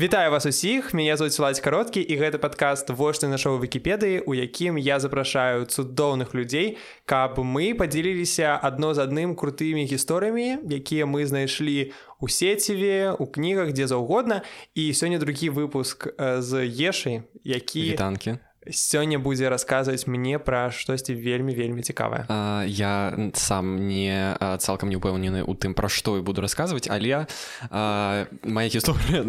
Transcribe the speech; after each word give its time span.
Вітаю 0.00 0.30
вас 0.30 0.46
усіх 0.46 0.94
мяне 0.94 1.16
зовут 1.16 1.38
ладзь 1.40 1.60
кароткі 1.64 2.00
і 2.04 2.16
гэты 2.20 2.36
падкаст 2.36 2.90
вочны 2.92 3.32
на 3.32 3.38
шоу 3.40 3.56
вкіпедыі 3.56 4.28
у 4.28 4.36
якім 4.36 4.76
я 4.76 5.00
запрашаю 5.00 5.64
цудоўных 5.64 6.36
людзей 6.36 6.76
каб 7.08 7.40
мы 7.40 7.72
падзеліліся 7.72 8.60
адно 8.60 8.92
з 8.92 9.08
адным 9.08 9.32
крутымі 9.32 9.88
гісторыямі 9.88 10.68
якія 10.68 11.08
мы 11.08 11.24
знайшлі 11.24 11.96
у 12.20 12.28
сеціве 12.28 13.16
у 13.16 13.24
кнігах 13.24 13.72
дзе 13.72 13.88
заўгодна. 13.88 14.44
І 14.76 14.92
сёння 14.92 15.16
другі 15.16 15.48
выпуск 15.48 16.12
з 16.20 16.68
ешай 16.68 17.24
які 17.40 17.96
танкі 17.96 18.36
сёння 18.70 19.18
будзе 19.18 19.48
расказваць 19.48 20.06
мне 20.06 20.38
пра 20.38 20.70
штосьці 20.70 21.14
вельмі 21.14 21.54
вельмі 21.54 21.82
цікавае 21.82 22.26
я 22.66 23.14
сам 23.34 23.88
не 23.88 24.36
цалкам 24.58 24.88
не 24.88 24.96
упэўнены 24.96 25.42
у 25.46 25.54
тым 25.54 25.74
пра 25.74 25.88
што 25.88 26.18
і 26.18 26.24
буду 26.26 26.40
расказваць 26.40 26.88
але 26.90 27.26
а, 27.70 28.26
моя 28.42 28.68
гісторыя 28.68 29.22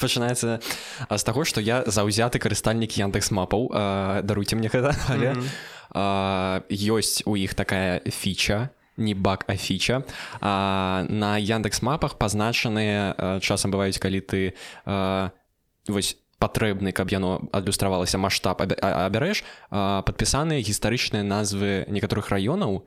пачынаецца 0.00 0.60
з 1.10 1.22
таго 1.24 1.44
што 1.44 1.60
я 1.60 1.84
заўзяты 1.86 2.38
карыстальнік 2.38 2.96
яндекс 2.96 3.30
мапаў 3.30 3.68
даруйце 4.24 4.56
мне 4.56 4.68
гэта 4.68 4.96
але 5.12 5.32
mm 5.32 5.42
-hmm. 5.42 6.62
ёсць 6.70 7.22
у 7.26 7.36
іх 7.36 7.54
такая 7.54 8.00
фіча 8.00 8.68
не 8.96 9.14
бак 9.14 9.44
афіча 9.48 10.02
на 10.42 11.38
яндекс 11.38 11.82
мапах 11.82 12.18
пазначаныя 12.18 13.38
часам 13.40 13.70
бываюць 13.70 13.98
калі 13.98 14.20
ты 14.20 14.52
а, 14.84 15.30
вось 15.88 16.16
патрэбны 16.38 16.92
каб 16.92 17.10
яно 17.10 17.42
адлюстравалася 17.52 18.18
маштаб 18.18 18.62
абярэш 18.62 19.44
падпісаныя 19.70 20.62
гістарычныя 20.62 21.26
назвы 21.26 21.84
некаторых 21.90 22.30
раёнаў 22.30 22.86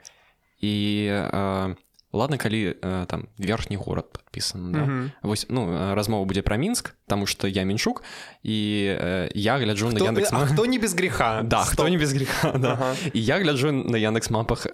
і 0.62 0.74
а, 1.12 1.76
ладно 2.14 2.38
калі 2.38 2.76
а, 2.82 3.06
там 3.06 3.28
верхні 3.38 3.76
горад 3.76 4.12
падпісан 4.12 4.72
да? 4.72 4.80
mm 4.80 4.90
-hmm. 4.90 5.12
вось 5.24 5.46
ну 5.50 5.96
размова 5.96 6.26
будзе 6.26 6.42
пра 6.42 6.58
мінск 6.58 6.96
таму 7.08 7.26
што 7.26 7.48
я 7.48 7.64
меншук 7.64 8.04
і 8.44 8.88
а, 8.88 9.30
я 9.36 9.58
гляджу 9.58 9.88
хто, 9.88 10.00
на 10.00 10.06
яндекс 10.06 10.32
хто 10.32 10.66
не 10.66 10.80
без 10.80 10.94
греха 10.94 11.42
да 11.44 11.64
Стоп. 11.64 11.74
хто 11.74 11.90
не 11.90 11.98
без 11.98 12.14
греха 12.14 12.52
да. 12.52 12.72
ага. 12.74 12.96
і 13.14 13.24
я 13.24 13.40
гляджу 13.40 13.72
на 13.72 13.98
яндекс 13.98 14.30
мапах 14.30 14.68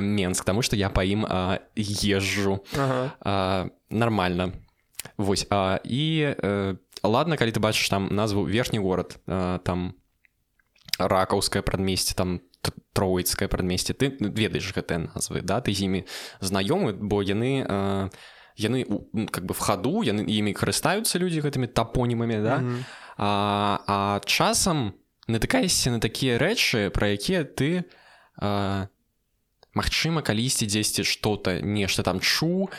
менск 0.00 0.44
таму 0.44 0.62
што 0.62 0.76
я 0.76 0.90
па 0.90 1.04
ім 1.04 1.26
езжу 1.76 2.60
ага. 2.78 3.12
а, 3.20 3.66
нормально 3.90 4.52
Вось 5.16 5.46
а, 5.50 5.78
і 5.84 6.34
э, 6.34 6.76
ладно 7.02 7.36
калі 7.36 7.52
ты 7.52 7.60
бачыш 7.60 7.88
там 7.88 8.08
назву 8.10 8.44
верхні 8.44 8.78
горад 8.78 9.18
э, 9.26 9.58
там 9.62 9.94
ракаўскае 10.98 11.62
прадмесце 11.62 12.14
там 12.14 12.40
троіцкае 12.92 13.48
прадмесце 13.48 13.94
ты 13.94 14.10
ведаеш 14.18 14.74
гэтыя 14.74 15.14
назвы 15.14 15.42
да 15.42 15.60
ты 15.60 15.70
з 15.70 15.86
імі 15.86 16.00
знаёмы 16.40 16.98
бо 16.98 17.22
яны 17.22 17.62
э, 17.62 18.10
яны 18.56 18.86
как 19.30 19.46
бы 19.46 19.54
в 19.54 19.60
хаду 19.62 20.02
яны 20.02 20.26
імі 20.26 20.54
карыстаюцца 20.54 21.18
людзі 21.22 21.46
гэтымі 21.46 21.70
тапонімамі 21.70 22.42
да 22.42 22.58
mm 22.58 22.66
-hmm. 22.66 22.82
а, 23.16 23.30
а 23.86 24.20
часам 24.26 24.94
натыкаешся 25.28 25.90
на 25.90 25.98
такія 25.98 26.38
рэчы 26.38 26.90
пра 26.90 27.06
якія 27.08 27.44
ты 27.44 27.84
э, 28.42 28.86
Магчыма 29.74 30.22
калісьці 30.22 30.66
дзесьці 30.66 31.02
што-то 31.02 31.58
нешта 31.60 32.02
там 32.02 32.20
чу 32.20 32.70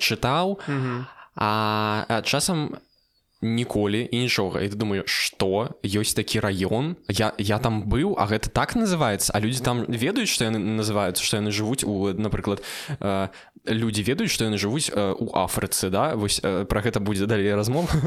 чытаў 0.00 0.60
mm 0.68 0.80
-hmm. 0.80 1.04
А, 1.34 2.04
а 2.08 2.22
часам 2.22 2.76
ніколі 3.42 4.08
і 4.10 4.18
нічога. 4.18 4.62
І 4.62 4.70
ты 4.70 4.76
думаю 4.78 5.02
што? 5.06 5.74
Ёсць 5.82 6.14
такі 6.14 6.38
раён? 6.40 6.96
Я 7.10 7.34
я 7.38 7.58
там 7.58 7.82
быў 7.90 8.14
а 8.16 8.30
гэта 8.30 8.48
так 8.48 8.76
называется 8.78 9.34
а 9.34 9.40
людзі 9.40 9.62
там 9.66 9.84
ведаюць 9.88 10.30
што 10.30 10.46
яны 10.46 10.62
называюцца 10.62 11.22
што 11.22 11.42
яны 11.42 11.50
жывуць 11.50 11.82
у 11.82 12.14
напрыклад 12.14 12.62
э, 13.00 13.28
людзі 13.66 14.02
ведаюць 14.06 14.30
што 14.30 14.46
яны 14.46 14.62
жывуць 14.62 14.94
э, 14.94 15.14
у 15.18 15.34
афрыцы 15.34 15.90
да? 15.90 16.14
Вось 16.14 16.38
э, 16.42 16.64
пра 16.64 16.80
гэта 16.80 17.00
будзе 17.00 17.26
далей 17.26 17.54
размова. 17.54 17.90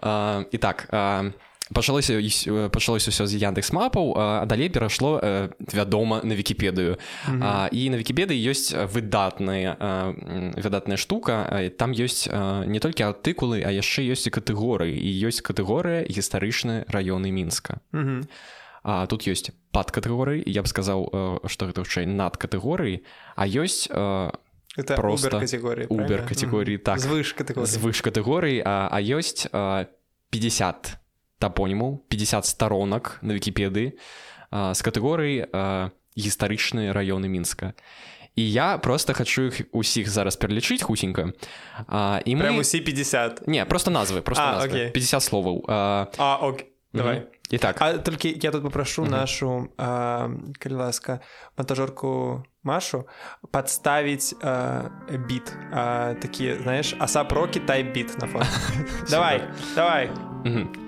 Э, 0.00 0.46
і 0.50 0.58
так 0.58 0.88
а 0.92 1.26
э, 1.26 1.32
пачалося 1.74 2.18
пачалося 2.70 3.10
ўсё 3.10 3.24
з 3.26 3.38
яндекс 3.38 3.72
мапаў 3.72 4.14
а 4.16 4.46
далей 4.46 4.68
перайшло 4.68 5.20
вядома 5.58 6.20
на 6.24 6.34
вкіпедыю 6.34 6.98
mm 7.28 7.38
-hmm. 7.38 7.68
і 7.72 7.90
на 7.90 7.96
вкіпедыі 7.98 8.38
ёсць 8.50 8.74
выдатная 8.74 9.76
выдатная 10.56 10.96
штука 10.96 11.70
там 11.76 11.92
ёсць 11.92 12.26
не 12.66 12.80
толькі 12.80 13.02
артыкулы 13.04 13.62
а 13.62 13.70
яшчэ 13.70 14.02
ёсць 14.10 14.26
і 14.26 14.30
катэгорыі 14.30 14.94
і 14.98 15.10
ёсць 15.28 15.42
катэгорыя 15.42 16.06
гістарычныя 16.08 16.84
раёны 16.90 17.30
мінска 17.30 17.80
mm 17.92 18.04
-hmm. 18.04 18.26
а 18.82 19.06
тут 19.06 19.28
ёсць 19.28 19.50
пад 19.72 19.90
катэгорыі 19.90 20.42
я 20.46 20.62
б 20.62 20.66
сказаў 20.66 20.98
што 21.46 21.66
гэта 21.66 21.84
хутчэй 21.84 22.06
над 22.06 22.36
катэгорыі 22.36 23.00
а 23.36 23.46
ёсць 23.46 23.90
это 24.76 24.96
просто 24.96 25.30
категории 25.30 25.86
убер 25.88 26.26
категории 26.26 26.78
так 26.78 26.98
звыш 26.98 27.34
звыш 27.64 28.02
катэгорыі 28.02 28.62
а, 28.64 28.88
а 28.90 29.00
ёсць 29.00 29.46
50 30.30 31.00
тапоніму 31.39 32.03
50 32.07 32.45
сторонок 32.45 33.19
на 33.21 33.35
вкіпедыі 33.35 33.97
з 34.51 34.79
катэгорый 34.81 35.45
гістарычныя 36.15 36.95
раёны 36.95 37.27
мінска 37.27 37.73
і 38.35 38.51
я 38.51 38.77
просто 38.77 39.13
хочу 39.13 39.41
іх 39.41 39.61
усіх 39.71 40.09
зараз 40.09 40.35
пералічыць 40.35 40.83
хусенька 40.83 41.31
і 42.25 42.35
мы 42.35 42.59
усе 42.59 42.79
50 42.79 43.47
не 43.47 43.65
просто 43.65 43.91
назвы 43.91 44.21
просто 44.21 44.43
а, 44.43 44.53
назвы. 44.59 44.91
50 44.91 45.23
словаў 45.23 45.65
а, 45.67 46.07
а, 46.17 46.53
давай 46.93 47.27
і 47.49 47.57
так 47.57 47.81
а 47.81 47.97
толькі 47.97 48.39
я 48.41 48.51
тут 48.51 48.63
попрошу 48.63 49.05
нашу 49.05 49.69
калі 49.77 50.73
ласка 50.73 51.19
монтажорку 51.57 52.43
Машу 52.65 53.05
подставить 53.51 54.33
э, 54.41 54.89
бит 55.29 55.53
э, 55.71 56.15
такие 56.19 56.57
знаешь 56.57 56.95
асапроки 56.99 57.59
тай 57.59 57.83
бит 57.83 58.17
на 58.17 58.27
фон 58.27 58.43
давай 59.09 59.43
давай 59.75 60.28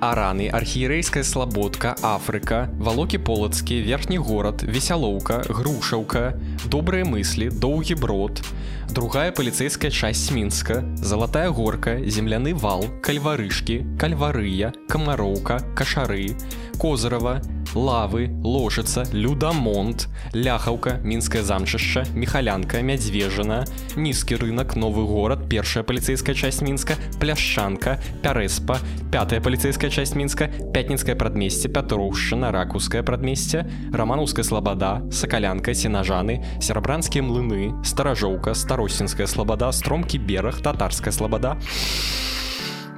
Араны 0.00 0.48
архіерейская 0.48 1.22
слабодка 1.24 1.94
Афрыка 2.02 2.68
валокі 2.78 3.18
полацкі 3.18 3.82
верхні 3.82 4.18
горад 4.18 4.62
весялоўка 4.62 5.42
грушаўка 5.48 6.38
добрыя 6.66 7.04
мыслі 7.04 7.50
доўгі 7.50 7.94
брод 7.94 8.42
другая 8.90 9.32
паліцейская 9.32 9.90
часть 9.90 10.32
мінска 10.32 10.82
залатая 10.96 11.50
горка 11.50 11.98
земляны 12.00 12.54
вал 12.54 12.86
кальварышкі 13.02 13.82
кальварыя 14.00 14.72
камароўка 14.88 15.60
кашары 15.76 16.36
козырова 16.78 17.40
лавы 17.74 18.28
ложыцца 18.44 19.04
людамонт 19.12 20.08
ляхаўка 20.32 20.98
мінскае 21.04 21.42
замчышча 21.42 22.04
мехалянка 22.14 22.82
мядзвежана 22.82 23.64
нізкі 23.96 24.36
рынок 24.42 24.76
новы 24.76 25.04
горад 25.06 25.48
першая 25.48 25.84
паліцейская 25.84 26.34
часть 26.34 26.62
мінска 26.62 26.96
пляшчанка 27.20 27.98
пярэспа 28.22 28.78
пятая 29.12 29.40
паліцейская 29.40 29.90
часть 29.90 30.16
мінска 30.16 30.48
пятніцкае 30.74 31.16
прадмесце 31.16 31.68
пятроўшчына 31.68 32.52
ракускае 32.52 33.02
прадмесце 33.02 33.66
раманаўская 33.92 34.44
слабада 34.44 35.02
сакалянка 35.12 35.74
сенажаны 35.74 36.42
серабранскія 36.60 37.24
млыны 37.24 37.72
старажоўка 37.84 38.54
старосінская 38.54 39.26
слабада 39.26 39.72
стромкі 39.72 40.18
бераг 40.18 40.60
татарская 40.62 41.12
слабада 41.12 41.58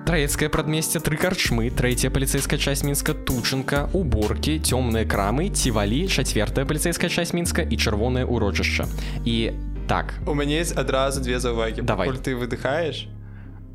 Траецкае 0.05 0.51
прадмесце 0.53 1.01
тры 1.01 1.17
карчмы, 1.17 1.71
трэцяя 1.73 2.13
паліцейская 2.13 2.61
часть 2.61 2.85
мінска 2.85 3.15
тучынка, 3.17 3.89
уборкі, 3.97 4.61
цёмныя 4.61 5.09
крамы, 5.09 5.49
цівалі, 5.49 6.09
чацвертая 6.13 6.69
паліцейская 6.69 7.09
часть 7.09 7.33
мінска 7.33 7.65
і 7.65 7.77
чырвонае 7.77 8.29
ўрочышча. 8.29 8.85
І 9.25 9.57
так. 9.89 10.15
У 10.27 10.35
мяне 10.35 10.61
есть 10.61 10.77
адразу 10.77 11.21
две 11.21 11.41
заўвагі 11.41 11.83
давай. 11.83 12.13
Ты 12.21 12.37
выдыхаеш 12.37 13.09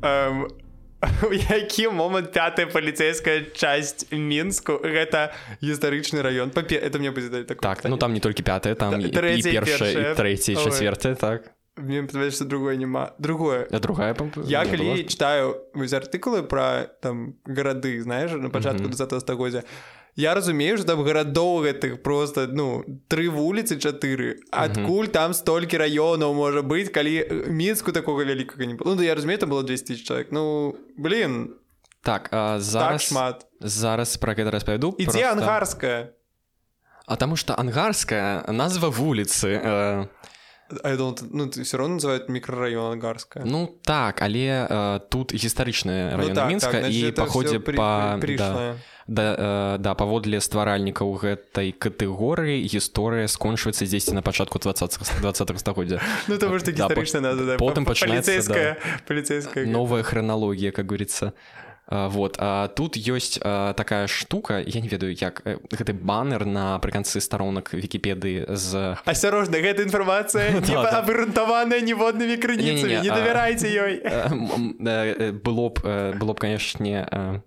um, 0.02 0.46
які 1.50 1.88
момант 1.88 2.32
пятая 2.32 2.66
паліцейская 2.66 3.44
часть 3.54 4.12
мінску 4.12 4.80
гэта 4.84 5.32
гістарычны 5.62 6.20
раён 6.22 6.50
папе 6.50 6.76
это 6.76 6.98
мне 6.98 7.10
будзе 7.10 7.44
так, 7.44 7.60
так 7.60 7.84
ну 7.84 7.96
там 7.96 8.12
не 8.12 8.20
толькі 8.20 8.42
пятая 8.42 8.74
там 8.74 9.00
трэцяя 9.00 9.64
чацвертая 10.56 11.14
так 11.14 11.52
мне 11.80 12.30
что 12.30 12.44
другое 12.44 12.76
няма 12.76 13.14
другое 13.18 13.66
а 13.70 13.78
другая 13.78 14.16
я 14.44 14.64
калі 14.64 15.04
читаю 15.04 15.56
артыкулы 15.74 16.42
про 16.42 16.86
там 17.00 17.34
гарады 17.46 18.00
знаешь 18.00 18.30
на 18.32 18.50
пачатку 18.50 18.84
mm 18.84 18.90
-hmm. 18.90 19.20
стагоддзя 19.20 19.62
я 20.16 20.34
разумею 20.34 20.76
что 20.76 20.86
там 20.86 21.02
гарадоў 21.02 21.64
гэтых 21.64 21.96
просто 22.02 22.46
ну 22.46 22.84
тры 23.08 23.28
вуліцы 23.28 23.78
чатыры 23.78 24.36
адкуль 24.50 25.04
mm 25.04 25.08
-hmm. 25.08 25.12
там 25.12 25.34
столькі 25.34 25.78
раёнаў 25.78 26.34
можа 26.34 26.60
быць 26.60 26.90
калі 26.90 27.46
мінску 27.48 27.92
такого 27.92 28.24
вялікага 28.24 28.66
не 28.66 28.74
было 28.74 28.94
ну, 28.94 29.02
я 29.02 29.14
разумею 29.14 29.38
там 29.38 29.50
было 29.50 29.62
200 29.62 29.96
человек 29.96 30.28
ну 30.32 30.74
блин 30.96 31.54
так 32.02 32.28
а 32.32 32.60
зараз 32.60 32.90
так 32.90 33.00
шмат. 33.00 33.46
зараз 33.60 34.16
про 34.16 34.34
гэта 34.34 34.50
распавяду 34.50 34.94
ідзе 34.98 35.12
просто... 35.12 35.30
ангарская 35.30 36.12
а 37.06 37.16
таму 37.16 37.36
что 37.36 37.54
ангарская 37.54 38.44
назва 38.48 38.88
вуліцы 38.88 39.48
э 39.48 40.06
А 40.82 40.90
я 40.90 40.96
думал, 40.96 41.18
ну, 41.30 41.50
все 41.50 41.76
равно 41.76 41.96
называют 41.96 42.28
микрорайон 42.28 42.92
Ангарская. 42.92 43.44
Ну 43.44 43.78
так, 43.84 44.22
але 44.22 44.66
э, 44.68 45.00
тут 45.08 45.32
гістарычны 45.32 46.14
раён 46.16 46.28
ну, 46.28 46.34
так, 46.34 46.48
мінска 46.48 46.80
так, 46.80 46.92
і 46.92 47.12
па 47.12 47.26
ходзе 47.26 47.58
па 47.60 48.18
да, 48.20 48.76
да, 49.06 49.76
э, 49.76 49.78
да 49.82 49.94
паводле 49.94 50.40
стваральнікаў 50.40 51.10
гэтай 51.18 51.72
катэгорыі 51.74 52.62
гісторыя 52.62 53.26
скончваецца 53.26 53.84
дзесьці 53.84 54.14
на 54.14 54.22
пачатку 54.22 54.58
20 54.58 54.98
20 55.20 55.58
стагоддзя 55.58 56.00
ну, 56.28 56.38
да, 56.38 57.56
потым 57.58 57.84
пачынаецца 57.84 58.76
паліцейская 59.06 59.66
новая 59.66 60.02
храналогія 60.02 60.70
как 60.70 60.86
говорится 60.86 61.32
вот 61.90 62.36
а 62.38 62.68
тут 62.68 62.96
ёсць 62.96 63.38
а, 63.42 63.74
такая 63.74 64.06
штука 64.06 64.62
я 64.64 64.80
не 64.80 64.88
ведаю 64.88 65.12
як 65.12 65.42
гэты 65.44 65.92
баннер 65.92 66.46
напрыканцы 66.46 67.20
старонак 67.20 67.74
вкіпедыі 67.74 68.46
з 68.54 68.94
асцярожна 69.04 69.58
гэта 69.58 69.82
інфармацыя 69.82 70.62
абгрунтаваная 71.02 71.82
ніводнымі 71.82 72.38
крыніцамі 72.38 73.02
не 73.02 73.10
давярайце 73.10 73.66
ёй 73.66 73.92
было 75.42 75.74
б 75.74 76.14
было 76.14 76.32
б 76.32 76.38
канешне 76.38 77.42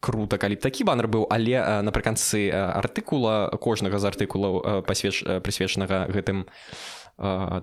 круто 0.00 0.38
калі 0.38 0.58
б 0.58 0.60
такі 0.66 0.82
баннер 0.82 1.06
быў 1.06 1.30
але 1.30 1.62
напрыканцы 1.86 2.50
артыкула 2.50 3.54
кожнага 3.62 4.02
з 4.02 4.10
артыкулаў 4.10 4.82
пасвеч 4.82 5.22
прысвечанага 5.46 6.10
гэтым 6.10 6.50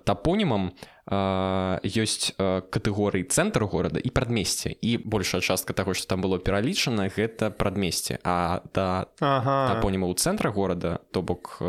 тапонімам 0.07 0.71
ёсць 1.09 2.31
катэгорыі 2.37 3.27
цэнтр 3.27 3.67
горада 3.67 3.99
і 3.99 4.07
прадмесце 4.07 4.71
і 4.71 5.03
большая 5.03 5.41
частка 5.43 5.75
таго 5.75 5.91
што 5.93 6.15
там 6.15 6.23
было 6.23 6.39
пералічана 6.39 7.11
гэта 7.11 7.51
прадмесце 7.51 8.23
а 8.23 8.63
да 8.71 9.11
ага. 9.19 9.75
тапоніма 9.75 10.07
ў 10.07 10.15
цэнтра 10.15 10.47
горада 10.55 11.03
то 11.11 11.19
бок 11.21 11.59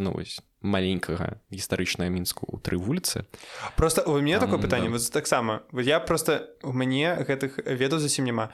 ну 0.00 0.16
вось 0.16 0.40
маленькага 0.62 1.36
гістарычная 1.52 2.08
мінску 2.08 2.48
у 2.48 2.56
тры 2.56 2.80
вуліцы 2.80 3.28
просто 3.76 4.02
у 4.08 4.16
мяне 4.24 4.40
такое 4.40 4.58
пытанне 4.58 4.88
да. 4.88 4.98
таксама 5.12 5.62
я 5.72 6.00
просто 6.00 6.48
у 6.62 6.72
мяне 6.72 7.12
гэтых 7.12 7.60
ведаў 7.68 8.00
зусім 8.00 8.24
няма. 8.24 8.50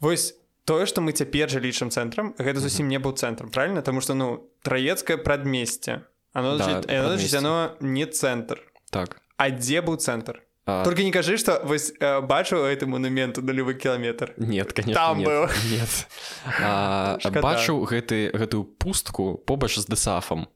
Вось 0.00 0.36
тое 0.68 0.84
што 0.84 1.00
мы 1.00 1.16
цяпер 1.16 1.48
жа 1.48 1.64
лічым 1.64 1.88
цэнтрам 1.88 2.36
гэта 2.36 2.60
зусім 2.60 2.92
не 2.92 3.00
быў 3.00 3.16
цэнтрам 3.16 3.48
правильно 3.48 3.80
тому 3.80 4.00
что 4.00 4.12
ну 4.12 4.52
траецкае 4.62 5.16
прадмесце 5.16 6.04
оно, 6.32 6.58
да, 6.58 6.64
значит, 6.64 6.90
оно, 6.90 7.16
значит, 7.16 7.34
оно 7.34 7.76
не 7.80 8.04
цэнтр 8.04 8.67
так. 8.90 9.20
А 9.36 9.50
дзе 9.50 9.80
быў 9.80 9.96
цэнтр 9.96 10.42
а... 10.66 10.84
только 10.84 11.02
не 11.02 11.12
кажы 11.12 11.36
что 11.36 11.60
вось 11.64 11.92
э, 12.00 12.20
бачыў 12.20 12.68
гэты 12.68 12.86
монумент 12.86 13.38
нулевы 13.38 13.74
кіламетр 13.74 14.34
нет 14.36 14.72
конечно 14.72 14.94
там 14.94 15.18
нет, 15.18 15.28
быў. 15.28 15.48
нет. 15.70 16.08
а, 16.62 17.18
бачыў 17.40 17.84
гэты 17.84 18.30
гэтую 18.34 18.64
пустку 18.64 19.38
побач 19.38 19.78
з 19.78 19.86
дэсафам. 19.86 20.48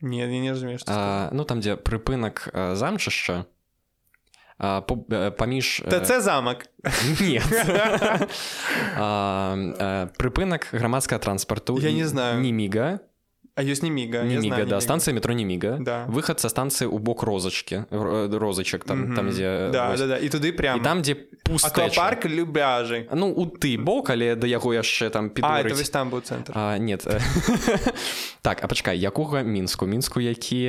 Не 0.00 0.26
не, 0.26 0.40
не 0.40 0.50
разумею 0.52 0.78
ну 1.32 1.44
там 1.44 1.60
дзе 1.60 1.76
прыпынак 1.76 2.50
замчышча. 2.74 3.46
Паміж 4.58 5.82
ТЦ 5.84 6.20
замак 6.20 6.66
прыпынак 10.16 10.68
грамадскага 10.72 11.20
транспарту 11.20 11.78
я 11.78 11.92
не 11.92 12.04
знаю. 12.04 12.40
Не 12.40 12.52
міга 12.52 13.00
А 13.56 13.64
ёсць 13.64 13.82
не 13.82 13.90
міга 13.90 14.22
не 14.22 14.36
міга 14.36 14.62
знаю, 14.62 14.66
да 14.68 14.80
станцыя 14.80 15.16
метро 15.16 15.32
не 15.32 15.44
міга 15.44 15.80
да. 15.80 16.04
выхад 16.12 16.40
са 16.40 16.52
станцыі 16.52 16.92
ў 16.92 16.98
бок 17.00 17.24
розачкі 17.24 17.88
розачак 17.90 18.84
там 18.84 19.00
mm 19.00 19.06
-hmm. 19.08 19.16
там 19.16 19.30
дзе 19.32 19.70
да, 19.72 19.96
да, 19.96 20.06
да. 20.06 20.16
і 20.18 20.28
туды 20.28 20.52
прям 20.52 20.80
і 20.80 20.84
там 20.84 21.02
дзе 21.02 21.16
парк 21.96 22.26
любяжы 22.26 23.08
ну 23.14 23.32
у 23.32 23.46
ты 23.46 23.80
бок 23.80 24.10
але 24.10 24.36
да 24.36 24.46
яго 24.46 24.74
яшчэ 24.74 25.10
там 25.10 25.30
пі 25.30 25.40
там 25.96 26.10
быў 26.10 26.20
цэнтр. 26.20 26.52
А, 26.54 26.78
нет. 26.78 27.06
Так 28.42 28.62
а 28.62 28.66
пачкай 28.66 28.98
якога 28.98 29.42
мінску? 29.42 29.86
Мінску 29.86 30.20
які 30.20 30.62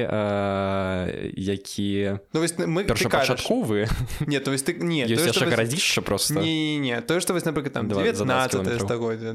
які 1.37 2.17
ну, 2.33 2.41
мы 2.41 2.83
першапачатковы? 2.83 3.87
Нет 4.25 4.43
то 4.43 4.51
ты 4.51 4.83
не 4.83 5.05
гарадзішча 5.05 6.01
просто? 6.01 6.33
Не 6.33 6.77
не 6.79 7.01
тое 7.01 7.19
што 7.19 7.33
вось 7.33 7.45
напрыклад 7.45 7.73
там 7.73 7.87
19 7.87 8.81
стагоддзя 8.81 9.33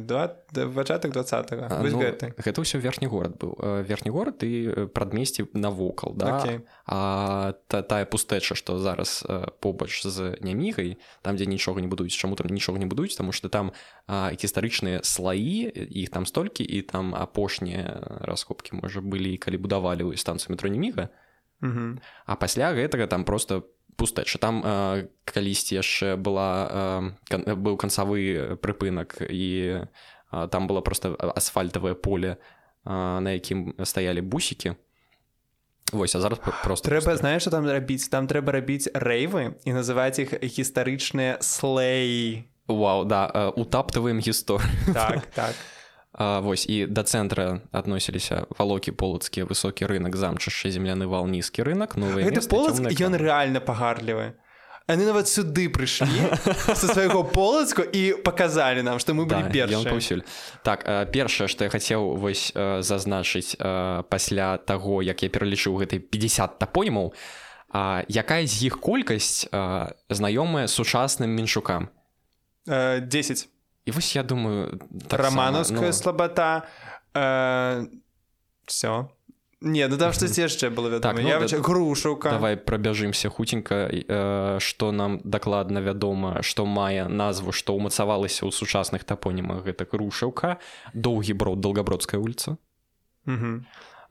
пачатак 0.75 1.13
20 1.13 1.53
гэта 2.39 2.59
ўсё 2.59 2.79
верхні 2.81 3.07
горад 3.07 3.39
быў 3.43 3.83
верхні 3.83 4.11
горад 4.11 4.43
і 4.43 4.87
прадмесці 4.95 5.51
навокал 5.53 6.15
да 6.15 6.39
okay. 6.39 6.61
а 6.87 7.55
та, 7.67 7.83
тая 7.83 8.07
пустэча 8.07 8.55
што 8.55 8.79
зараз 8.79 9.27
побач 9.61 10.07
з 10.07 10.39
нямігай 10.41 10.97
там 11.23 11.37
дзе 11.37 11.47
нічога 11.47 11.83
не 11.83 11.91
будуць 11.91 12.15
чаму 12.15 12.39
там 12.39 12.47
нічога 12.55 12.79
не 12.79 12.87
будуць 12.87 13.17
таму 13.19 13.33
што 13.35 13.49
там 13.49 13.73
гістарычныя 14.09 15.03
слаі 15.03 15.67
іх 15.75 16.11
там 16.11 16.27
столькі 16.27 16.65
і 16.65 16.83
там 16.83 17.15
апошнія 17.15 18.23
раскопкі 18.23 18.79
можа 18.79 19.03
былі 19.03 19.37
калі 19.37 19.59
будавалі 19.59 20.07
ў 20.07 20.17
станцыю 20.17 20.55
метро 20.55 20.71
неміга 20.71 21.11
mm 21.63 21.73
-hmm. 21.73 21.99
а 22.27 22.37
пасля 22.37 22.73
гэтага 22.73 23.07
там 23.07 23.25
просто 23.25 23.63
пустэча 23.97 24.39
там 24.39 24.63
калісьці 25.25 25.77
яшчэ 25.77 26.17
была 26.17 27.13
быў 27.31 27.77
канцавы 27.77 28.57
прыпынак 28.57 29.23
і 29.31 29.85
там 30.51 30.67
было 30.67 30.81
просто 30.81 31.15
асфальтавае 31.37 31.95
поле 31.95 32.37
на 32.85 33.31
якім 33.31 33.75
стаялі 33.85 34.21
бусікі. 34.21 34.75
Вось 35.93 36.15
а 36.15 36.21
зараз 36.21 36.41
просто 36.65 36.89
трэба 36.89 37.17
знаеш 37.17 37.43
что 37.43 37.51
там 37.51 37.69
рабіць 37.69 38.09
там 38.09 38.27
трэба 38.27 38.53
рабіць 38.53 38.89
рэйвы 38.97 39.61
і 39.69 39.71
называць 39.77 40.17
іх 40.25 40.33
гістарычныя 40.41 41.37
слэі 41.45 42.49
Вау 42.67 43.05
да 43.05 43.53
утаптаваем 43.57 44.19
гісторы 44.19 44.65
так, 44.95 45.27
так. 45.37 45.53
А, 46.13 46.41
вось 46.41 46.65
і 46.65 46.87
да 46.89 47.05
цэнтра 47.05 47.61
адносіліся 47.73 48.49
валокі 48.57 48.97
полацкія 48.97 49.45
высокі 49.45 49.85
рынок 49.85 50.17
замчышча 50.17 50.73
земляны 50.73 51.05
вал 51.05 51.29
нізкі 51.29 51.61
рынок 51.61 52.01
ну 52.01 52.09
полацк 52.49 52.89
ён 52.89 53.13
рэальна 53.13 53.61
пагарлівы 53.61 54.33
они 54.87 55.05
нават 55.05 55.29
сюды 55.29 55.69
прыйшлі 55.69 56.33
со 56.75 56.87
свайго 56.87 57.25
полацку 57.25 57.83
і 57.83 58.13
показалі 58.25 58.83
нам 58.83 58.99
что 58.99 59.15
мы 59.15 59.27
былі 59.27 59.47
да, 59.47 59.51
першаўсюль 59.51 60.23
так 60.63 60.85
першае 61.13 61.49
что 61.49 61.65
я 61.65 61.71
хацеў 61.71 62.17
вось 62.17 62.53
зазначыць 62.55 63.57
пасля 64.09 64.59
таго 64.59 65.03
як 65.03 65.23
я 65.23 65.29
пералічыў 65.29 65.79
гэтай 65.79 65.99
50 65.99 66.59
тапонімаў 66.59 67.15
якая 68.09 68.47
з 68.47 68.69
іх 68.69 68.81
колькасць 68.81 69.49
знаёмая 70.11 70.67
сучасным 70.67 71.31
меншукам? 71.31 71.89
10 72.67 73.49
і 73.87 73.91
вось 73.91 74.17
я 74.17 74.23
думаю 74.23 74.81
так 75.09 75.21
романовская 75.21 75.91
ну... 75.91 75.93
слабата 75.93 76.67
все 78.67 79.09
Не 79.63 79.87
ну 79.89 79.97
там 79.99 80.13
штось 80.13 80.39
яшчэ 80.39 80.71
было 80.71 80.89
вядома 80.89 81.15
так, 81.15 81.23
ну, 81.23 81.29
я 81.29 81.39
да, 81.39 81.59
грушаўка 81.59 82.31
давай 82.35 82.57
прабяжымся 82.57 83.31
хуценька 83.31 83.87
э, 83.89 84.59
што 84.59 84.91
нам 84.93 85.21
дакладна 85.25 85.79
вядома 85.79 86.43
што 86.43 86.67
мае 86.67 87.07
назву 87.07 87.53
што 87.55 87.79
ўмацавалася 87.79 88.43
ў 88.43 88.51
сучасных 88.51 89.07
тапонімах. 89.07 89.63
Гэта 89.63 89.87
грушаўка 89.87 90.59
доўгі 90.95 91.39
брод 91.39 91.63
долгабродская 91.63 92.19
вуліца 92.19 92.59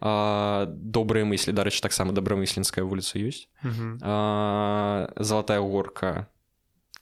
добрыя 0.01 1.25
мыслі 1.29 1.53
дарэчы 1.53 1.81
таксама 1.85 2.09
добрамысленская 2.09 2.81
вуліца 2.81 3.21
ёсць. 3.21 3.45
Залатая 4.01 5.61
горка. 5.61 6.25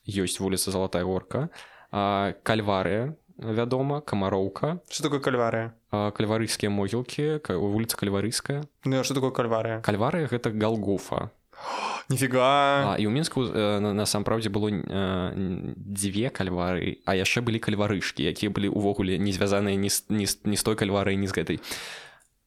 Ёсць 0.04 0.40
вуліца 0.44 0.76
залатая 0.76 1.08
горка. 1.08 1.48
Кальварыя 1.92 3.16
вядома 3.38 4.02
камароўка. 4.02 4.84
Что 4.92 5.04
такое 5.04 5.24
кальварыя 5.24 5.79
кальварыйскія 5.92 6.70
могілкі 6.70 7.42
вуліца 7.50 7.98
кальварыйская. 7.98 8.66
Ну, 8.86 9.04
что 9.04 9.14
такое 9.14 9.32
кальварыя 9.32 9.82
кальварыя 9.82 10.30
гэта 10.30 10.54
галгофа 10.54 11.32
нифига! 12.10 12.96
І 12.98 13.06
ў 13.06 13.12
мінску 13.12 13.46
насампраўдзе 13.82 14.50
было 14.50 14.70
дзве 14.72 16.30
кальвары 16.30 17.02
а 17.06 17.18
яшчэ 17.18 17.42
былі 17.42 17.60
кальварышкі 17.60 18.26
якія 18.26 18.54
былі 18.54 18.70
ўвогуле 18.70 19.18
не 19.18 19.34
звязаныя 19.34 19.76
ні 19.76 19.90
не 20.10 20.58
з 20.58 20.64
той 20.64 20.76
кальварай 20.76 21.18
ні 21.18 21.28
з 21.28 21.34
гэтай. 21.34 21.58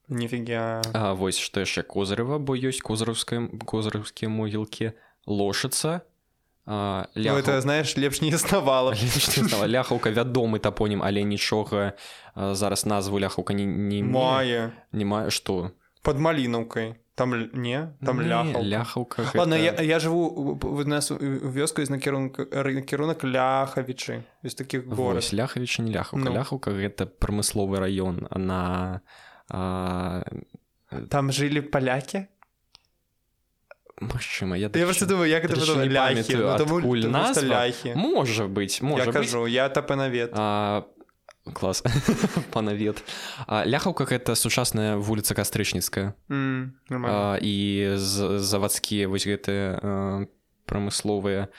Нифига! 0.09 0.83
Вось 1.15 1.39
што 1.39 1.63
яшчэ 1.63 1.83
козырева 1.83 2.39
бо 2.39 2.55
ёсць 2.55 2.83
козыраўская 2.83 3.49
козыраўскія 3.67 4.31
могілкі. 4.31 4.95
Лошаца 5.23 6.03
ля... 6.67 7.07
ну, 7.15 7.39
это 7.39 7.61
знаешь 7.61 7.97
лепш 7.97 8.21
не 8.21 8.29
існавала 8.29 8.95
ляхаўка 9.67 10.11
вядомы 10.11 10.59
тапонім 10.59 11.03
але 11.03 11.23
нічога 11.23 11.93
зараз 12.37 12.87
назву 12.87 13.19
ляхаўка 13.19 13.55
не, 13.55 13.67
не 13.67 14.03
мае. 14.03 14.73
Не 14.93 15.05
мае 15.05 15.31
што 15.31 15.73
под 16.03 16.19
малінаўкай 16.19 16.95
там 17.15 17.35
не? 17.53 17.93
Там 18.05 18.21
ляха 18.21 18.63
ляхаўка 18.63 19.27
ладно 19.35 19.57
гэта... 19.57 19.83
я, 19.83 19.99
я 19.99 19.99
жыву 19.99 20.55
в 20.55 20.87
нас 20.87 21.11
вёску 21.11 21.85
з 21.85 21.91
накірунка 21.91 22.47
кірунак 22.87 23.25
ляхавічы 23.25 24.23
ёсць 24.43 24.55
таких 24.55 24.87
город. 24.87 25.27
Ляхавічы 25.33 25.83
не 25.83 25.93
ляхаўка 25.93 26.31
ну. 26.31 26.33
ляхаўка 26.33 26.71
гэта 26.71 27.07
прамысловы 27.07 27.83
раён 27.83 28.27
на 28.31 29.03
а... 29.51 30.23
там 31.11 31.33
жылі 31.33 31.61
палякі 31.61 32.27
Магчыма 34.03 34.57
я, 34.57 34.71
я 34.75 34.85
просто 34.85 35.07
думаю 35.07 35.31
як 35.31 35.45
это 35.45 35.55
ляхі 35.87 36.37
ляхі 37.47 37.95
можа 37.95 38.47
быць 38.47 38.83
можа 38.83 39.05
я 39.05 39.13
кажу 39.13 39.47
я 39.47 39.69
тапанавет 39.69 40.35
клас 41.55 41.83
панавет 42.55 43.03
ляхаўка 43.47 44.05
гэта 44.05 44.35
сучасная 44.35 44.97
вуліца 44.97 45.35
кастрычніцкая 45.35 46.15
mm, 46.29 47.39
і 47.43 47.55
завадскія 48.43 49.09
вось 49.09 49.27
гэтыя 49.27 50.27
прамысловыя 50.67 51.51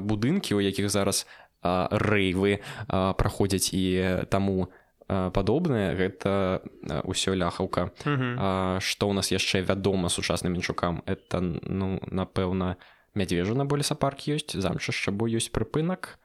будынкі 0.00 0.56
у 0.56 0.60
якіх 0.60 0.88
зараз 0.88 1.26
рэйвы 1.64 2.60
праходзяць 2.88 3.72
і 3.72 4.24
таму 4.28 4.72
падобнае 5.10 5.98
гэта 5.98 6.62
ўсё 7.04 7.34
ляхаўка. 7.34 7.90
Mm 8.04 8.16
-hmm. 8.16 8.80
што 8.80 9.08
ў 9.08 9.12
нас 9.12 9.32
яшчэ 9.32 9.66
вядома 9.66 10.08
сучасным 10.08 10.52
мінчукам 10.52 11.02
это 11.06 11.40
ну 11.40 11.98
напэўна 12.06 12.76
мядзвежу 13.14 13.54
на 13.54 13.64
болі 13.64 13.82
сапарк 13.82 14.28
ёсць 14.28 14.54
замчышча 14.54 15.10
бо 15.10 15.26
ёсць 15.26 15.50
прыпынак. 15.50 16.18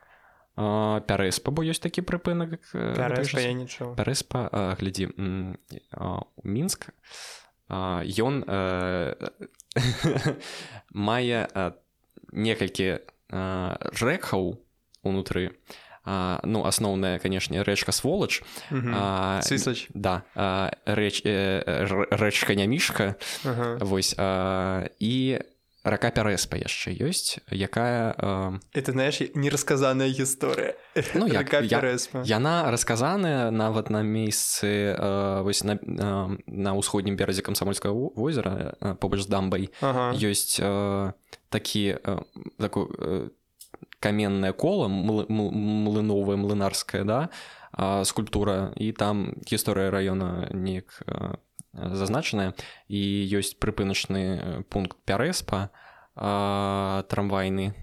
Пярэспа 0.55 1.51
бо 1.51 1.63
ёсць 1.63 1.81
такі 1.81 2.01
прыпынак 2.01 2.59
пярэспа 3.97 4.77
глядзі 4.79 5.09
мінск 6.43 6.89
ён 7.69 8.45
мае 11.09 11.47
некалькі 12.31 12.87
рэкаў 13.99 14.43
унутры 15.03 15.51
ну 16.05 16.65
асноўная 16.65 17.19
канешне 17.19 17.63
рэчка 17.63 17.91
сволач 17.91 18.41
да 19.93 20.23
рэч 20.85 21.25
рэчка 21.25 22.55
нямішка 22.55 23.15
вось 23.81 24.15
і 24.15 25.13
рака 25.85 26.09
пярэспа 26.09 26.57
яшчэ 26.57 26.97
ёсць 26.97 27.37
якая 27.53 28.17
э... 28.17 28.59
это 28.73 28.91
знаешь 28.91 29.21
нерассказаная 29.37 30.09
гісторыя 30.09 30.73
ну, 31.13 31.29
я, 31.29 31.45
я, 31.61 31.79
яна 32.25 32.71
расказаная 32.73 33.51
нават 33.51 33.89
на 33.93 34.01
месцы 34.01 34.97
э, 34.97 35.41
вось 35.45 35.63
на, 35.63 35.77
э, 35.77 36.37
на 36.47 36.71
ўсходнім 36.73 37.15
беразе 37.15 37.45
камсамольскага 37.45 37.93
возера 37.93 38.73
э, 38.81 38.95
побач 38.97 39.21
з 39.21 39.29
дамбай 39.29 39.69
ага. 39.79 40.17
ёсць 40.17 40.57
э, 40.57 41.13
такі 41.53 42.01
э, 42.01 42.17
такой 42.57 42.89
э, 42.89 43.29
каменное 43.99 44.53
кола 44.53 44.87
млыновая 44.87 46.37
млынарская 46.37 47.03
да 47.03 47.29
скульптура. 48.05 48.71
І 48.77 48.91
там 48.91 49.35
гісторыя 49.43 49.91
раёна 49.91 50.47
неяк 50.55 51.03
э, 51.07 51.35
зазначаная 51.73 52.53
і 52.87 52.99
ёсць 53.35 53.51
прыпыначны 53.59 54.23
э, 54.23 54.63
пункт 54.69 54.95
пярэспа 55.05 55.71
трамвайны 56.15 57.75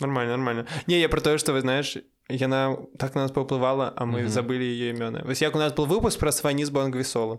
нормально 0.00 0.36
нормально. 0.36 0.66
Не 0.86 1.00
я 1.00 1.08
про 1.08 1.20
тое 1.20 1.38
что 1.38 1.52
вы 1.52 1.60
знаешь 1.60 1.96
яна 2.28 2.76
так 2.98 3.14
на 3.14 3.22
нас 3.22 3.32
паўплывала 3.32 3.92
а 3.96 4.04
мы 4.04 4.20
mm 4.20 4.24
-hmm. 4.24 4.28
забылі 4.28 4.64
ее 4.64 4.92
імёны 4.92 5.26
вось 5.26 5.42
як 5.42 5.56
у 5.56 5.58
нас 5.58 5.72
был 5.72 5.86
выпуск 5.86 6.18
про 6.18 6.32
свані 6.32 6.64
з 6.64 6.70
бангвісола 6.70 7.38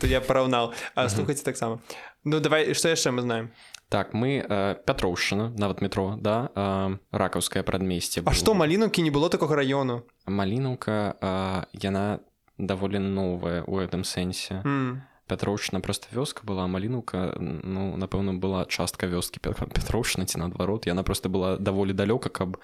то 0.00 0.06
я 0.06 0.20
параўнал 0.20 0.72
а 0.94 1.08
слухайце 1.08 1.44
таксама 1.44 1.78
ну 2.24 2.40
давай 2.40 2.74
что 2.74 2.88
яшчэ 2.88 3.10
мы 3.10 3.20
знаем 3.20 3.50
так 3.88 4.14
мы 4.14 4.42
э, 4.42 4.74
пятроўшчына 4.84 5.52
нават 5.56 5.80
метро 5.80 6.16
да 6.20 6.50
э, 6.54 6.96
ракаўскае 7.12 7.62
прадмесце 7.62 8.22
А 8.24 8.32
што 8.32 8.54
малінукі 8.54 9.02
не 9.02 9.10
было 9.10 9.28
такога 9.30 9.56
раёну 9.56 10.02
малінука 10.26 11.16
э, 11.20 11.64
яна 11.72 12.20
даволі 12.58 12.98
новая 12.98 13.62
у 13.66 13.78
гэтым 13.78 14.04
сэнсе 14.04 14.62
mm. 14.64 15.00
пятроўчына 15.28 15.80
просто 15.80 16.08
вёска 16.12 16.42
была 16.44 16.66
малінука 16.66 17.34
ну 17.38 17.96
напэўна 17.96 18.34
была 18.34 18.64
частка 18.66 19.06
вёскі 19.06 19.40
пятроўчына 19.42 20.26
ці 20.26 20.38
наадварот 20.38 20.86
яна 20.86 21.02
просто 21.02 21.28
была 21.28 21.58
даволі 21.58 21.92
далёка 21.92 22.30
каб 22.30 22.58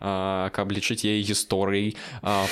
а, 0.00 0.50
каб 0.50 0.72
лічыць 0.72 1.04
яе 1.04 1.22
гісторыяй 1.22 1.96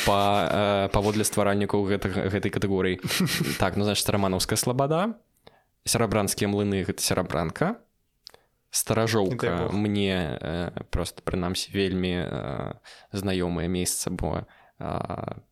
па 0.07 0.89
паводле 0.93 1.25
стваральнікаў 1.25 1.85
гэтага 1.87 2.29
гэтай 2.31 2.51
катэгорыі 2.51 3.01
так 3.63 3.77
ну 3.77 3.85
значит 3.85 4.09
раманаўская 4.09 4.57
слабада 4.57 5.19
серабранскія 5.85 6.49
млыны 6.49 6.85
гэта 6.85 7.03
серабранка 7.03 7.84
старажоўка 8.75 9.71
мне 9.71 10.19
просто 10.91 11.23
прынамсі 11.23 11.71
вельмі 11.71 12.15
знаёмае 13.15 13.71
месца 13.71 14.11
бо 14.11 14.43
по 14.79 15.43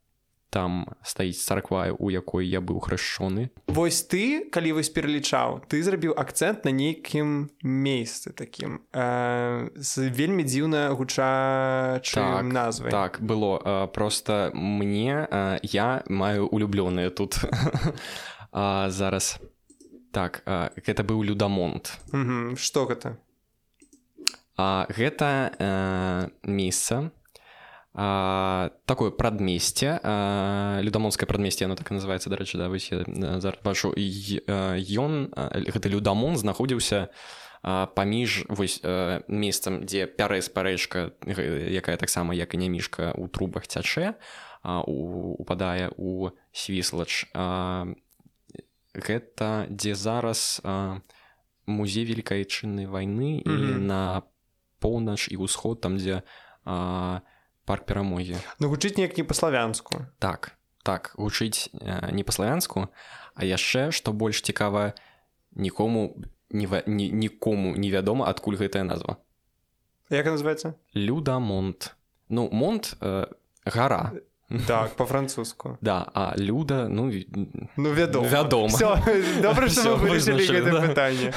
там 0.53 0.87
стаіць 1.03 1.41
царква 1.41 1.97
у 1.97 2.13
якой 2.13 2.45
я 2.47 2.61
быў 2.61 2.85
хрышчоны 2.85 3.49
Вось 3.73 4.05
ты 4.05 4.45
калі 4.53 4.77
вось 4.77 4.93
пералічаў 4.93 5.65
ты 5.65 5.81
зрабіў 5.81 6.13
акцэнт 6.13 6.69
на 6.69 6.73
нейкім 6.77 7.49
месцы 7.65 8.37
такім 8.37 8.85
э, 8.93 9.73
з 9.81 10.13
вельмі 10.13 10.45
дзіўна 10.45 10.93
гуча 10.93 12.05
так, 12.05 12.45
назвы 12.45 12.93
так 12.93 13.17
было 13.25 13.57
э, 13.65 13.89
просто 13.97 14.53
мне 14.53 15.25
э, 15.25 15.59
я 15.63 16.05
маю 16.09 16.53
улюблёныя 16.53 17.09
тут. 17.09 17.41
Зараз 18.53 19.41
так 20.13 20.45
гэта 20.77 21.03
быў 21.03 21.25
людамонт. 21.25 21.99
Что 22.57 22.87
гэта? 22.87 23.19
Гэта 24.57 25.51
э, 25.59 26.29
месца 26.45 27.11
а, 27.95 28.71
такое 28.87 29.11
прадмесце 29.11 30.01
людамонскае 30.81 31.27
прадмесце 31.27 31.65
оно 31.65 31.77
так 31.77 31.91
і 31.91 32.01
называется 32.01 32.31
дарэчы 32.33 32.57
да 32.57 32.73
вось 32.73 32.89
зараз 32.89 33.61
бачу 33.61 33.93
ён 33.93 35.29
гэты 35.37 35.89
людамон 35.93 36.41
знаходзіўся 36.41 37.13
паміж 37.61 38.49
вось 38.49 38.81
месцам 39.29 39.85
дзе 39.85 40.09
пярэс 40.09 40.49
парэчка 40.49 41.13
якая 41.21 42.01
таксама 42.01 42.33
як 42.33 42.55
і 42.57 42.65
нямішка 42.65 43.13
у 43.13 43.29
трубах 43.29 43.69
цячэ 43.69 44.17
упадае 44.65 45.93
у 45.97 46.33
свіслач 46.53 47.29
гэта 48.95 49.67
дзе 49.71 49.95
зараз 49.95 50.61
музей 51.67 52.05
вялікай 52.05 52.45
чыннай 52.45 52.87
вайны 52.87 53.41
і 53.41 53.57
на 53.81 54.23
поўнач 54.83 55.31
і 55.31 55.39
ўсход 55.39 55.81
там 55.81 55.97
дзе 55.97 56.27
а, 56.67 57.23
парк 57.65 57.87
перамогі. 57.87 58.37
Ну 58.59 58.67
гучыць 58.67 58.99
неяк 58.99 59.15
не 59.17 59.25
па-славянску. 59.25 60.07
Так 60.19 60.59
так 60.83 61.15
гучыць 61.15 61.71
не 62.11 62.27
па-славянску 62.27 62.91
а 63.35 63.45
яшчэ 63.47 63.95
што 63.95 64.13
больш 64.13 64.43
цікава 64.43 64.93
нікому 65.55 66.19
не 66.51 66.67
ні, 66.87 67.07
нікому 67.13 67.77
невядома 67.77 68.29
адкуль 68.29 68.59
гэтая 68.59 68.85
назва. 68.85 69.17
Як 70.11 70.27
называется 70.27 70.75
людамонт. 70.93 71.97
Ну 72.29 72.51
монт 72.51 72.97
э, 73.01 73.27
гора 73.65 74.13
так 74.67 74.97
по-французску. 74.97 75.79
Да 75.81 76.09
а 76.15 76.35
люда 76.37 76.89
ну 76.89 77.13
ну 77.77 77.93
вядома 77.93 78.29
вядома 78.29 78.79
добра 79.43 79.69
пытанне 79.69 81.33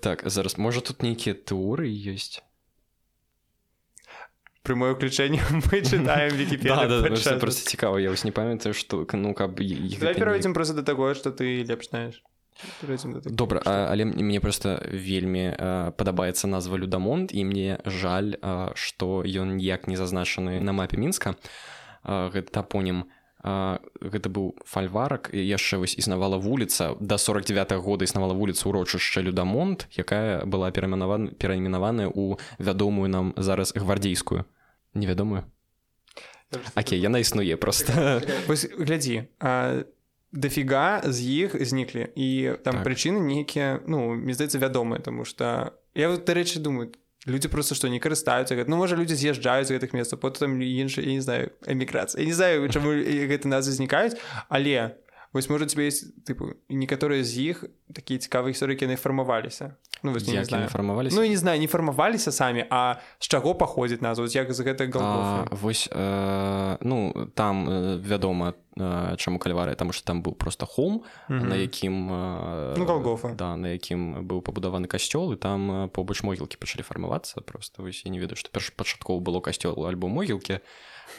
так 0.00 0.22
зараз 0.24 0.58
можа 0.58 0.80
тут 0.80 1.02
нейкія 1.02 1.34
туры 1.34 1.88
ёсць 1.88 2.42
прямое 4.62 4.94
ўключэнне 4.94 5.42
мы 5.70 5.82
чытаем 5.82 7.38
просто 7.40 7.70
цікава 7.70 7.98
я 7.98 8.10
вось 8.10 8.24
не 8.24 8.32
памятаю 8.32 8.74
што 8.74 9.06
ну 9.12 9.34
каб 9.34 9.58
перайдзем 9.58 10.54
просто 10.54 10.74
да 10.74 10.82
таго 10.82 11.14
што 11.14 11.30
ты 11.30 11.62
лепш 11.62 11.90
знаеш 11.90 12.22
добра 13.24 13.62
але 13.64 14.04
мне 14.04 14.40
просто 14.40 14.78
вельмі 14.86 15.50
падабаецца 15.98 16.46
назва 16.46 16.78
людамонт 16.78 17.34
і 17.34 17.44
мне 17.44 17.78
жаль 17.86 18.38
што 18.74 19.22
ён 19.26 19.56
ніяк 19.58 19.88
не 19.88 19.96
зазначаны 19.96 20.60
на 20.60 20.72
мапе 20.72 20.96
мінска 20.96 21.34
гэта 22.04 22.62
тапонім 22.62 23.04
гэта 23.42 24.30
быў 24.30 24.54
фальварак 24.62 25.34
яшчэ 25.34 25.82
вось 25.82 25.98
існавала 25.98 26.38
вуліца. 26.38 26.94
Да 27.00 27.18
49 27.18 27.72
-го 27.72 27.80
года 27.82 28.04
існавала 28.04 28.34
вуліца 28.34 28.68
урочышча 28.68 29.22
людамонт 29.22 29.88
якая 29.98 30.44
была 30.44 30.70
перамінавана 30.70 31.30
перайменаваная 31.38 32.06
ў 32.06 32.38
вядомую 32.58 33.08
нам 33.08 33.34
зараз 33.36 33.74
гвардзейскую. 33.74 34.44
Невядомую? 34.94 35.42
Окей 36.76 37.00
яна 37.00 37.18
існуе 37.18 37.56
просто. 37.56 37.92
Глядзі 38.78 39.26
дафіга 40.32 41.02
з 41.04 41.20
іх 41.22 41.64
зніклі 41.64 42.08
і 42.16 42.56
там 42.64 42.80
так. 42.80 42.84
прычыны 42.88 43.20
нейкія 43.20 43.80
ну 43.86 44.16
мне 44.16 44.32
здаецца 44.32 44.58
вядомыя 44.58 45.00
тому 45.00 45.24
что 45.24 45.76
я 45.94 46.08
вот 46.08 46.24
дарэчы 46.24 46.58
думаю 46.58 46.92
люди 47.26 47.48
просто 47.48 47.74
што 47.74 47.88
не 47.88 48.00
карыстаюцца 48.00 48.56
ну 48.66 48.76
можа 48.76 48.96
людзі 48.96 49.14
з'язджаюць 49.14 49.70
гэтых 49.70 49.94
месцаў 49.94 50.18
потым 50.18 50.58
інша 50.60 51.02
не 51.02 51.20
знаю 51.20 51.52
эміграцыя 51.66 52.26
не 52.26 52.32
знаю 52.32 52.66
чаму 52.68 52.94
гэты 53.30 53.46
назы 53.46 53.70
знікаюць 53.72 54.18
але 54.48 54.98
вось 55.32 55.48
можа 55.48 55.66
тебе 55.66 55.86
есть 55.86 56.24
тыпу 56.24 56.54
некаторыя 56.68 57.24
з 57.24 57.52
іх 57.52 57.64
такія 57.92 58.20
цікавыя 58.20 58.52
гісторыкі 58.52 58.84
яны 58.84 58.96
фармаваліся 58.96 59.76
ну 60.02 60.12
вось 60.12 60.28
не 60.28 60.44
знаю. 60.44 60.68
фармаваліся 60.68 61.16
ну 61.16 61.24
не 61.24 61.36
знаю 61.36 61.60
не 61.60 61.66
фармаваліся 61.66 62.32
самі 62.32 62.66
а 62.70 63.00
з 63.18 63.28
чаго 63.28 63.54
паходзіць 63.54 64.00
назву 64.00 64.26
як 64.28 64.52
з 64.52 64.60
гэтай 64.60 64.92
вось 65.50 65.88
э, 65.92 66.76
ну 66.80 67.30
там 67.34 67.68
э, 67.68 67.98
вядома 67.98 68.54
э, 68.76 69.16
чаму 69.16 69.38
кальвары 69.38 69.74
таму 69.74 69.92
что 69.92 70.04
там 70.04 70.22
быў 70.22 70.34
просто 70.34 70.66
холм 70.66 71.02
mm 71.28 71.40
-hmm. 71.40 71.48
на 71.48 71.56
якім 71.56 72.06
ну, 72.76 72.84
галгофа 72.84 73.34
да 73.34 73.56
на 73.56 73.68
якім 73.68 74.28
быў 74.28 74.40
пабудаваны 74.42 74.86
касцёл 74.86 75.32
і 75.32 75.36
там 75.36 75.88
побач 75.92 76.22
могілкі 76.22 76.56
пачалі 76.56 76.82
фармавацца 76.82 77.40
просто. 77.40 77.82
Вось 77.82 78.06
я 78.06 78.12
не 78.12 78.18
ведаю 78.18 78.36
што 78.36 78.50
першапачаткова 78.50 79.20
было 79.20 79.40
касцёл 79.40 79.86
альбо 79.86 80.08
могілкі 80.08 80.60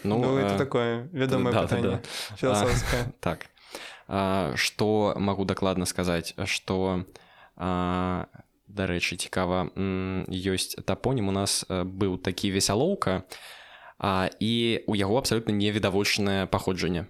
ну, 0.03 0.19
ну 0.19 0.37
это 0.37 0.57
такое 0.57 1.07
вядомае 1.13 1.53
да, 1.53 1.65
да, 1.65 1.99
да. 2.41 2.67
так 3.19 3.45
что 4.07 5.13
магу 5.17 5.45
дакладна 5.45 5.85
сказаць 5.85 6.35
что 6.45 7.05
дарэчы 8.67 9.15
цікава 9.15 9.69
ёсць 10.27 10.75
тапонім 10.85 11.29
у 11.29 11.35
нас 11.35 11.65
быў 11.69 12.17
такі 12.17 12.51
весялоўка 12.51 13.23
і 14.39 14.83
у 14.87 14.95
яго 14.95 15.17
абсалютна 15.17 15.53
невідавочнае 15.53 16.47
паходжанне 16.47 17.07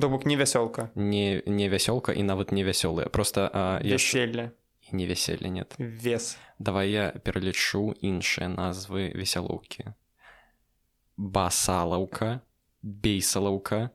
то 0.00 0.08
бок 0.08 0.26
не 0.26 0.36
вясёлка 0.36 0.90
не 0.94 1.42
не 1.46 1.68
вясёлка 1.68 2.12
і 2.12 2.22
нават 2.22 2.52
не 2.52 2.64
вясёлыя 2.64 3.08
просто 3.08 3.48
яшчэлля 3.82 4.52
не 4.92 5.06
вяселле 5.06 5.48
нет. 5.48 5.74
Вес 5.78 6.36
давай 6.58 6.90
я 6.90 7.10
пералічу 7.10 7.94
іншыя 8.00 8.48
назвы 8.48 9.10
весялоўкі 9.14 9.94
басалаўка 11.16 12.42
бейсалаўка 12.82 13.90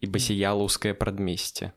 і 0.00 0.06
басіялаўскае 0.06 0.94
прадмесце. 0.94 1.72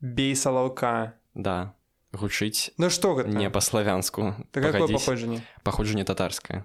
Бей 0.00 0.34
салаўка. 0.36 1.14
Да 1.34 1.74
гучыць 2.12 2.72
Ну 2.78 2.88
што 2.90 3.14
гэта? 3.14 3.28
не 3.28 3.50
па-славянску. 3.50 4.34
Паходжанне? 4.52 5.42
Паходжанне 5.62 6.04
татарскае. 6.04 6.64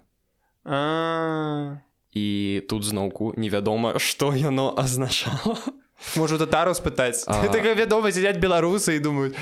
І 2.13 2.63
тут 2.69 2.83
зноўку 2.83 3.33
невядома 3.35 3.99
што 3.99 4.31
яно 4.33 4.73
азначало 4.77 5.57
можу 6.15 6.37
татару 6.37 6.73
спытаць? 6.73 7.27
Вядома 7.27 8.11
сядзяць 8.11 8.39
беларусы 8.39 8.95
і 8.95 9.03
думаюць 9.03 9.35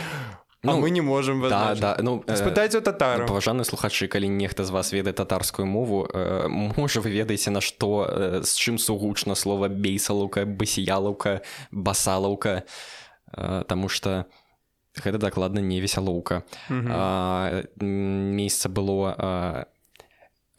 Ну, 0.64 0.80
мы 0.80 0.92
не 0.92 1.02
можем 1.02 1.42
да, 1.42 1.74
да. 1.76 1.98
ну, 2.02 2.24
спытаць 2.28 2.76
у 2.76 2.82
татару. 2.82 3.26
Паважаны 3.26 3.66
слухачы 3.66 4.08
калі 4.08 4.30
нехта 4.30 4.64
з 4.64 4.70
вас 4.70 4.94
ведае 4.94 5.14
татарскую 5.14 5.66
мову 5.66 6.06
э, 6.06 6.48
можа 6.48 7.02
вы 7.02 7.10
ведаеце 7.10 7.50
на 7.50 7.62
што 7.62 8.06
э, 8.06 8.42
з 8.46 8.54
чым 8.54 8.78
сугучна 8.78 9.34
слова 9.34 9.70
бейсалаўка 9.70 10.46
басіялаўка 10.46 11.42
басалаўка 11.72 12.64
э, 13.34 13.64
Таму 13.68 13.90
что 13.90 14.26
гэта 14.94 15.18
дакладна 15.18 15.60
не 15.60 15.82
весялоўка 15.82 16.44
месяца 17.80 18.70
было 18.70 19.66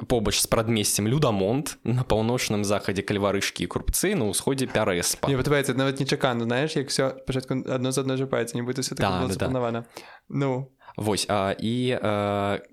побач 0.07 0.39
з 0.39 0.47
прадмесцем 0.47 1.07
людамонт 1.07 1.77
на 1.83 2.03
паўночным 2.03 2.61
захадзе 2.61 3.01
кальварышкі 3.01 3.65
курбцы 3.65 4.13
на 4.13 4.29
ўсходзе 4.29 4.69
пярэспа 4.69 5.25
не 5.25 5.37
падабаецца 5.37 5.73
нават 5.73 5.97
нечакана 5.97 6.45
знаеш 6.45 6.77
як 6.77 6.93
все 6.93 7.17
пачатку 7.25 7.57
адно 7.65 7.89
з 7.89 8.05
адной 8.05 8.21
жапаецца 8.21 8.53
не 8.53 8.61
будзе 8.61 8.85
запланавана 8.85 9.89
ну 10.29 10.69
Вось 10.97 11.27
а, 11.29 11.53
і 11.53 11.93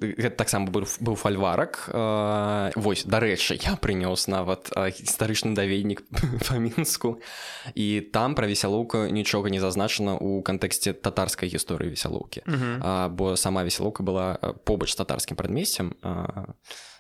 гэта 0.01 0.33
таксама 0.33 0.73
быў, 0.73 0.89
быў 1.05 1.13
фальварак 1.13 1.93
а, 1.93 2.73
Вось 2.75 3.05
дарэчы 3.05 3.61
я 3.61 3.77
прынёс 3.77 4.33
нават 4.33 4.73
гістарычны 4.73 5.53
даведнік 5.53 6.01
па 6.49 6.57
мінску 6.57 7.21
і 7.77 8.01
там 8.01 8.33
пра 8.33 8.49
весялоўку 8.49 9.13
нічога 9.13 9.53
не 9.53 9.61
зазначана 9.61 10.17
ў 10.17 10.41
кантэксце 10.41 10.97
татарскай 10.97 11.53
гісторыі 11.53 11.93
весялоўкі 11.93 12.49
бо 13.13 13.37
сама 13.37 13.61
весялоўка 13.61 14.01
была 14.01 14.41
побач 14.65 14.97
з 14.97 15.05
татарскім 15.05 15.37
прадмесцем 15.37 15.93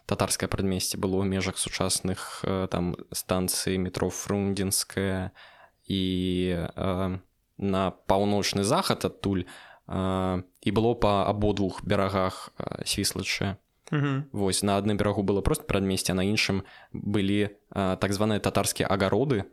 татарскае 0.10 0.50
прадмесце 0.50 0.98
было 0.98 1.22
ў 1.22 1.30
межах 1.30 1.62
сучасных 1.62 2.42
э, 2.42 2.66
там 2.74 2.98
станцыі 3.13 3.78
метро 3.78 4.10
фрундзінская 4.10 5.30
і 5.86 6.04
э, 6.58 7.18
на 7.58 7.84
паўночны 8.10 8.66
захад 8.66 9.06
адтуль 9.06 9.46
э, 9.46 10.42
і 10.42 10.70
было 10.74 10.98
па 10.98 11.30
абодвух 11.30 11.86
берагах 11.86 12.50
свіслачы 12.86 13.62
Вось 13.89 14.62
на 14.62 14.78
адным 14.78 15.01
берагу 15.01 15.25
было 15.25 15.42
просто 15.42 15.66
прадмесце 15.66 16.13
на 16.13 16.22
іншым 16.22 16.62
былі 16.94 17.58
так 17.74 18.13
званыя 18.13 18.38
татарскія 18.38 18.86
агароды 18.86 19.50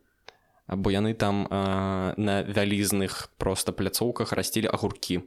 бо 0.69 0.93
яны 0.93 1.17
там 1.17 1.49
на 1.49 2.45
вялізных 2.45 3.33
просто 3.41 3.73
пляцоўках 3.73 4.37
расцілі 4.37 4.69
агуркі 4.69 5.25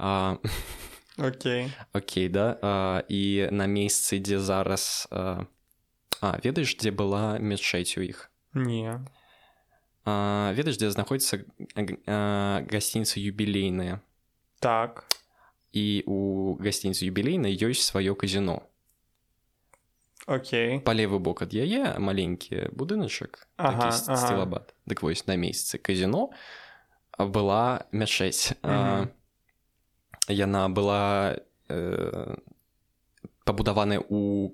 а 0.00 0.40
Окей 1.17 1.71
Окей 1.93 2.29
да 2.29 2.57
а, 2.61 3.03
і 3.07 3.47
на 3.51 3.67
месцы 3.67 4.19
дзе 4.19 4.39
зараз 4.39 5.07
а, 5.11 5.45
а 6.21 6.39
ведаеш 6.43 6.75
дзе 6.77 6.91
была 6.91 7.37
мечэць 7.39 7.97
у 7.97 8.01
іх 8.01 8.31
не 8.53 8.97
а, 10.05 10.53
ведаеш 10.57 10.77
дзе 10.81 10.89
знаходзіцца 10.89 11.45
гасцініцы 11.77 13.21
юбілейныя 13.21 14.01
так 14.59 15.05
і 15.73 16.03
у 16.09 16.19
гасцініцы 16.57 17.05
юбілейнай 17.05 17.53
ёсць 17.53 17.85
сваё 17.85 18.17
казіно 18.17 18.65
Окей 20.25 20.79
па 20.79 20.97
левы 20.97 21.19
бок 21.19 21.45
ад 21.45 21.53
яе 21.53 21.99
маленькі 21.99 22.73
будыначак 22.73 23.45
ага, 23.57 23.91
ага. 23.91 24.65
дык 24.89 25.05
вось 25.05 25.27
на 25.27 25.35
месяцы 25.35 25.77
казіно 25.77 26.31
была 27.19 27.85
мячэць 27.91 28.57
а, 28.63 29.07
яна 30.28 30.68
была 30.68 31.36
э, 31.68 32.36
пабудаваная 33.44 34.00
у 34.08 34.52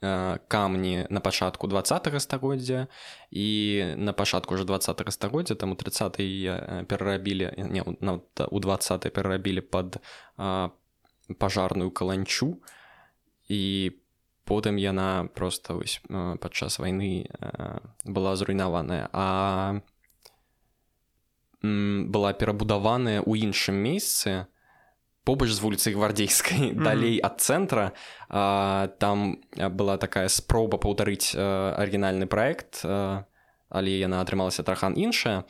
э, 0.00 0.38
камні 0.48 1.06
на 1.10 1.20
пачатку 1.20 1.66
два 1.66 1.84
стагоддзя. 1.84 2.86
І 3.30 3.84
на 3.96 4.12
пачатку 4.12 4.54
уже 4.54 4.64
два 4.64 4.80
стагоддзя 4.80 5.54
там 5.54 5.72
у 5.72 5.74
30 5.74 6.16
перарабілі 6.86 7.52
не 7.56 7.82
у 8.50 8.60
20 8.60 9.12
перарабілі 9.12 9.60
под 9.60 9.96
э, 10.38 10.70
пажарную 11.38 11.90
каланчу. 11.90 12.58
І 13.48 13.92
потым 14.50 14.78
яна 14.78 15.28
просто 15.34 15.74
вось 15.74 16.00
э, 16.08 16.36
падчас 16.36 16.78
вайны 16.78 17.30
э, 17.30 17.78
была 18.04 18.36
зруйнаваная. 18.36 19.08
А 19.12 19.80
была 21.62 22.32
перабудаваная 22.32 23.20
ў 23.20 23.46
іншым 23.46 23.76
месцы, 23.76 24.48
побач 25.24 25.50
з 25.50 25.60
вуліцай 25.60 25.94
гвардзейскай 25.94 26.58
mm 26.58 26.74
-hmm. 26.74 26.82
далей 26.82 27.20
ад 27.22 27.40
цэнтра 27.40 27.92
там 28.98 29.38
была 29.56 29.98
такая 29.98 30.28
спроба 30.28 30.78
паўтарыць 30.78 31.36
арыгінальны 31.36 32.26
праект 32.26 32.84
але 33.68 33.90
яна 33.90 34.24
атрымалася 34.24 34.62
трахан 34.62 34.94
іншая 34.96 35.44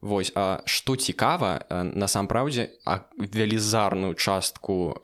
Вось 0.00 0.32
а 0.34 0.60
што 0.64 0.96
цікава 0.96 1.64
насампраўдзе 1.70 2.68
велізарную 3.16 4.14
частку 4.14 4.94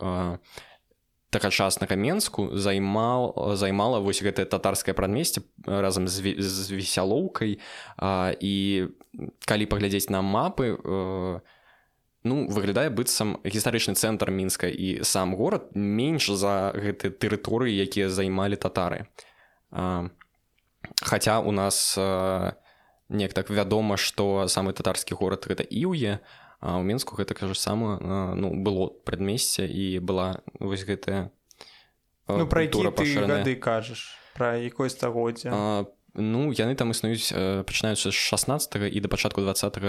тагачаснага 1.30 1.96
менску 1.96 2.56
займал 2.56 3.56
займала 3.56 3.98
вось 3.98 4.22
гэтае 4.22 4.44
татарскае 4.44 4.94
прадмесце 4.94 5.40
разам 5.66 6.08
з, 6.08 6.36
з 6.38 6.70
весялоўкай 6.70 7.58
і 8.40 8.86
калі 9.46 9.66
паглядзець 9.66 10.10
на 10.10 10.20
мапы 10.22 10.76
то 10.76 11.40
ну 12.24 12.46
выглядае 12.46 12.90
быццам 12.90 13.38
гістарычны 13.42 13.94
цэнтр 13.98 14.30
мінска 14.30 14.70
і 14.70 15.02
сам 15.02 15.34
горад 15.34 15.74
менш 15.74 16.30
за 16.30 16.72
гэты 16.74 17.10
тэрыторыі 17.10 17.74
якія 17.74 18.08
займалі 18.08 18.56
татары. 18.56 19.06
Хаця 21.02 21.40
у 21.40 21.52
нас 21.52 21.98
неяк 23.12 23.32
так 23.34 23.50
вядома 23.50 23.96
што 23.96 24.48
самы 24.48 24.72
татарскі 24.72 25.14
горад 25.14 25.46
гэта 25.46 25.66
іўе 25.66 26.22
а 26.62 26.78
ў 26.78 26.86
мінску 26.86 27.18
гэта 27.18 27.34
кажа 27.34 27.58
сама 27.58 27.98
ну 28.38 28.54
было 28.54 28.86
прадмесце 28.88 29.66
і 29.66 29.98
была 29.98 30.40
вось 30.62 30.86
гэтая 30.86 31.34
ну, 32.30 32.46
пра 32.46 32.62
які 32.62 32.86
ты 32.94 33.26
гады 33.26 33.54
кажаш? 33.58 34.14
Пра 34.34 34.56
якое 34.62 34.88
стагоддзя 34.88 35.50
Ну 36.14 36.52
яны 36.52 36.76
там 36.76 36.92
існуюць 36.92 37.32
пачынаюцца 37.64 38.12
з 38.12 38.16
16 38.16 38.76
і 38.76 39.00
да 39.00 39.08
пачатку 39.08 39.40
20 39.40 39.80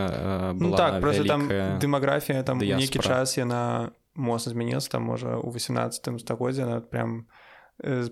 ну, 0.55 0.75
так 0.75 1.01
просто 1.01 1.23
там 1.23 1.51
дэмаграфія 1.79 2.43
там 2.43 2.59
нейкі 2.59 2.99
час 2.99 3.37
яна 3.37 3.91
моцна 4.15 4.51
змянілася 4.55 4.89
там 4.89 5.03
можа 5.03 5.35
у 5.37 5.51
18 5.51 6.21
стагоддзя 6.21 6.65
на 6.65 6.79
прям 6.79 7.27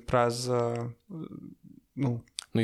праз 0.07 0.51
ну, 1.95 2.19
ну 2.53 2.61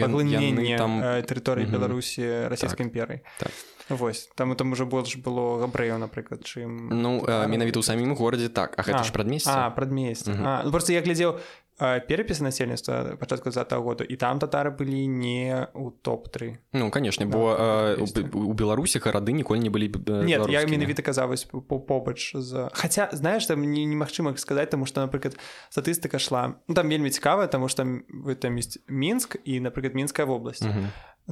там 0.77 0.91
тэрыторыі 1.23 1.71
беларусі 1.71 2.51
расійскай 2.51 2.83
так, 2.83 2.87
імперыі 2.91 3.19
так. 3.39 3.51
Вось. 3.89 4.27
Там 4.35 4.55
там 4.55 4.71
уже 4.71 4.83
больш 4.83 5.15
было 5.15 5.63
габрэяў 5.63 5.95
напрыклад 5.95 6.43
чым 6.43 6.91
ну 6.91 7.23
менавіта 7.23 7.79
ў 7.79 7.87
самім 7.87 8.19
горадзе 8.19 8.51
так 8.51 8.75
а 8.75 8.83
гэта 8.83 9.07
ж 9.07 9.15
прадмесце 9.15 9.55
прадмесце 9.79 10.35
ну, 10.35 10.71
просто 10.75 10.91
я 10.91 10.99
глядзеў 10.99 11.39
перапісы 11.77 12.43
насельніцтва 12.43 13.17
пачатку 13.19 13.51
за 13.51 13.63
году 13.63 14.03
і 14.03 14.15
там 14.15 14.39
татары 14.39 14.71
былі 14.73 15.07
не 15.07 15.67
у 15.73 15.91
топ-3 15.91 16.57
Ну 16.73 16.91
конечно 16.91 17.25
бо 17.25 17.95
у 18.33 18.53
беларусі 18.53 18.99
гарады 18.99 19.31
ніколі 19.31 19.59
не 19.59 19.69
былі 19.69 19.91
нет 20.07 20.49
я 20.49 20.65
менавіта 20.65 21.01
казалось 21.01 21.47
побач 21.87 22.31
за. 22.35 22.69
Хотя 22.73 23.09
знаешь 23.11 23.45
там 23.45 23.61
не 23.61 23.85
немагчыма 23.85 24.35
сказаць 24.37 24.69
тому 24.69 24.85
что 24.85 25.01
напрыклад 25.01 25.37
статыстыка 25.69 26.19
шла. 26.19 26.55
Ну, 26.67 26.75
там 26.75 26.89
вельмі 26.89 27.09
цікава 27.09 27.47
тому 27.47 27.67
что 27.67 27.83
вы 27.83 28.35
там 28.35 28.57
есть 28.57 28.79
мінск 28.87 29.37
і 29.45 29.59
напрыклад 29.59 29.93
мінская 29.93 30.25
вобласць 30.25 30.65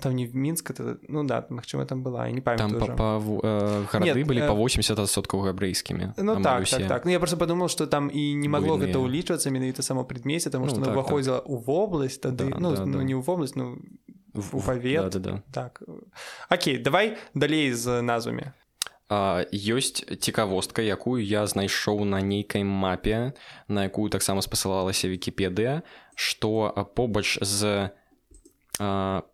там 0.01 0.15
не 0.15 0.27
в 0.27 0.35
мінск 0.35 0.71
это 0.71 0.97
ну 1.07 1.23
да 1.23 1.45
магчыма 1.49 1.85
там 1.85 2.03
была 2.03 2.29
не 2.29 2.41
памятаю 2.41 2.79
там 2.79 2.95
па, 2.97 3.19
па, 3.19 3.19
э, 3.43 3.85
гарады 3.91 4.25
былі 4.25 4.41
э... 4.41 4.47
по 4.47 4.53
80соткаў 4.53 5.41
габрэйскімі 5.47 6.13
ну 6.17 6.41
так, 6.41 6.67
так, 6.67 6.87
так. 6.87 7.05
Ну, 7.05 7.11
я 7.11 7.19
просто 7.19 7.37
подумал 7.37 7.69
что 7.69 7.87
там 7.87 8.09
і 8.09 8.35
не 8.35 8.49
магло 8.49 8.77
гэта 8.77 8.99
ўлічвацца 8.99 9.49
менавіта 9.49 9.83
само 9.83 10.03
предмесе 10.03 10.49
тому 10.49 10.67
что 10.67 10.79
ну, 10.79 10.85
так, 10.85 10.95
выходзіла 10.95 11.39
так. 11.39 11.49
у 11.49 11.57
вобласць 11.57 12.19
тады 12.19 12.49
да, 12.49 12.59
ну, 12.59 12.75
да, 12.75 12.85
ну 12.85 12.97
да. 12.97 13.03
не 13.03 13.15
ў 13.15 13.23
вобласць 13.23 13.55
ну 13.55 13.79
у 14.35 14.59
павет 14.59 15.09
да, 15.09 15.19
да, 15.19 15.31
да. 15.31 15.43
так 15.51 15.81
Окей 16.49 16.77
давай 16.77 17.17
далей 17.33 17.71
з 17.71 18.01
назвамі 18.01 18.51
ёсць 19.07 20.03
цікавостка 20.19 20.81
якую 20.81 21.23
я 21.23 21.45
знайшоў 21.47 22.03
на 22.03 22.19
нейкай 22.21 22.63
мапе 22.63 23.33
на 23.67 23.83
якую 23.87 24.09
таксама 24.09 24.41
спасылалася 24.41 25.07
вкіпедыя 25.07 25.83
што 26.15 26.73
побач 26.95 27.37
з 27.39 27.91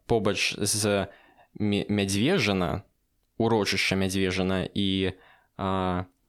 побач 0.06 0.56
з 0.58 1.08
мядзвежана 1.60 2.84
урочышча 3.38 3.95
мядзвежана 3.95 4.69
і 4.73 5.13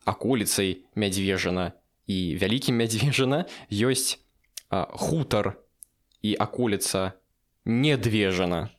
аколіцай 0.04 0.84
мядзвежана 0.94 1.72
і 2.06 2.36
вялікім 2.36 2.76
мядзвежана 2.76 3.44
ёсць 3.70 4.18
а, 4.68 4.88
хутар 4.98 5.58
і 6.22 6.34
аколіца 6.38 7.12
недвежана 7.64 8.70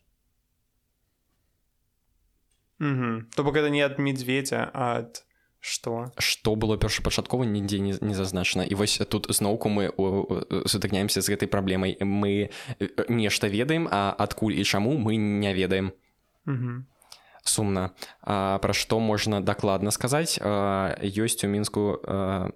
то 2.79 3.43
бок 3.43 3.55
это 3.55 3.69
не 3.69 3.81
ад 3.85 3.99
медведя 3.99 4.69
ад 4.73 5.23
что? 5.63 6.11
Что 6.17 6.55
было 6.55 6.77
першапачаткова 6.77 7.43
нідзе 7.43 7.79
не, 7.79 7.95
не 8.01 8.13
зазначана 8.13 8.67
і 8.67 8.75
вось 8.75 8.99
тут 9.07 9.31
зноўку 9.31 9.69
мы 9.71 9.87
сутыкняемся 10.67 11.23
з 11.23 11.31
гэтай 11.31 11.47
праблемай 11.47 11.95
мы 12.03 12.51
нешта 13.07 13.47
ведаем 13.47 13.87
а 13.87 14.11
адкуль 14.11 14.59
і 14.59 14.63
чаму 14.67 14.99
мы 14.99 15.15
не 15.15 15.53
ведаем. 15.55 15.93
Сумна 17.43 17.95
а, 18.19 18.59
пра 18.59 18.73
што 18.75 18.99
можна 18.99 19.39
дакладна 19.39 19.91
сказаць 19.91 20.35
а, 20.43 20.99
ёсць 20.99 21.43
у 21.43 21.47
мінску 21.47 21.95
а, 22.03 22.51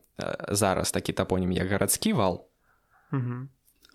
зараз 0.52 0.92
такі 0.92 1.16
тапонім 1.16 1.52
як 1.56 1.68
гарадскі 1.68 2.12
вал 2.12 2.48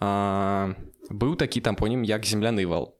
а, 0.00 0.72
быў 1.12 1.36
такі 1.36 1.60
тампонім 1.60 2.04
як 2.04 2.24
земляны 2.24 2.64
вал 2.64 2.96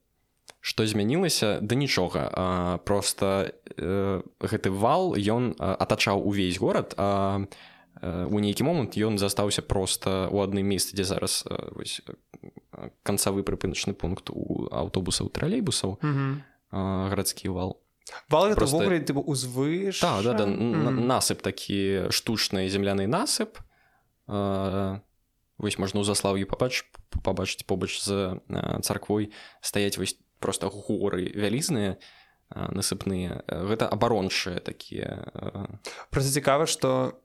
што 0.63 0.87
змянілася? 0.87 1.59
Да 1.59 1.75
нічога. 1.75 2.31
А, 2.31 2.77
просто 2.87 3.51
э, 3.75 4.23
гэты 4.39 4.71
вал 4.71 5.11
ён 5.19 5.51
атачаў 5.59 6.23
увесь 6.23 6.57
горад 6.57 6.95
а 6.95 7.43
у 8.03 8.39
нейкі 8.39 8.67
момант 8.67 8.97
ён 8.99 9.15
застаўся 9.15 9.61
просто 9.61 10.27
у 10.27 10.43
адным 10.43 10.67
месцы 10.67 10.91
дзе 10.91 11.07
зараз 11.07 11.47
вось, 11.71 12.01
канцавы 13.03 13.43
прыпыначны 13.47 13.93
пункт 13.95 14.27
у 14.27 14.67
аўтобусаў 14.71 15.31
тралейбусаў 15.31 15.99
гарадскі 16.73 17.53
вал. 17.53 17.79
Вал 18.27 18.51
просто... 18.55 18.83
узвыш 19.23 20.01
да, 20.01 20.21
да, 20.21 20.33
да, 20.33 20.45
насып 20.47 21.39
такі 21.39 22.11
штучны 22.11 22.67
земляны 22.67 23.07
насып. 23.07 23.61
А, 24.27 24.99
вось 25.57 25.79
можна 25.79 26.01
ў 26.01 26.05
заслаўі 26.07 26.43
пабач 26.43 26.83
пабачыць 27.23 27.63
побач 27.63 28.01
з 28.03 28.41
царквой 28.83 29.31
стаяць 29.61 29.95
вось 29.95 30.19
просто 30.43 30.67
горы 30.67 31.31
вялізныя 31.31 31.95
насыпныя. 32.53 33.41
Гэта 33.47 33.87
абарончыя 33.89 34.59
такія 34.59 35.25
просто 36.11 36.29
цікава 36.29 36.67
что 36.67 37.17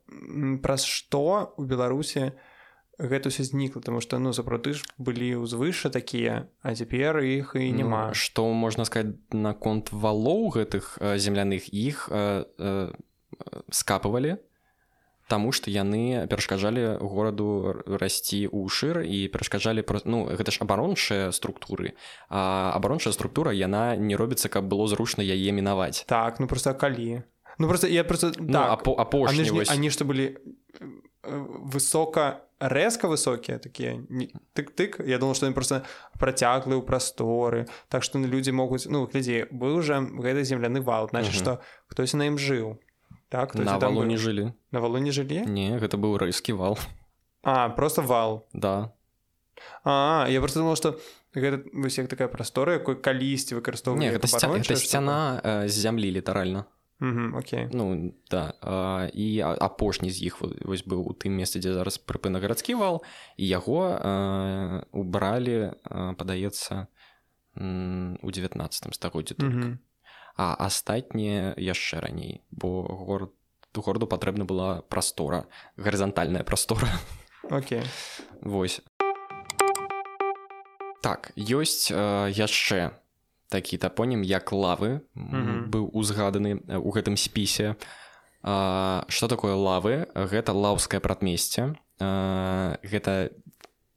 праз 0.63 0.87
што 0.87 1.53
у 1.57 1.63
беларусі 1.67 2.33
гэта 2.97 3.29
все 3.29 3.43
знікла 3.43 3.81
тому 3.81 4.01
что 4.01 4.19
ну 4.19 4.33
сапраўды 4.33 4.73
ж 4.73 4.83
былі 4.97 5.43
ўзвыша 5.45 5.93
такія 5.93 6.49
а 6.63 6.73
цяпер 6.73 7.21
іх 7.21 7.55
і 7.55 7.71
няма. 7.71 8.11
ну, 8.11 8.13
што 8.17 8.49
можна 8.51 8.85
сказать 8.85 9.15
наконт 9.31 9.91
валоў 9.91 10.49
гэтых 10.55 10.97
земляных? 11.19 11.69
Іх 11.69 12.09
скапывалі 13.69 14.37
Таму 15.29 15.53
што 15.53 15.69
яны 15.69 16.25
перашкаджалі 16.25 16.97
гораду 16.97 17.85
расці 17.85 18.49
ў 18.49 18.65
шыр 18.67 19.05
і 19.05 19.29
перашкаджалі 19.29 19.85
ну 20.09 20.25
гэта 20.25 20.49
ж 20.49 20.65
абарончыя 20.65 21.29
структуры 21.29 21.93
а 22.33 22.73
абарончая 22.73 23.13
структура 23.13 23.53
яна 23.53 23.93
не 23.95 24.17
робіцца 24.17 24.49
каб 24.49 24.65
было 24.65 24.89
зручна 24.89 25.21
яе 25.21 25.53
мінаваць. 25.53 26.03
Так 26.09 26.39
ну 26.41 26.47
просто 26.49 26.73
калі. 26.73 27.21
Ну 27.59 27.67
просто 27.67 27.87
я 27.87 28.03
просто 28.03 28.33
ну, 28.39 28.53
так, 28.53 28.87
апошні 28.87 29.45
они 29.69 29.89
што 29.93 30.05
былі 30.05 30.33
э, 30.33 31.37
высока 31.69 32.49
рэзка 32.59 33.07
высокія 33.07 33.59
такія 33.59 34.01
тык-тык 34.53 35.05
я 35.05 35.17
думал 35.17 35.35
что 35.35 35.45
ён 35.45 35.53
просто 35.53 35.85
працяглы 36.19 36.75
ў 36.75 36.83
прасторы 36.83 37.67
так 37.87 38.03
што 38.03 38.19
людзі 38.19 38.51
могуць 38.51 38.87
ну 38.89 39.07
глядзі 39.07 39.47
быў 39.51 39.79
уже 39.79 39.99
гэты 40.01 40.43
земляны 40.43 40.81
вал 40.81 41.07
значит 41.09 41.33
что 41.33 41.61
хтось 41.87 42.13
на 42.13 42.27
ім 42.27 42.37
жыў 42.37 42.79
так 43.29 43.55
на 43.55 43.77
валу 43.77 44.03
не 44.03 44.17
жылі 44.17 44.51
на 44.71 44.79
валу 44.79 44.97
не 44.97 45.11
жылі 45.11 45.45
не 45.45 45.77
гэта 45.77 45.97
быў 45.97 46.17
рэйскі 46.17 46.53
вал. 46.53 46.77
А 47.43 47.69
просто 47.69 48.01
вал. 48.01 48.47
Да. 48.53 48.91
А 49.83 50.27
я 50.29 50.39
просто 50.39 50.59
думал 50.59 50.75
что 50.75 50.99
гэта 51.33 51.63
высек 51.73 52.09
такая 52.09 52.27
прастора 52.27 52.73
якой 52.73 52.95
калісьці 52.95 53.55
выкарыстоўвае 53.55 54.17
гэта 54.17 54.27
сцяна 54.75 55.41
з 55.67 55.73
зямлі 55.73 56.11
літаральна 56.11 56.65
Окей. 57.33 57.69
Ну 57.71 58.13
да 58.31 58.53
а, 58.61 59.07
і 59.13 59.39
апошні 59.39 60.11
з 60.11 60.19
іх 60.23 60.41
вось 60.41 60.83
быў 60.83 61.07
у 61.07 61.13
тым 61.15 61.31
месцы 61.39 61.63
дзе 61.63 61.71
зараз 61.71 61.95
прыпына 61.95 62.43
гарадскі 62.43 62.75
вал 62.75 62.99
і 63.39 63.47
яго 63.47 63.95
а, 63.95 64.83
убралі 64.91 65.79
падаецца 65.87 66.91
у 67.55 68.27
19 68.31 68.95
стагоддзі 68.95 69.33
только 69.39 69.79
а 70.39 70.55
астатнія 70.55 71.51
яшчэ 71.59 71.99
раней 71.99 72.39
бо 72.47 72.87
город 72.87 73.35
гораду 73.75 74.07
патрэбна 74.07 74.47
была 74.47 74.81
прастора 74.87 75.47
гарызантальная 75.75 76.43
прастора. 76.43 76.87
Okay. 77.43 77.83
восьось 78.41 78.81
так 81.03 81.35
ёсць 81.35 81.91
э, 81.91 82.31
яшчэ 82.31 82.95
такі 83.51 83.77
тапонім 83.77 84.23
як 84.23 84.51
лавы 84.55 85.03
mm 85.11 85.27
-hmm. 85.27 85.67
быў 85.67 85.91
узгаданы 85.91 86.63
у 86.79 86.91
гэтым 86.91 87.17
спісе. 87.17 87.75
Что 89.09 89.27
такое 89.27 89.55
лавы? 89.55 90.07
Гэта 90.15 90.53
лаўскае 90.53 90.99
прадмесце. 90.99 91.75
Гэта 91.99 93.29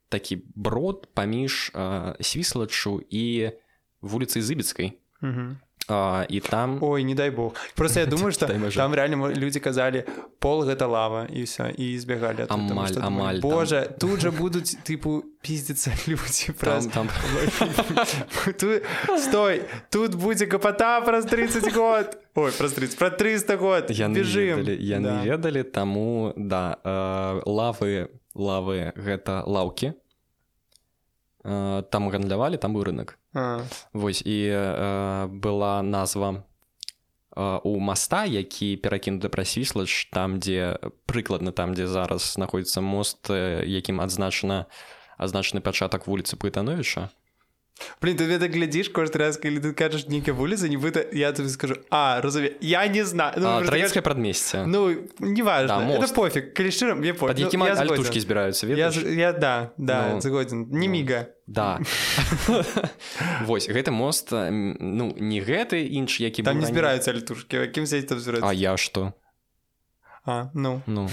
такі 0.09 0.43
брод 0.55 1.07
паміж 1.13 1.71
свіслачу 2.19 3.01
і 3.09 3.51
вуліцай 4.01 4.41
зыбецкай 4.41 4.99
mm 5.21 5.31
-hmm 5.35 5.55
а, 5.89 6.25
і 6.29 6.39
там 6.39 6.77
ой 6.81 7.03
не 7.03 7.15
дай 7.15 7.31
бог. 7.31 7.53
Просто 7.75 7.99
я 7.99 8.05
думаю 8.13 8.31
что 8.31 8.47
там 8.75 8.95
реально 8.95 9.29
люди 9.29 9.59
казалі 9.59 10.03
пол 10.39 10.63
гэта 10.63 10.87
лава 10.87 11.27
і 11.33 11.43
все 11.43 11.73
і 11.77 11.99
збегалі 11.99 12.45
амаль 12.49 12.95
амаль 13.01 13.39
Боже 13.39 13.81
там... 13.81 14.09
тут 14.09 14.19
же 14.21 14.31
будуць 14.31 14.77
тыпу 14.83 15.23
пиздиться 15.41 15.91
люди 16.07 16.53
праз 16.59 16.87
там, 16.87 17.07
там... 17.07 17.69
стой 19.17 19.61
тут 19.89 20.15
будзе 20.15 20.47
капата 20.47 21.01
праз 21.01 21.25
30 21.25 21.73
год. 21.73 22.17
Ой 22.35 22.51
праз 22.51 22.71
30 22.71 22.97
про 22.97 23.09
300 23.09 23.57
год. 23.57 23.91
Я 23.91 24.09
бежим. 24.09 24.59
яны 24.63 25.09
да. 25.09 25.21
ведалі 25.23 25.63
таму 25.63 26.33
да 26.35 26.77
э, 26.83 27.41
лавы 27.45 28.09
лавы 28.35 28.93
гэта 28.95 29.43
лаўкі 29.45 29.87
э, 29.87 30.02
там 31.43 32.07
гандлявалі 32.09 32.57
там 32.57 32.73
быў 32.73 32.87
рынок. 32.87 33.19
Вось 33.93 34.21
і 34.23 34.47
э, 34.47 35.27
была 35.27 35.81
назва 35.81 36.43
э, 37.35 37.59
у 37.63 37.79
моста 37.79 38.25
які 38.25 38.77
перакінуты 38.77 39.27
прасвіслач 39.27 40.07
там 40.13 40.39
дзе 40.39 40.79
прыкладна 41.05 41.51
там 41.51 41.75
дзе 41.75 41.87
зараз 41.87 42.39
знаходіцца 42.39 42.81
мост 42.81 43.29
якім 43.29 43.99
адзначана 43.99 44.65
азначаны 45.17 45.59
пачатак 45.59 46.07
вуліцы 46.07 46.37
пытановича 46.37 47.09
Блин, 48.01 48.17
ты 48.17 48.23
это 48.25 48.47
глядишь 48.47 48.89
каждый 48.89 49.17
раз, 49.17 49.37
когда 49.37 49.61
ты 49.61 49.73
кажешь 49.73 50.07
некие 50.07 50.35
улицы, 50.35 50.69
не 50.69 50.77
выто, 50.77 51.05
я 51.11 51.31
тебе 51.31 51.49
скажу, 51.49 51.75
а, 51.89 52.21
разумею, 52.21 52.55
я 52.61 52.87
не 52.87 53.03
знаю. 53.03 53.33
Ну, 53.37 53.47
а, 53.47 53.61
предместье. 53.61 54.65
Ну, 54.65 55.07
неважно, 55.19 55.79
да, 55.79 55.93
это 55.93 56.13
пофиг, 56.13 56.53
клиширом, 56.53 57.01
я 57.03 57.13
пофиг. 57.13 57.27
Под 57.35 57.39
яким 57.39 57.59
ну, 57.59 57.65
альтушки 57.65 58.19
збираются, 58.19 58.67
видишь? 58.67 58.95
Я, 58.97 59.09
я, 59.09 59.33
да, 59.33 59.71
да, 59.77 60.09
ну, 60.13 60.21
загоден, 60.21 60.69
не 60.69 60.87
ну, 60.87 60.93
мига. 60.93 61.29
Да. 61.47 61.79
Вось, 63.45 63.67
гэты 63.67 63.91
мост, 63.91 64.31
ну, 64.31 65.15
не 65.19 65.41
гэты, 65.41 65.85
інш, 65.87 66.21
які 66.21 66.43
Там 66.43 66.59
не 66.59 66.65
збираются 66.65 67.11
альтушки, 67.11 67.57
а 67.57 67.67
кем 67.67 67.85
здесь 67.85 68.05
там 68.05 68.19
збираются? 68.19 68.49
А 68.49 68.53
я 68.53 68.77
что? 68.77 69.13
А, 70.25 70.49
ну. 70.53 70.81
Ну. 70.85 71.09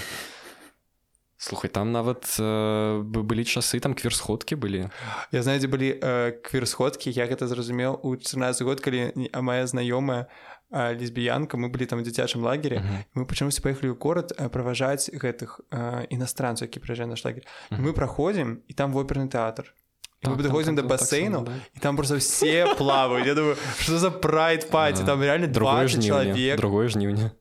Слухай 1.41 1.69
там 1.69 1.91
нават 1.91 2.37
э, 2.37 3.01
былі 3.01 3.41
часы 3.41 3.79
там 3.81 3.97
кверсходкі 3.97 4.55
былі 4.61 4.93
я 5.33 5.41
знаю 5.41 5.57
дзе 5.57 5.65
былі 5.67 5.89
э, 5.97 6.37
кверсходкі 6.37 7.09
як 7.09 7.33
это 7.33 7.49
зразумеў 7.49 7.97
у 8.05 8.13
14 8.13 8.61
год 8.61 8.77
калі 8.77 9.09
а 9.33 9.41
моя 9.41 9.65
знаёмая 9.65 10.29
лесбіянка 10.69 11.57
мы 11.57 11.73
былі 11.73 11.89
там 11.89 11.99
у 11.99 12.05
дзіцячым 12.05 12.45
лагере 12.45 12.77
uh 12.77 12.85
-huh. 12.85 13.01
мы 13.17 13.25
пачамуся 13.25 13.61
паехалі 13.61 13.89
ў 13.89 13.97
горад 13.97 14.37
праважаць 14.53 15.09
гэтых 15.09 15.65
іностранцаў 16.13 16.69
які 16.69 16.79
прыязджае 16.79 17.09
наш 17.09 17.25
лагер 17.25 17.43
uh 17.43 17.77
-huh. 17.77 17.89
мы 17.89 17.93
праходзім 17.93 18.61
і 18.67 18.73
там 18.73 18.93
воперны 18.93 19.25
тэатр 19.25 19.73
так, 20.21 20.33
мы 20.33 20.37
падыходзім 20.37 20.75
да 20.75 20.83
басейну 20.83 21.41
да? 21.41 21.51
і 21.73 21.79
там 21.79 21.95
просто 21.95 22.15
все 22.17 22.75
плаваюць 22.77 23.27
Я 23.27 23.33
думаю 23.33 23.57
что 23.79 23.97
за 23.97 24.11
прайд 24.11 24.69
паці 24.69 25.03
там 25.03 25.23
реально 25.23 25.47
другое 25.47 25.87
жніўня 25.87 26.55
другое 26.55 26.87
жніўня 26.87 27.31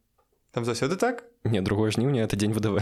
там 0.52 0.64
заўсёды 0.64 0.96
так? 0.96 1.24
Не 1.44 1.60
другое 1.60 1.90
жніўня 1.90 2.22
это 2.22 2.36
дзень 2.36 2.52
вдв 2.52 2.80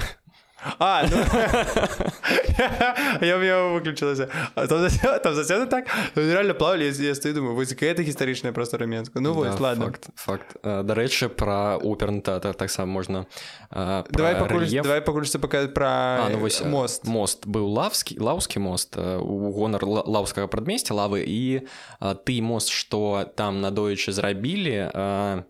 А, 0.78 1.06
ну... 1.08 1.16
я 3.26 3.36
меня 3.36 3.74
выключилася. 3.74 4.28
А 4.54 4.66
там 4.66 4.80
засяду, 4.80 5.22
там 5.22 5.34
засяду 5.34 5.66
так? 5.66 5.86
Ну, 6.14 6.22
реально 6.22 6.54
плавали, 6.54 6.84
я, 6.84 6.90
я 6.90 7.14
стою, 7.14 7.34
думаю, 7.34 7.54
вось 7.54 7.72
гэта 7.72 8.02
гістарычная 8.02 8.52
простора 8.52 8.86
Менска. 8.86 9.20
Ну, 9.20 9.34
вось, 9.34 9.54
да, 9.54 9.62
ладно. 9.62 9.86
Факт, 9.86 10.08
факт. 10.14 10.56
Дарэчы, 10.62 11.28
пра 11.28 11.78
оперны 11.78 12.22
тэатр 12.22 12.54
таксама 12.54 12.92
можна... 12.92 13.26
А, 13.70 14.04
давай 14.10 14.34
пакуль, 14.34 14.66
давай 14.82 15.00
пакуль 15.00 15.26
што 15.26 15.38
паказаць 15.38 15.74
пра 15.74 16.26
а, 16.26 16.28
ну, 16.32 16.38
вось, 16.38 16.60
мост. 16.62 17.06
Мост 17.06 17.46
быў 17.46 17.70
лавскі, 17.70 18.18
лаўскі 18.18 18.58
мост, 18.58 18.98
у 18.98 19.52
гонар 19.54 19.86
лаўскага 19.86 20.48
прадмесця 20.48 20.94
лавы, 20.94 21.22
і 21.22 21.68
а, 22.00 22.14
ты 22.14 22.42
мост, 22.42 22.74
што 22.74 23.30
там 23.36 23.62
надоечы 23.62 24.10
зрабілі, 24.10 24.90
а, 24.90 25.44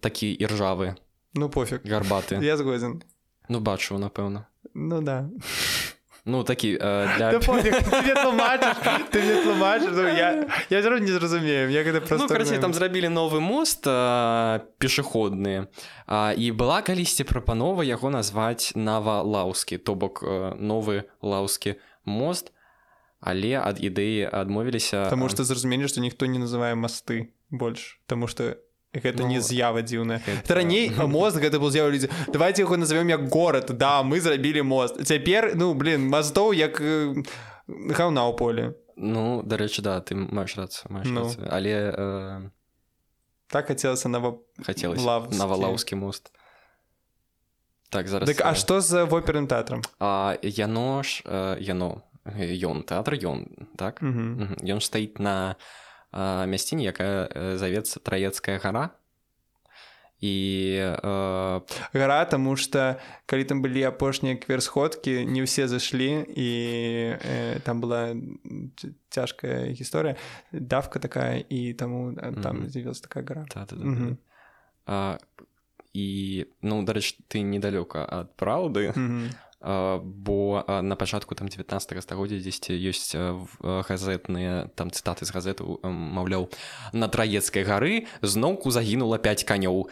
такі 0.00 0.30
іржавы. 0.30 0.94
Ну, 1.34 1.48
пофіг. 1.48 1.80
Гарбаты. 1.84 2.38
Я 2.44 2.56
згодзін. 2.56 3.02
Ну 3.48 3.60
бачу 3.60 3.98
напэўна 3.98 4.46
ну 4.74 5.00
да. 5.02 5.28
Ну 6.24 6.44
такі 6.44 6.78
э, 6.80 7.16
для 7.16 7.32
я 10.70 10.82
не 11.00 11.12
зразумею 11.12 11.70
як 11.70 11.86
ну, 12.10 12.28
там 12.60 12.74
зрабілі 12.74 13.08
новы 13.08 13.40
мост 13.40 13.82
пешаходны 14.78 15.66
і 16.38 16.52
была 16.52 16.82
калісьці 16.82 17.24
прапанова 17.24 17.82
яго 17.82 18.10
назваць 18.10 18.72
нава 18.76 19.22
лаўскі 19.22 19.78
то 19.78 19.94
бок 19.94 20.22
э, 20.22 20.54
новы 20.62 21.10
лаўскі 21.22 21.74
мост 22.06 22.52
але 23.18 23.58
ад 23.58 23.82
ідэі 23.82 24.30
адмовіліся 24.30 25.10
Таму 25.10 25.26
што 25.26 25.42
зразумелі 25.42 25.90
што 25.90 25.98
ніхто 25.98 26.30
не 26.30 26.38
называе 26.38 26.78
масты 26.78 27.34
больш 27.50 27.98
Таму 28.06 28.30
што 28.30 28.62
гэта 28.92 29.24
ну, 29.24 29.28
не 29.32 29.40
з'ява 29.40 29.80
дзіўная 29.80 30.20
гэта... 30.20 30.54
раней 30.54 30.92
мост 30.92 31.40
гэта 31.40 31.56
был 31.56 31.72
з'ява 31.72 31.88
людзі 31.88 32.12
давайте 32.28 32.62
яго 32.62 32.76
назовём 32.76 33.08
як 33.08 33.28
горад 33.32 33.72
да 33.72 34.02
мы 34.02 34.20
зрабілі 34.20 34.62
мост. 34.62 35.00
Цяпер 35.00 35.56
ну 35.56 35.72
блин 35.74 36.08
мастоў 36.12 36.52
як 36.52 36.76
гаўна 37.68 38.28
ў 38.28 38.36
поле. 38.36 38.76
Ну 38.96 39.40
дарэчы 39.42 39.80
да 39.80 40.00
ты 40.04 40.14
маеш 40.14 40.56
рацыю 40.60 40.92
ну. 40.92 41.32
але 41.48 41.72
э... 41.96 42.50
так 43.48 43.66
хацелася 43.66 44.08
нава 44.08 44.36
хацелася 44.60 45.32
навалаўскі 45.32 45.96
мост. 45.96 46.32
Так 47.88 48.08
зараз 48.08 48.28
так, 48.28 48.44
а 48.44 48.54
што 48.54 48.80
з 48.80 49.04
воперным 49.08 49.48
тэатрам 49.48 49.80
а 50.00 50.36
яно 50.42 51.02
ж 51.02 51.24
э, 51.24 51.56
яно 51.60 52.04
ён 52.28 52.84
тэатр 52.84 53.16
ён 53.24 53.48
так? 53.76 54.04
Ён 54.04 54.80
стаіць 54.80 55.18
на 55.18 55.56
мясціне 56.12 56.84
якая 56.84 57.56
завецца 57.56 58.00
траецкая 58.00 58.58
гара 58.58 58.90
і 60.22 60.78
э... 60.78 61.60
гара 61.92 62.24
тому 62.24 62.56
что 62.56 62.96
калі 63.26 63.44
там 63.44 63.62
былі 63.62 63.82
апошнія 63.82 64.38
кверсходкі 64.38 65.26
не 65.26 65.42
ўсе 65.42 65.66
зашлі 65.66 66.22
і 66.30 66.50
э, 67.18 67.58
там 67.66 67.82
была 67.82 68.14
цяжкая 69.10 69.74
гісторыя 69.74 70.14
давка 70.52 71.02
такая 71.02 71.42
і 71.48 71.74
таму 71.74 72.14
там 72.14 72.32
mm 72.38 72.62
-hmm. 72.62 72.68
з'явілася 72.70 73.02
такая 73.02 73.24
гора 73.26 73.44
да, 73.54 73.66
да, 73.66 73.76
да, 73.76 73.84
mm 73.84 73.96
-hmm. 73.96 74.10
да. 74.10 74.16
А, 74.86 75.18
і 75.92 76.46
ну 76.62 76.84
дарэч 76.84 77.18
ты 77.28 77.42
недалёка 77.42 78.06
ад 78.08 78.28
праўды 78.38 78.94
mm 78.94 79.10
-hmm 79.10 79.30
бо 79.62 80.64
на 80.82 80.96
пачатку 80.96 81.34
там 81.34 81.48
19 81.48 82.02
стагоддзя 82.02 82.38
дзесьці 82.42 82.74
ёсць 82.74 83.14
газетныя 83.62 84.68
там 84.74 84.90
цытаты 84.90 85.24
з 85.24 85.30
газету 85.30 85.78
маўляў 85.82 86.50
на 86.92 87.08
траецкай 87.08 87.62
гары 87.62 88.06
зноўку 88.22 88.70
загінула 88.70 89.18
5 89.18 89.44
канёў 89.44 89.86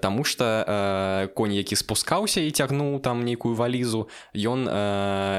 Таму 0.00 0.24
что 0.24 1.28
конь 1.34 1.54
які 1.56 1.76
спускаўся 1.76 2.40
і 2.40 2.50
цягнуў 2.50 3.00
там 3.00 3.24
нейкую 3.24 3.54
валізу 3.54 4.08
ён 4.36 4.68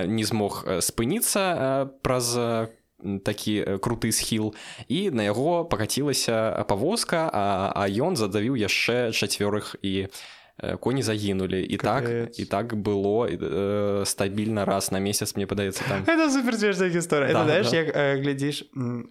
не 0.10 0.26
змог 0.26 0.66
спыніцца 0.82 1.90
праз 2.02 2.38
такі 3.24 3.80
круты 3.80 4.12
схіл. 4.12 4.54
І 4.88 5.12
на 5.12 5.24
яго 5.24 5.64
пакацілася 5.66 6.66
павозка 6.68 7.30
а 7.32 7.88
ён 7.88 8.20
задавіў 8.20 8.60
яшчэ 8.60 9.16
чацвёрых 9.16 9.80
і 9.82 10.10
Э, 10.10 10.39
коні 10.81 11.03
загінулі 11.03 11.65
і 11.65 11.77
так 11.77 12.11
і 12.39 12.45
так 12.45 12.75
было 12.75 13.27
э, 13.27 14.05
стабільна 14.07 14.65
раз 14.65 14.93
на 14.93 15.01
месяц 15.01 15.35
мне 15.37 15.47
падаецца 15.47 15.83
там 15.89 16.05
это 16.07 16.31
суперцвежная 16.31 16.91
гісторыя 16.91 17.33
да, 17.33 17.45
знаешь 17.45 17.71
да. 17.71 17.77
як 17.77 17.89
э, 17.97 18.23
глядзіш 18.23 18.65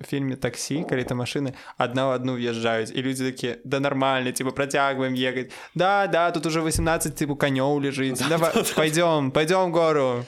фільме 0.07 0.35
таксі 0.35 0.85
калі 0.87 1.03
там 1.03 1.19
машины 1.19 1.51
адна 1.77 2.07
ў 2.07 2.15
адну 2.15 2.39
в'язджаюць 2.39 2.95
і 2.95 3.03
людзі 3.03 3.27
такія 3.27 3.57
да 3.65 3.83
нармальна 3.83 4.31
типа 4.31 4.55
працягваем 4.55 5.19
ехаць 5.19 5.51
да 5.75 6.07
да 6.07 6.31
тут 6.31 6.45
уже 6.45 6.63
18 6.63 7.11
типу 7.11 7.35
канёў 7.35 7.83
лежыць 7.83 8.23
да, 8.29 8.37
да, 8.37 8.63
пойдем 8.75 9.31
пойдем 9.31 9.75
гору 9.75 10.23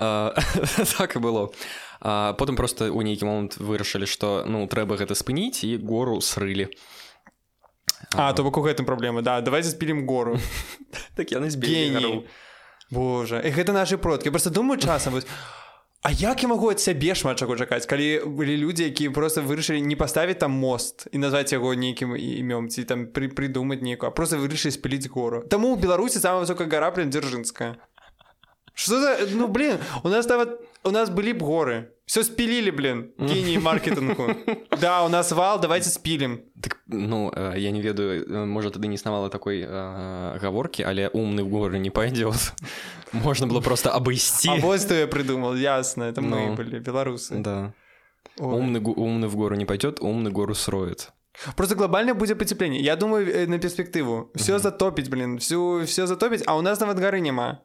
так 0.00 1.16
і 1.16 1.18
было 1.20 1.52
потым 2.00 2.56
просто 2.56 2.88
у 2.88 3.04
нейкі 3.04 3.28
момант 3.28 3.60
вырашылі 3.60 4.08
што 4.08 4.48
ну 4.48 4.64
трэба 4.64 4.96
гэта 4.96 5.12
спыніць 5.12 5.60
і 5.60 5.76
гору 5.76 6.24
срылі 6.24 6.72
а 6.72 6.97
А, 8.15 8.33
то 8.33 8.43
бок 8.43 8.57
у 8.57 8.61
гэтым 8.61 8.85
праблемы 8.85 9.21
да. 9.21 9.41
Давайте 9.41 9.69
спілім 9.69 10.05
гору. 10.07 10.39
Так 11.15 11.31
яны 11.31 11.49
збегені 11.49 12.25
Боже 12.89 13.41
і 13.45 13.49
гэта 13.53 13.73
нашы 13.73 13.97
продкі. 13.97 14.29
Просто 14.29 14.49
думаю 14.49 14.81
часам 14.81 15.13
вось 15.13 15.27
А 16.01 16.11
як 16.11 16.43
я 16.43 16.47
магу 16.47 16.69
ад 16.71 16.79
сябе 16.79 17.11
шмат 17.11 17.41
чаго 17.43 17.57
чакаць 17.59 17.83
калі 17.83 18.23
былі 18.23 18.55
людзі 18.55 18.87
якія 18.87 19.11
просто 19.11 19.43
вырашылі 19.43 19.83
не 19.83 19.97
паставіць 19.99 20.39
там 20.39 20.55
мост 20.55 21.11
і 21.11 21.19
назваць 21.19 21.51
яго 21.51 21.73
нейкім 21.75 22.15
імём 22.15 22.71
ці 22.71 22.87
там 22.87 23.11
пры 23.11 23.27
прыдумаць 23.27 23.83
нейкую 23.83 24.07
просто 24.15 24.39
вырашылі 24.39 24.71
спыліць 24.71 25.11
гору. 25.11 25.43
Таму 25.51 25.75
ў 25.75 25.83
беларусі 25.83 26.23
самая 26.23 26.47
высокая 26.47 26.71
гара 26.71 26.95
блин 26.95 27.11
дзяржынская 27.11 27.83
что 28.74 29.00
за 29.00 29.18
ну 29.32 29.48
блин 29.48 29.78
у 30.02 30.08
нас 30.08 30.26
там 30.26 30.46
у 30.84 30.90
нас 30.90 31.08
былі 31.08 31.32
б 31.32 31.44
горы 31.44 31.84
все 32.06 32.24
спілілі 32.24 32.70
блин 32.70 33.04
гений 33.18 33.58
маркетингу 33.58 34.34
да 34.80 35.04
у 35.04 35.08
нас 35.08 35.32
вал 35.32 35.60
давайте 35.60 35.90
спілім 35.90 36.38
так, 36.60 36.78
ну 36.86 37.30
э, 37.30 37.58
я 37.58 37.70
не 37.70 37.80
ведаю 37.80 38.24
э, 38.24 38.44
можа 38.44 38.70
тады 38.70 38.88
не 38.88 38.94
існавала 38.94 39.28
такой 39.28 39.62
э, 39.62 40.38
гаворкі 40.38 40.82
але 40.82 41.08
умны 41.08 41.42
в 41.42 41.48
горы 41.48 41.78
не 41.78 41.90
пойдет 41.90 42.52
можна 43.12 43.46
было 43.46 43.60
просто 43.60 43.90
абысці 43.90 44.60
вось 44.60 44.84
ты 44.84 44.94
я 44.94 45.06
придумал 45.06 45.54
ясно 45.54 46.04
это 46.04 46.20
мы 46.20 46.48
ну, 46.48 46.54
былі 46.54 46.78
беларусы 46.80 47.40
да 47.40 47.72
умны 48.38 48.80
умны 48.80 49.28
в 49.28 49.36
гору 49.36 49.56
не 49.56 49.64
пойдет 49.64 50.00
умны 50.00 50.30
гору 50.30 50.54
сроет 50.54 51.12
Просто 51.56 51.74
глобально 51.74 52.14
будет 52.14 52.38
потепление. 52.38 52.80
Я 52.80 52.94
думаю, 52.94 53.48
на 53.48 53.58
перспективу. 53.58 54.30
Все 54.36 54.54
угу. 54.54 54.62
затопить, 54.62 55.10
блин. 55.10 55.38
Всю, 55.38 55.82
все 55.84 56.06
затопить, 56.06 56.44
а 56.46 56.56
у 56.56 56.62
нас 56.62 56.78
нават 56.78 57.00
горы 57.00 57.18
нема. 57.20 57.60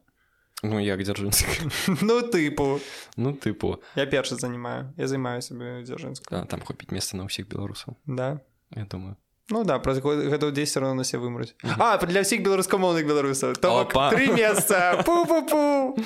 Ну 0.62 0.78
як 0.80 1.02
дзяржынск 1.02 1.46
Ну 2.02 2.22
тыпу. 2.22 2.80
Ну 3.16 3.32
тыпу. 3.32 3.82
Я 3.96 4.06
першы 4.06 4.36
занимаю. 4.36 4.92
Я 4.96 5.06
займаю 5.08 5.42
сабе 5.42 5.82
дзяржынск 5.82 6.30
да, 6.30 6.44
там 6.44 6.60
хопіць 6.60 6.90
месца 6.90 7.16
на 7.16 7.26
ўсіх 7.26 7.48
беларусаў 7.48 7.96
да. 8.06 8.40
Я 8.70 8.84
думаю. 8.84 9.16
Ну 9.50 9.64
да 9.64 9.78
праз 9.78 10.00
гэта 10.00 10.50
10 10.50 10.76
равно 10.76 10.94
насе 11.04 11.18
вымруць 11.18 11.52
А 11.62 11.98
для 12.06 12.24
ўсіх 12.24 12.40
беларускамоўных 12.40 13.04
беларусаў 13.04 13.58
три 13.58 14.28
месца 14.32 15.02
пу 15.04 15.24
-пу 15.24 15.44
-пу. 15.44 16.04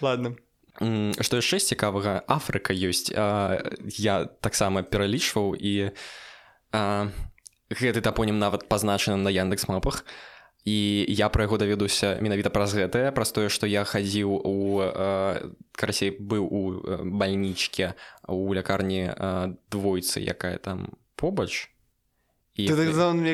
ладно 0.00 0.36
што 0.78 1.42
яшчэ 1.42 1.58
цікавага 1.58 2.22
Афрыка 2.28 2.70
ёсць 2.70 3.10
а, 3.16 3.58
я 3.98 4.24
таксама 4.40 4.82
пералічваў 4.82 5.56
і 5.58 5.90
а, 6.72 7.10
гэты 7.70 8.00
тапонім 8.00 8.38
нават 8.38 8.68
пазначаны 8.68 9.16
на 9.16 9.30
яндекс 9.30 9.68
мапах 9.68 10.04
і 10.64 11.06
я 11.08 11.28
пра 11.28 11.46
яго 11.46 11.58
даведуся 11.58 12.18
менавіта 12.20 12.50
праз 12.50 12.74
гэтае 12.74 13.12
праз 13.14 13.32
тое 13.32 13.48
што 13.48 13.66
я 13.66 13.84
хадзіў 13.84 14.30
у 14.44 14.82
э, 14.82 15.52
карасей 15.72 16.12
быў 16.18 16.44
у 16.44 16.60
э, 16.76 17.02
бальнічке 17.04 17.94
у 18.26 18.52
лякарні 18.52 19.08
э, 19.08 19.54
двойцы 19.70 20.20
якая 20.20 20.58
там 20.58 20.98
побач. 21.16 21.70
І 22.58 22.66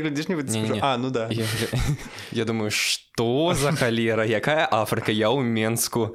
глядзіш 0.05 0.29
не 0.29 0.37
А 0.83 0.97
ну 0.99 1.11
да 1.11 1.29
я, 1.33 1.47
я, 2.33 2.45
думаю 2.45 2.71
што 2.71 3.55
за 3.55 3.73
халера 3.73 4.25
якая 4.25 4.69
Афрыка 4.69 5.13
я 5.13 5.33
ў 5.33 5.41
менску 5.41 6.15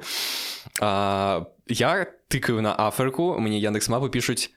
а, 0.80 1.46
я 1.66 2.06
тыкаю 2.30 2.62
на 2.62 2.70
Афрыку 2.70 3.34
мне 3.34 3.58
яндекс 3.58 3.90
мапы 3.90 4.10
пішуць 4.14 4.54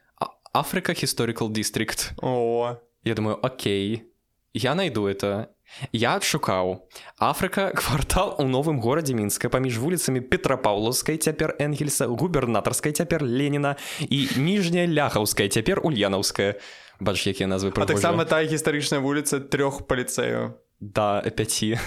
Афрыка 0.53 0.93
historical 0.93 1.49
district 1.49 2.13
о. 2.21 2.77
Я 3.03 3.15
думаю 3.15 3.39
Окей 3.41 4.05
я 4.53 4.75
найду 4.75 5.07
это 5.07 5.49
я 5.91 6.15
адшукаў 6.15 6.87
Афрыка 7.17 7.71
квартал 7.75 8.35
у 8.37 8.47
новым 8.47 8.79
горадзе 8.79 9.13
мінска 9.13 9.49
паміж 9.49 9.77
вуліцамі 9.77 10.21
петрапаўлаўскай 10.21 11.17
цяпер 11.17 11.55
энгельса 11.59 12.07
губернатарскай 12.07 12.93
цяпер 12.93 13.23
леніна 13.23 13.75
і 13.99 14.27
ніжняя 14.37 14.87
ляхаўская 14.87 15.49
цяпер 15.49 15.81
ульянаўская 15.83 16.59
бач 16.99 17.27
якія 17.27 17.47
назвы 17.47 17.73
а 17.75 17.85
таксама 17.85 18.25
та 18.25 18.43
гістарычная 18.43 18.99
вуліца 19.01 19.39
трох 19.39 19.87
паліцэяў. 19.87 20.55
Да 20.79 21.21
5 21.21 21.79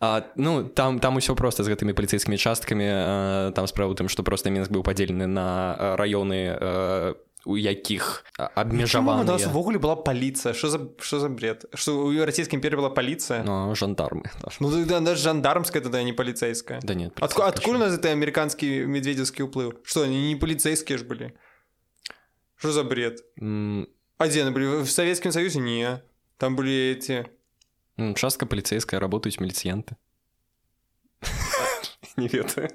а, 0.00 0.22
ну 0.36 0.64
там 0.64 1.00
там 1.00 1.16
усё 1.16 1.34
просто 1.34 1.64
з 1.64 1.68
гэтымі 1.68 1.92
паліцейскімі 1.92 2.38
часткамі. 2.38 3.52
Там 3.52 3.66
справа 3.66 3.94
тым 3.94 4.08
што 4.08 4.22
просто 4.22 4.50
мінск 4.50 4.70
быў 4.72 4.82
падзелены 4.82 5.26
на 5.26 5.76
раёны 5.96 7.16
у 7.45 7.57
якіх 7.57 8.25
абмежаванавогуле 8.37 9.81
была 9.81 9.95
паліцыя 9.97 10.53
что 10.53 10.69
за 10.69 10.79
что 10.99 11.19
за 11.19 11.29
бред 11.29 11.65
что 11.73 12.05
у 12.05 12.25
расійскім 12.25 12.61
пере 12.61 12.77
была 12.77 12.93
паліцыя 12.93 13.43
но 13.43 13.73
жандармы 13.73 14.29
ну, 14.59 14.85
да, 14.85 15.15
жандармская 15.15 15.81
тогда 15.81 16.03
не 16.03 16.13
паліцейская 16.13 16.79
да 16.83 16.93
нет 16.93 17.17
Адку, 17.19 17.41
адкуль 17.41 17.75
у 17.75 17.79
нас 17.79 17.97
это 17.97 18.13
амерыканскі 18.13 18.85
медведзеўскі 18.85 19.49
ўплыў 19.49 19.81
что 19.83 20.03
они 20.05 20.29
не 20.29 20.35
паліцейскія 20.35 20.97
ж 20.97 21.05
былі 21.05 21.33
что 22.57 22.71
за 22.71 22.83
бред 22.83 23.25
mm. 23.41 23.89
адзін 24.17 24.53
былі 24.53 24.85
в 24.85 24.89
савецкім 24.89 25.31
саюзе 25.31 25.59
не 25.59 26.01
там 26.37 26.55
былі 26.55 26.93
эти 26.93 27.25
частка 28.15 28.45
паліцейская 28.45 29.01
работаюць 29.01 29.41
міліцыянты 29.41 29.97
не 32.17 32.27
ведаю 32.27 32.69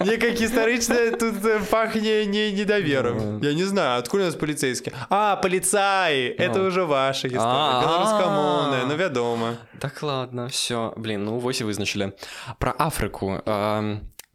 некая 0.00 0.32
гістарычная 0.32 1.12
тут 1.12 1.68
пахне 1.70 2.26
не 2.26 2.52
недавером 2.52 3.40
я 3.42 3.54
не 3.54 3.64
знаю 3.64 3.98
адкуль 3.98 4.20
нас 4.20 4.34
паліцейскі 4.34 4.92
а 5.10 5.36
паліцаі 5.36 6.36
это 6.38 6.60
уже 6.66 6.84
ваша 6.84 7.28
камоны 7.28 8.86
ну 8.86 8.96
вядома 8.96 9.56
так 9.78 10.02
ладно 10.02 10.48
все 10.48 10.92
блин 10.96 11.24
ну 11.24 11.38
вось 11.38 11.60
і 11.60 11.64
вызначылі 11.64 12.12
про 12.58 12.74
Афрыку 12.78 13.40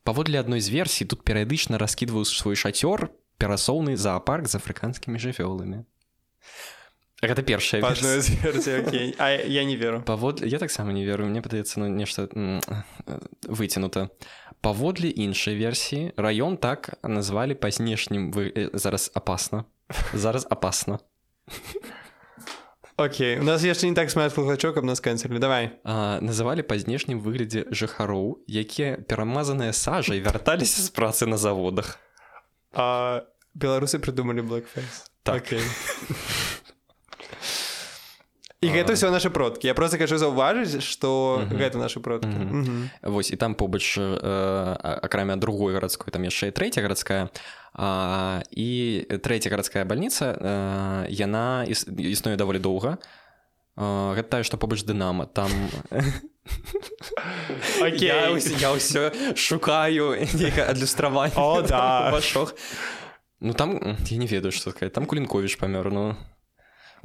паводле 0.04 0.40
адной 0.40 0.62
з 0.62 0.70
версій 0.70 1.06
тут 1.06 1.24
перыядычна 1.24 1.78
раскідваю 1.78 2.26
свой 2.26 2.56
шацёр 2.56 3.10
перасоўны 3.38 3.98
зоапарк 3.98 4.48
з 4.48 4.56
афрыканскімі 4.56 5.18
жывёламі 5.18 5.86
Гэта 7.23 7.43
першая 7.43 7.81
я 9.49 9.65
не 9.65 9.77
веру 9.77 10.03
павод 10.03 10.45
я 10.45 10.59
таксама 10.59 10.93
не 10.93 11.05
веру 11.05 11.25
мне 11.25 11.41
падаецца 11.41 11.81
ну 11.81 11.89
нешта 11.89 12.29
выцянута 13.49 14.11
паводле 14.61 15.09
іншай 15.09 15.57
версіі 15.57 16.13
раён 16.17 16.57
так 16.57 16.99
назвалі 17.03 17.55
па 17.55 17.71
знешнім 17.71 18.33
вы 18.33 18.53
э, 18.53 18.71
зараз 18.77 19.11
опасна 19.15 19.65
зараз 20.13 20.47
опасна 20.51 20.99
Окей 22.97 23.39
у 23.39 23.45
нас 23.45 23.61
яшчэ 23.61 23.89
не 23.89 23.95
так 23.95 24.11
смат 24.11 24.33
слухачок 24.33 24.75
каб 24.75 24.85
нас 24.85 25.01
канцелі 25.01 25.39
давай. 25.39 25.77
А, 25.85 26.17
называлі 26.25 26.65
па 26.65 26.81
знешнім 26.81 27.21
выглядзе 27.21 27.69
жыхароў 27.69 28.41
якія 28.49 28.97
перамазаныя 29.05 29.77
сажай 29.77 30.21
вярталіся 30.21 30.81
з 30.81 30.89
працы 30.89 31.29
на 31.29 31.37
заводах. 31.37 32.01
А, 32.73 33.29
беларусы 33.53 34.01
прыдумалі 34.01 34.41
блэкфейс 34.49 35.13
так. 35.27 35.45
Okay. 35.45 35.61
І 38.61 38.67
гэта 38.73 38.95
все 38.97 39.11
наши 39.11 39.31
продкі 39.31 39.69
я 39.69 39.75
просто 39.75 39.99
кажу 39.99 40.17
заўважыць 40.17 40.81
что 40.81 41.45
гэта 41.51 41.79
наши 41.79 42.01
продкі 42.01 42.89
Вось 43.03 43.31
і 43.31 43.37
там 43.37 43.55
побач 43.55 43.99
акрамя 43.99 45.37
другой 45.37 45.75
гарадской 45.75 46.11
там 46.11 46.23
яшчэ 46.23 46.51
третья 46.51 46.81
гарадская 46.83 47.29
і 48.51 48.69
третья 49.23 49.51
гарадская 49.51 49.85
больница 49.85 51.05
яна 51.09 51.65
існуе 51.69 52.37
даволі 52.37 52.59
доўга. 52.59 52.99
Гэта 53.77 54.41
тая 54.41 54.43
што 54.43 54.57
побач 54.57 54.81
дынама 54.89 55.27
там 55.29 55.53
я 58.01 58.33
ўсё 58.33 59.13
шукаю 59.37 60.17
адлюстраваць 60.17 61.37
вашох 61.37 62.57
Ну 63.41 63.53
там 63.53 63.77
я 64.09 64.17
не 64.17 64.27
ведаю 64.27 64.53
што 64.53 64.73
сказать 64.73 64.97
там 64.97 65.05
кулінковіч 65.05 65.61
памёр 65.61 65.93
ну 65.93 66.17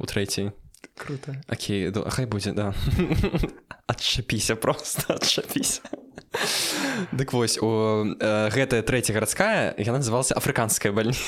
у 0.00 0.08
трэцяй 0.08 0.56
круто. 0.94 1.36
Окей 1.48 1.90
да, 1.90 2.08
хай 2.10 2.26
будзе 2.26 2.52
да. 2.52 2.74
Адчапіся 3.86 4.56
просто 4.56 5.14
адчапіся 5.14 5.80
Дык 7.12 7.32
вось 7.32 7.58
у 7.60 8.16
э, 8.16 8.48
гэтая 8.48 8.82
трэця 8.82 9.12
гарадская 9.12 9.74
я 9.76 9.92
назывался 9.92 10.34
афрыканская 10.34 10.92
больница. 10.92 11.20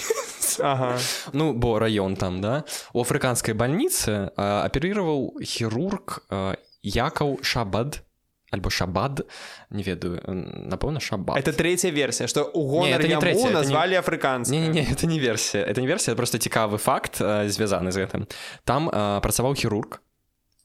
Ага. 0.61 0.99
ну 1.33 1.53
бо 1.53 1.79
раён 1.79 2.17
там 2.17 2.41
да. 2.41 2.65
У 2.93 3.01
афрыканскай 3.01 3.55
больніцы 3.55 4.31
аперироваў 4.37 5.45
хірург 5.45 6.25
якаў 6.83 7.41
шабад 7.43 8.05
альбо 8.55 8.71
шабад 8.71 9.27
не 9.71 9.83
ведаю 9.83 10.23
напэўна 10.25 11.01
шаба 11.01 11.39
это 11.39 11.53
третья 11.53 11.91
версия 11.91 12.27
что 12.27 12.51
у 12.55 12.85
не, 12.85 12.93
не 12.93 13.21
третья, 13.21 13.51
назвали 13.51 13.95
афрыканцы 13.95 14.51
не, 14.51 14.69
не, 14.69 14.81
не 14.81 14.87
это 14.87 15.07
не 15.07 15.19
версия 15.19 15.63
это 15.63 15.81
не 15.81 15.87
версия 15.87 16.15
просто 16.15 16.39
цікавы 16.39 16.79
факт 16.79 17.21
э, 17.21 17.49
звязаны 17.49 17.91
з 17.91 17.99
гэтым 18.07 18.27
там 18.65 18.89
э, 18.89 19.21
працаваў 19.21 19.55
хірург 19.55 20.01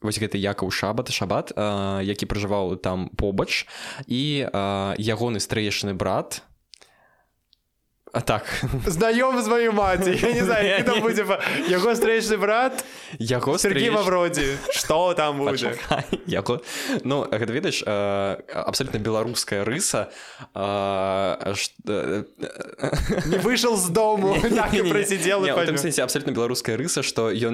вось 0.02 0.20
гэты 0.20 0.38
якаў 0.38 0.72
шабат 0.72 1.12
шабат 1.12 1.52
э, 1.56 2.02
які 2.06 2.26
пражываў 2.26 2.78
там 2.78 3.10
побач 3.18 3.66
і 4.08 4.48
ягоны 4.96 5.40
стрэечны 5.42 5.94
брат 5.94 6.44
А 8.12 8.22
так. 8.22 8.44
Знаём 8.86 9.42
з 9.42 9.48
маю 9.48 9.74
маці 9.74 10.18
я 10.18 10.34
не 10.34 10.44
знаю 10.44 11.02
будзе 11.02 11.26
яго 11.70 11.94
стрэчны 11.94 12.38
брат 12.42 12.84
яго 13.20 13.58
Сергей 13.58 13.90
вавродзе 13.90 14.58
что 14.74 15.14
там 15.14 15.38
будзе 15.38 15.78
яго 16.26 16.62
ну 17.04 17.30
гэта 17.30 17.54
ведаеш 17.54 17.84
абсолютно 17.86 18.98
беларуская 18.98 19.64
рыса 19.64 20.10
не 23.30 23.38
выйшаў 23.38 23.78
з 23.78 23.90
дому 23.94 24.34
просидел 24.90 25.46
абсолютно 25.46 26.32
беларуская 26.32 26.78
рыса 26.78 27.04
что 27.04 27.30
ён 27.30 27.54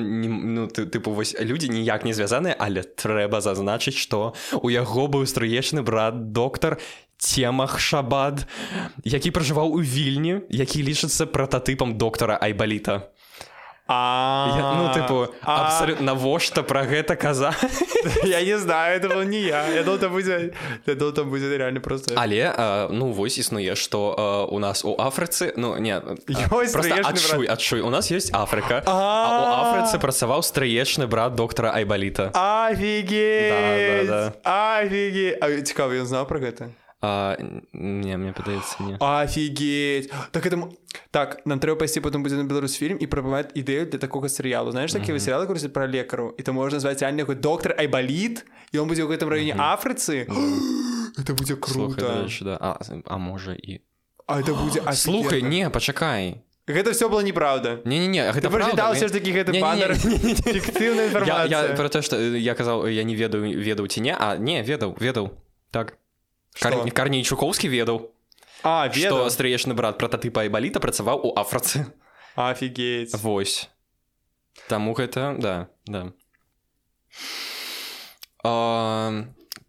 ну 0.56 0.68
тыпу 0.68 1.12
вось 1.12 1.36
людзі 1.36 1.68
ніяк 1.70 2.08
не 2.08 2.14
звязаныя 2.14 2.56
але 2.58 2.84
трэба 2.84 3.42
зазначыць 3.42 4.00
что 4.00 4.34
у 4.56 4.70
яго 4.72 5.08
быў 5.08 5.28
стрыечны 5.28 5.84
брат 5.84 6.32
доктор 6.32 6.80
цемах 7.18 7.80
шабад 7.80 8.46
які 9.04 9.32
пражываў 9.32 9.76
у 9.76 9.82
вільні 9.82 10.42
які 10.50 10.84
лічыцца 10.84 11.26
прататыпам 11.26 11.98
доктара 11.98 12.38
айбаліта 12.42 13.16
а 13.88 14.82
ну 14.82 14.90
тыпу 14.98 15.30
навошта 16.02 16.64
пра 16.64 16.86
гэта 16.90 17.16
каза? 17.16 17.54
Я 18.24 18.42
не 18.42 18.58
знаю 18.58 18.98
это 18.98 19.24
не 19.26 19.42
я. 19.42 19.68
Я 19.68 19.84
там 19.84 20.12
будзе 20.12 20.54
там 20.86 21.30
будзе 21.30 21.58
реально 21.58 21.82
просто. 21.82 22.16
Але 22.18 22.90
ну 22.90 23.12
вось 23.12 23.38
існуе 23.38 23.76
што 23.76 24.48
у 24.50 24.60
нас 24.60 24.84
у 24.86 24.96
афрыцы 24.98 25.54
ну 25.56 25.78
не 25.78 25.94
адчуй 25.94 27.46
адчуй. 27.46 27.82
У 27.82 27.90
нас 27.90 28.10
есть 28.10 28.34
Афрыка 28.34 28.82
афрыцы 28.86 30.00
працаваў 30.00 30.42
стрыечны 30.42 31.06
брат 31.06 31.36
доктара 31.36 31.70
айбаліта 31.70 32.32
афіге 32.34 33.54
афіге 34.44 35.62
цікава 35.62 35.94
ён 35.94 36.06
знаў 36.10 36.26
пра 36.26 36.40
гэта 36.40 36.74
А, 37.06 37.38
не 37.74 38.18
мне 38.18 38.34
падаецца 38.34 38.84
не. 38.84 38.98
Офигеть! 39.00 40.10
Так 40.32 40.46
это 40.46 40.58
так 41.12 41.46
нам 41.46 41.60
трэба 41.60 41.84
пайсці 41.84 42.02
потым 42.02 42.24
будзе 42.26 42.40
на 42.40 42.48
беларус 42.50 42.74
фільм 42.80 42.98
і 42.98 43.06
прабываць 43.06 43.54
ідэю 43.54 43.86
для 43.92 44.00
такога 44.00 44.28
серыялу 44.28 44.72
знаешь 44.72 44.94
такі 44.94 45.12
mm 45.12 45.16
-hmm. 45.16 45.26
серыялы 45.26 45.48
курсе 45.48 45.70
про 45.70 45.88
лекару 45.88 46.34
і 46.38 46.44
то 46.44 46.54
можна 46.54 46.80
зваць 46.80 47.04
альнягу 47.04 47.36
доктор 47.36 47.76
айбаліт 47.78 48.46
і 48.72 48.80
он 48.80 48.88
будзе 48.88 49.04
ў 49.04 49.12
гэтым 49.12 49.30
раёне 49.30 49.54
mm 49.54 49.60
-hmm. 49.60 49.74
афрыцы 49.76 50.26
это 51.20 51.34
будзе 51.34 51.56
круто. 51.56 52.28
Слухай, 52.28 52.28
да. 52.42 52.58
а, 52.62 52.80
а 53.06 53.18
можа 53.18 53.54
і 53.54 53.82
а 54.28 54.42
это 54.42 54.64
будзе 54.64 54.82
а 54.86 54.94
слухай 55.06 55.42
не 55.44 55.70
пачакай 55.70 56.42
Гэта 56.68 56.92
все 56.94 57.10
было 57.10 57.22
неправда. 57.22 57.82
Не 57.86 58.00
не 58.00 58.08
не 58.08 58.32
гэта 58.32 58.50
прочитал 58.50 58.94
все 58.94 59.08
ж 59.08 59.12
таки 59.12 59.32
гэты 59.32 59.52
фіктыўная 59.54 61.06
інфармацыя 61.08 61.76
про 61.76 61.90
то 61.90 62.02
что 62.02 62.18
я 62.18 62.54
казаў 62.56 62.88
я 62.88 63.04
не 63.04 63.16
ведаю 63.16 63.62
ведаў 63.62 63.88
ці 63.88 64.02
не? 64.02 64.16
А 64.20 64.38
не 64.38 64.64
ведаў 64.64 64.98
ведаў 65.00 65.30
так 65.72 65.98
Кар... 66.61 66.75
карней 66.93 67.25
чукоўскі 67.25 67.69
ведаў 67.73 68.11
а 68.63 68.89
ведаў 68.93 69.31
стрэечны 69.33 69.75
брат 69.75 69.99
прататыпа 69.99 70.45
айбаліта 70.45 70.81
працаваў 70.81 71.23
у 71.25 71.33
афрацы 71.39 71.87
офигеть 72.37 73.15
восьось 73.15 73.69
таму 74.69 74.95
гэта 74.95 75.35
да 75.39 75.55
да 75.87 76.13
а, 78.45 79.25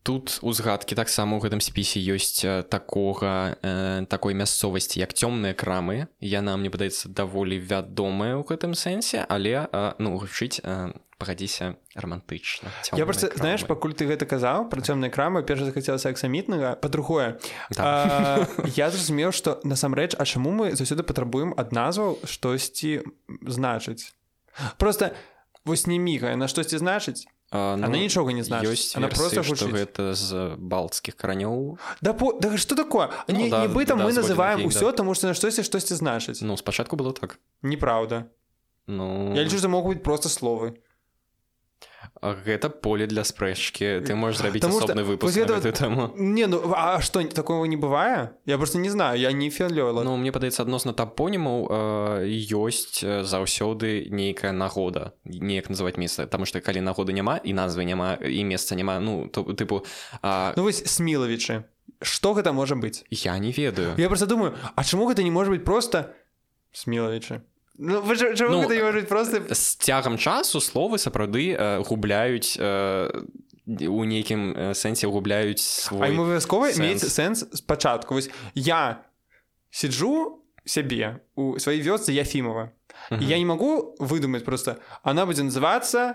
тут 0.07 0.39
узгадкі 0.47 0.95
таксама 0.95 1.35
ў 1.35 1.51
гэтым 1.51 1.59
спісе 1.59 1.99
ёсць 1.99 2.47
такога 2.71 3.59
э, 3.59 4.07
такой 4.07 4.39
мясцовасці 4.39 5.03
як 5.03 5.11
цёмныя 5.11 5.51
крамы 5.51 6.07
яна 6.23 6.55
мне 6.55 6.71
падаецца 6.71 7.11
даволі 7.11 7.59
вядомая 7.59 8.39
ў 8.39 8.47
гэтым 8.47 8.79
сэнсе 8.79 9.27
але 9.27 9.67
э, 9.67 9.99
ну 9.99 10.15
гучыць 10.15 10.63
э, 10.63 10.95
пагадзіся 11.19 11.75
романтычна 11.99 12.71
я 12.95 13.03
просто 13.03 13.35
крамы. 13.35 13.43
знаешь 13.43 13.67
пакуль 13.67 13.99
ты 13.99 14.07
гэта 14.07 14.31
казаў 14.31 14.71
про 14.71 14.79
цёмныя 14.79 15.11
крамы 15.11 15.43
перш 15.43 15.67
захацелася 15.67 16.15
аксамітнага 16.15 16.79
па-другое 16.79 17.43
да. 17.75 18.47
я 18.79 18.95
зразумеў 18.95 19.35
что 19.35 19.59
насамрэч 19.67 20.15
а 20.15 20.23
чаму 20.23 20.55
мы 20.55 20.79
заўсёды 20.79 21.03
патрабуем 21.03 21.51
ад 21.59 21.75
назваў 21.75 22.23
штосьці 22.23 23.03
значыць 23.43 24.15
просто 24.79 25.19
вось 25.67 25.91
не 25.91 25.99
міга 25.99 26.31
на 26.39 26.47
штосьці 26.47 26.79
значыць 26.79 27.27
а, 27.51 27.77
ну, 27.77 27.87
она 27.87 27.99
нічога 27.99 28.33
не 28.33 28.43
знаю 28.43 28.67
ёсць 28.71 28.97
она 28.97 29.07
версии, 29.07 29.21
просто 29.21 29.43
что 29.43 29.69
гэта 29.69 30.15
з 30.15 30.57
балцкіх 30.59 31.15
каранёў 31.15 31.79
да 32.01 32.13
по 32.13 32.33
да 32.33 32.57
что 32.57 32.75
такое? 32.75 33.11
Ну, 33.29 33.37
не, 33.37 33.51
да, 33.51 33.67
нібыта 33.67 33.95
да, 33.95 34.05
мы 34.05 34.13
называем 34.13 34.67
усё 34.67 34.91
да. 34.91 34.93
тому 34.93 35.15
что 35.15 35.27
на 35.27 35.35
штосьці 35.35 35.63
штосьці 35.63 35.95
значыць 35.95 36.43
ну 36.43 36.57
спачатку 36.57 36.97
было 36.97 37.13
так. 37.13 37.39
Неправда. 37.63 38.27
Ну. 38.87 39.35
Я 39.35 39.45
лічу 39.45 39.69
могуць 39.69 39.99
быть 39.99 40.03
просто 40.03 40.29
словы 40.29 40.75
гэта 42.23 42.69
поле 42.69 43.07
для 43.07 43.25
спрэчкі 43.25 44.03
ты 44.07 44.15
можешь 44.15 44.41
зрабіць 44.41 44.65
асобны 44.65 45.05
выпуск 45.05 45.37
гэта... 45.37 45.61
тэму 45.73 46.13
не 46.17 46.47
ну 46.47 46.73
а 46.75 47.01
что 47.01 47.23
такого 47.25 47.65
не 47.65 47.77
бывае 47.77 48.37
я 48.47 48.57
просто 48.57 48.79
не 48.79 48.91
знаю 48.91 49.19
я 49.19 49.33
не 49.33 49.51
філёла 49.51 50.03
Ну 50.03 50.17
мне 50.17 50.33
падаецца 50.33 50.63
адносна 50.63 50.93
тапонімаў 50.93 51.69
ёсць 52.27 53.03
заўсёды 53.03 54.09
нейкая 54.11 54.53
нагода 54.53 55.15
неяк 55.25 55.69
называть 55.69 55.97
месца 55.97 56.27
там 56.27 56.45
что 56.47 56.61
калі 56.61 56.81
нагоды 56.81 57.13
няма 57.13 57.39
і 57.43 57.53
назвы 57.53 57.85
няма 57.85 58.19
і 58.21 58.45
месца 58.45 58.75
няма 58.75 59.01
ну 59.01 59.29
то 59.29 59.43
тыпу 59.43 59.85
а... 60.23 60.53
ну 60.57 60.63
вось 60.63 60.85
смілавічы 60.85 61.65
что 62.03 62.35
гэта 62.35 62.53
можа 62.53 62.77
быць 62.77 63.05
я 63.11 63.39
не 63.39 63.53
ведаю. 63.53 63.95
Я 63.97 64.09
просто 64.09 64.27
думаю 64.27 64.55
А 64.75 64.85
чаму 64.85 65.07
гэта 65.07 65.23
не 65.23 65.31
можа 65.31 65.51
быть 65.51 65.65
просто 65.65 66.15
смілавічы 66.73 67.43
Ну, 67.79 68.01
вы, 68.01 68.17
чому 68.17 68.63
ну, 68.63 68.83
можуть 68.85 69.09
просто 69.09 69.55
з 69.55 69.77
цягам 69.77 70.19
часу 70.19 70.61
словы 70.61 70.99
сапраўды 70.99 71.53
э, 71.53 71.85
губляюць 71.85 72.57
э, 72.59 73.25
у 73.67 74.05
нейкім 74.05 74.55
э, 74.57 74.75
сэнсе 74.75 75.07
губляюць 75.07 75.61
свой 75.61 76.09
абавязкова 76.09 76.73
мець 76.81 77.05
сэнс 77.05 77.45
спачатку 77.53 78.15
вось 78.15 78.31
я 78.55 79.05
сиджу 79.71 80.41
сябе 80.65 81.21
у 81.35 81.59
сваёй 81.59 81.83
вёсцы 81.83 82.13
Яфімова 82.13 82.73
uh 83.11 83.19
-huh. 83.19 83.23
я 83.23 83.39
не 83.39 83.45
могу 83.45 83.95
выдумаць 84.01 84.45
просто. 84.45 84.77
Она 85.03 85.27
будзе 85.27 85.43
называться 85.43 86.15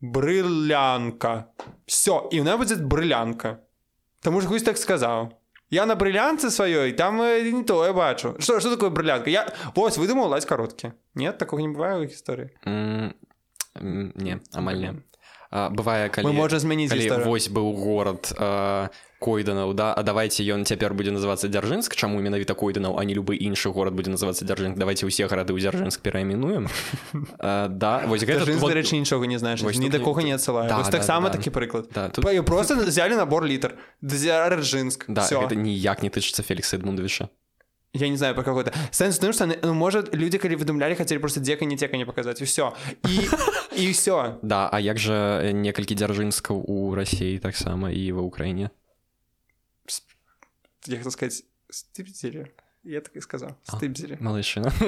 брылянка 0.00 1.44
все 1.86 2.28
і 2.32 2.40
она 2.40 2.56
будзе 2.56 2.74
брылянка 2.74 3.56
Таму 4.20 4.40
ж 4.40 4.46
гусь 4.46 4.62
так 4.62 4.78
сказаў 4.78 5.30
Я 5.70 5.86
на 5.86 5.96
брылянцы 5.96 6.50
сваёй 6.50 6.92
там 6.92 7.20
э, 7.22 7.50
не 7.50 7.64
то 7.64 7.84
я 7.84 7.92
бачу. 7.92 8.36
Что 8.38 8.60
что 8.60 8.70
такое 8.70 8.90
брылянка 8.90 9.30
я 9.30 9.46
вось 9.74 9.98
выдумаў 9.98 10.28
лаць 10.28 10.46
кароткі 10.46 10.92
нет 11.14 11.38
такого 11.38 11.60
не 11.60 11.68
бывае 11.68 11.98
ў 11.98 12.06
гісторыі 12.06 12.50
mm, 12.64 13.14
не 14.14 14.40
амаль 14.54 14.78
не 14.78 14.92
бывае 15.50 16.08
калі 16.10 16.32
можа 16.36 16.58
змяніць 16.58 16.92
вось 17.24 17.48
быў 17.48 17.72
горад 17.74 18.32
а, 18.38 18.90
койданаў 19.18 19.74
да? 19.74 19.92
А 19.92 20.02
давайте 20.02 20.44
ён 20.44 20.64
цяпер 20.64 20.94
будзе 20.94 21.10
называцца 21.10 21.48
дзяржынск 21.48 21.96
чаму 21.96 22.20
менавіта 22.20 22.54
койданаў 22.54 22.98
а 22.98 23.04
не 23.04 23.14
любы 23.14 23.36
іншы 23.36 23.72
горад 23.72 23.94
будзе 23.94 24.10
называцца 24.10 24.44
дзяржынк 24.44 24.76
давайте 24.76 25.06
усе 25.06 25.26
гарады 25.26 25.56
ў 25.56 25.60
дзяржынск 25.60 26.00
перайменуем 26.00 26.68
да 27.40 28.04
вось 28.06 28.24
гэта 28.24 28.44
рэчы 28.44 29.00
нічога 29.00 29.26
не 29.26 29.38
знаеш 29.38 29.62
ні 29.62 29.88
да 29.88 29.98
кого 29.98 30.20
не 30.20 30.36
адсылаю 30.36 30.68
таксама 30.90 31.30
такі 31.30 31.50
прыклад 31.50 31.88
просто 32.44 32.76
взяли 32.76 33.16
набор 33.16 33.44
літр 33.44 33.76
дзяржынск 34.02 35.08
да 35.08 35.24
это 35.24 35.54
ніяк 35.54 36.02
не 36.02 36.10
тычыцца 36.10 36.42
фелікса 36.42 36.76
эдмундовича. 36.76 37.28
Я 37.92 38.08
не 38.08 38.16
знаю 38.16 38.34
про 38.34 38.44
какой-то 38.44 38.72
сэнс 38.90 39.18
тым 39.18 39.32
что 39.32 39.46
ну, 39.46 39.74
может 39.74 40.14
люди 40.14 40.38
калі 40.38 40.56
выдумлялі 40.56 40.94
хацелі 40.94 41.18
просто 41.18 41.40
дзека 41.40 41.64
не 41.64 41.76
тека 41.76 41.96
не 41.96 42.04
показаць 42.04 42.42
все 42.42 42.72
і 43.08 43.16
і 43.76 43.90
все 43.92 44.36
да 44.42 44.68
а 44.68 44.80
як 44.80 44.98
жа 44.98 45.52
некалькі 45.52 45.94
дзяржынскаў 45.94 46.60
у 46.60 46.94
рассіі 46.94 47.38
таксама 47.38 47.90
і 47.90 48.12
ва 48.12 48.22
ўкраіне 48.28 48.70
я 50.92 50.98
хотел 50.98 51.12
сказать 51.12 51.42
стыбзере 51.70 52.52
я 52.84 53.00
так 53.00 53.16
и 53.16 53.20
сказал. 53.20 53.56
Стыбзере 53.64 54.16
малышина. 54.20 54.72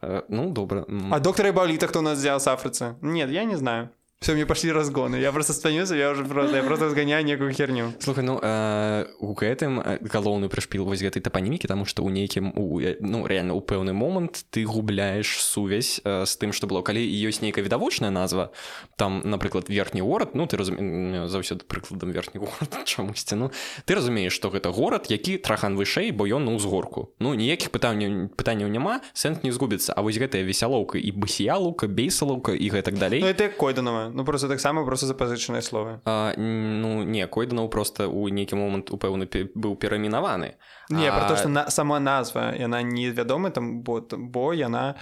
Э, 0.00 0.22
ну 0.28 0.52
добра 0.52 0.86
а 1.10 1.18
доктора 1.18 1.52
баліта 1.52 1.88
кто 1.88 1.98
у 1.98 2.02
нас 2.02 2.18
взял 2.20 2.38
с 2.38 2.46
афрыцы 2.46 2.94
нет 3.02 3.30
я 3.30 3.42
не 3.42 3.56
знаю 3.56 3.90
все 4.20 4.34
мне 4.34 4.46
пошли 4.46 4.72
разгоны. 4.72 5.16
Я 5.16 5.32
просто 5.32 5.52
станюся 5.52 5.94
я 5.94 6.10
уже 6.10 6.24
просто 6.24 6.56
я 6.56 6.62
просто 6.62 6.86
разгоняю 6.86 7.24
некую 7.24 7.52
херню. 7.52 7.92
Слухай 8.00 8.24
ну 8.24 8.40
э, 8.42 9.06
у 9.20 9.34
гэтым 9.34 9.80
э, 9.80 9.98
галоўны 10.02 10.48
прышпіл 10.48 10.84
вось 10.84 11.02
гэтай 11.02 11.20
тапанімікі 11.20 11.68
тому 11.68 11.84
что 11.84 12.02
у 12.02 12.10
нейкім 12.10 12.52
у 12.56 12.80
ну 13.00 13.26
реально 13.26 13.54
у 13.54 13.60
пэўны 13.60 13.92
момант 13.92 14.46
ты 14.50 14.64
губляешь 14.64 15.42
сувязь 15.42 16.00
э, 16.04 16.24
з 16.24 16.36
тым 16.38 16.52
что 16.52 16.66
было. 16.66 16.82
Калі 16.82 17.04
ёсць 17.04 17.42
нейкая 17.42 17.62
відавочная 17.64 18.10
назва 18.10 18.50
там 18.96 19.22
напрыклад 19.24 19.68
верхні 19.68 20.00
горад 20.00 20.34
ну 20.34 20.46
ты 20.46 20.56
разуме 20.56 21.28
заўсёды 21.28 21.64
прыкладам 21.68 22.12
верхні 22.12 22.40
горад 22.40 22.72
чамусьці 22.84 23.36
ну 23.36 23.52
ты 23.84 23.94
разумееш 23.94 24.32
что 24.32 24.48
гэта 24.48 24.72
горад 24.72 25.10
які 25.10 25.38
трахан 25.38 25.76
вышэй 25.76 26.10
бо 26.10 26.24
ён 26.24 26.48
на 26.48 26.56
ўзгорку 26.56 27.12
ну 27.20 27.34
ніякіх 27.34 27.70
пытанняў 27.70 28.28
пытанняў 28.34 28.68
няма 28.68 29.00
сэнт 29.12 29.44
не 29.44 29.52
згубіцца 29.52 29.98
А 29.98 30.02
вось 30.02 30.14
гэтая 30.14 30.46
весялоўка 30.46 30.94
і 30.94 31.10
басіялука 31.10 31.90
бейсалаўка 31.90 32.54
і 32.54 32.70
гэтак 32.70 33.02
далей. 33.02 33.18
Ну, 33.18 33.26
это 33.26 33.48
койданова 33.50 34.07
ну 34.14 34.24
просто 34.24 34.48
таксама 34.48 34.84
просто 34.84 35.06
запазычаныя 35.06 35.62
словы. 35.62 36.00
А, 36.04 36.32
ну 36.36 37.02
не 37.02 37.26
койданаў 37.26 37.68
просто 37.68 38.08
у 38.08 38.28
нейкі 38.28 38.56
момант 38.56 38.90
упэўны 38.90 39.28
быў 39.54 39.76
перамінаваны 39.76 40.56
не 40.90 41.08
а... 41.08 41.12
про 41.12 41.28
то 41.28 41.36
что 41.36 41.48
на 41.48 41.70
сама 41.70 42.00
назва 42.00 42.54
яна 42.56 42.82
невядома 42.82 43.50
там 43.50 43.82
бо 43.82 44.00
бо 44.00 44.52
яна 44.52 44.96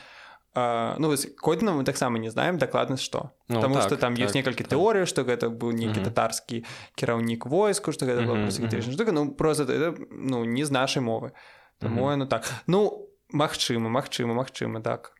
Uh, 0.56 0.94
ну 0.98 1.14
койдна 1.36 1.72
мы 1.72 1.84
таксама 1.84 2.18
не 2.18 2.30
знаем 2.30 2.56
дакладна 2.56 2.96
што 2.96 3.32
ну, 3.48 3.60
Таму 3.60 3.74
так, 3.74 3.84
што 3.84 3.96
там 3.96 4.16
так, 4.16 4.24
ёсць 4.24 4.32
некалькі 4.32 4.64
так. 4.64 4.72
тэорый 4.72 5.04
што 5.04 5.20
гэта 5.20 5.52
быў 5.52 5.76
нейкі 5.76 6.00
татарскі 6.00 6.64
кіраўнік 6.96 7.44
войску 7.44 7.92
што 7.92 8.06
гэта 8.06 8.24
mm 8.24 8.48
-hmm. 8.48 8.92
штука 8.92 9.12
ну 9.12 9.34
просто 9.34 9.64
это 9.64 9.94
ну 10.10 10.44
не 10.44 10.64
з 10.64 10.70
нашай 10.70 11.02
мовы. 11.02 11.32
Таму 11.78 12.00
mm 12.00 12.08
-hmm. 12.08 12.16
ну 12.16 12.26
так. 12.26 12.48
Ну 12.66 13.08
магчыма 13.34 13.88
магчыма 13.90 14.32
магчыма 14.32 14.80
так 14.80 15.12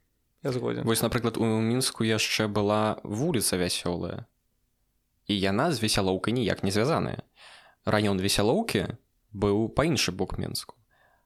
я 0.47 0.53
згоден 0.55 0.86
вось 0.86 1.03
напрыклад 1.03 1.36
у 1.42 1.44
мінску 1.44 2.07
яшчэ 2.07 2.47
была 2.47 3.03
вуліца 3.03 3.59
вясёлая 3.59 4.30
і 5.26 5.34
яна 5.34 5.74
з 5.74 5.82
весялоўкай 5.82 6.32
ніяк 6.32 6.62
не 6.62 6.70
звязаная 6.70 7.26
раён 7.84 8.22
весялоўкі 8.22 8.97
быў 9.34 9.68
па 9.74 9.84
іншы 9.90 10.14
бок 10.14 10.38
менску 10.38 10.78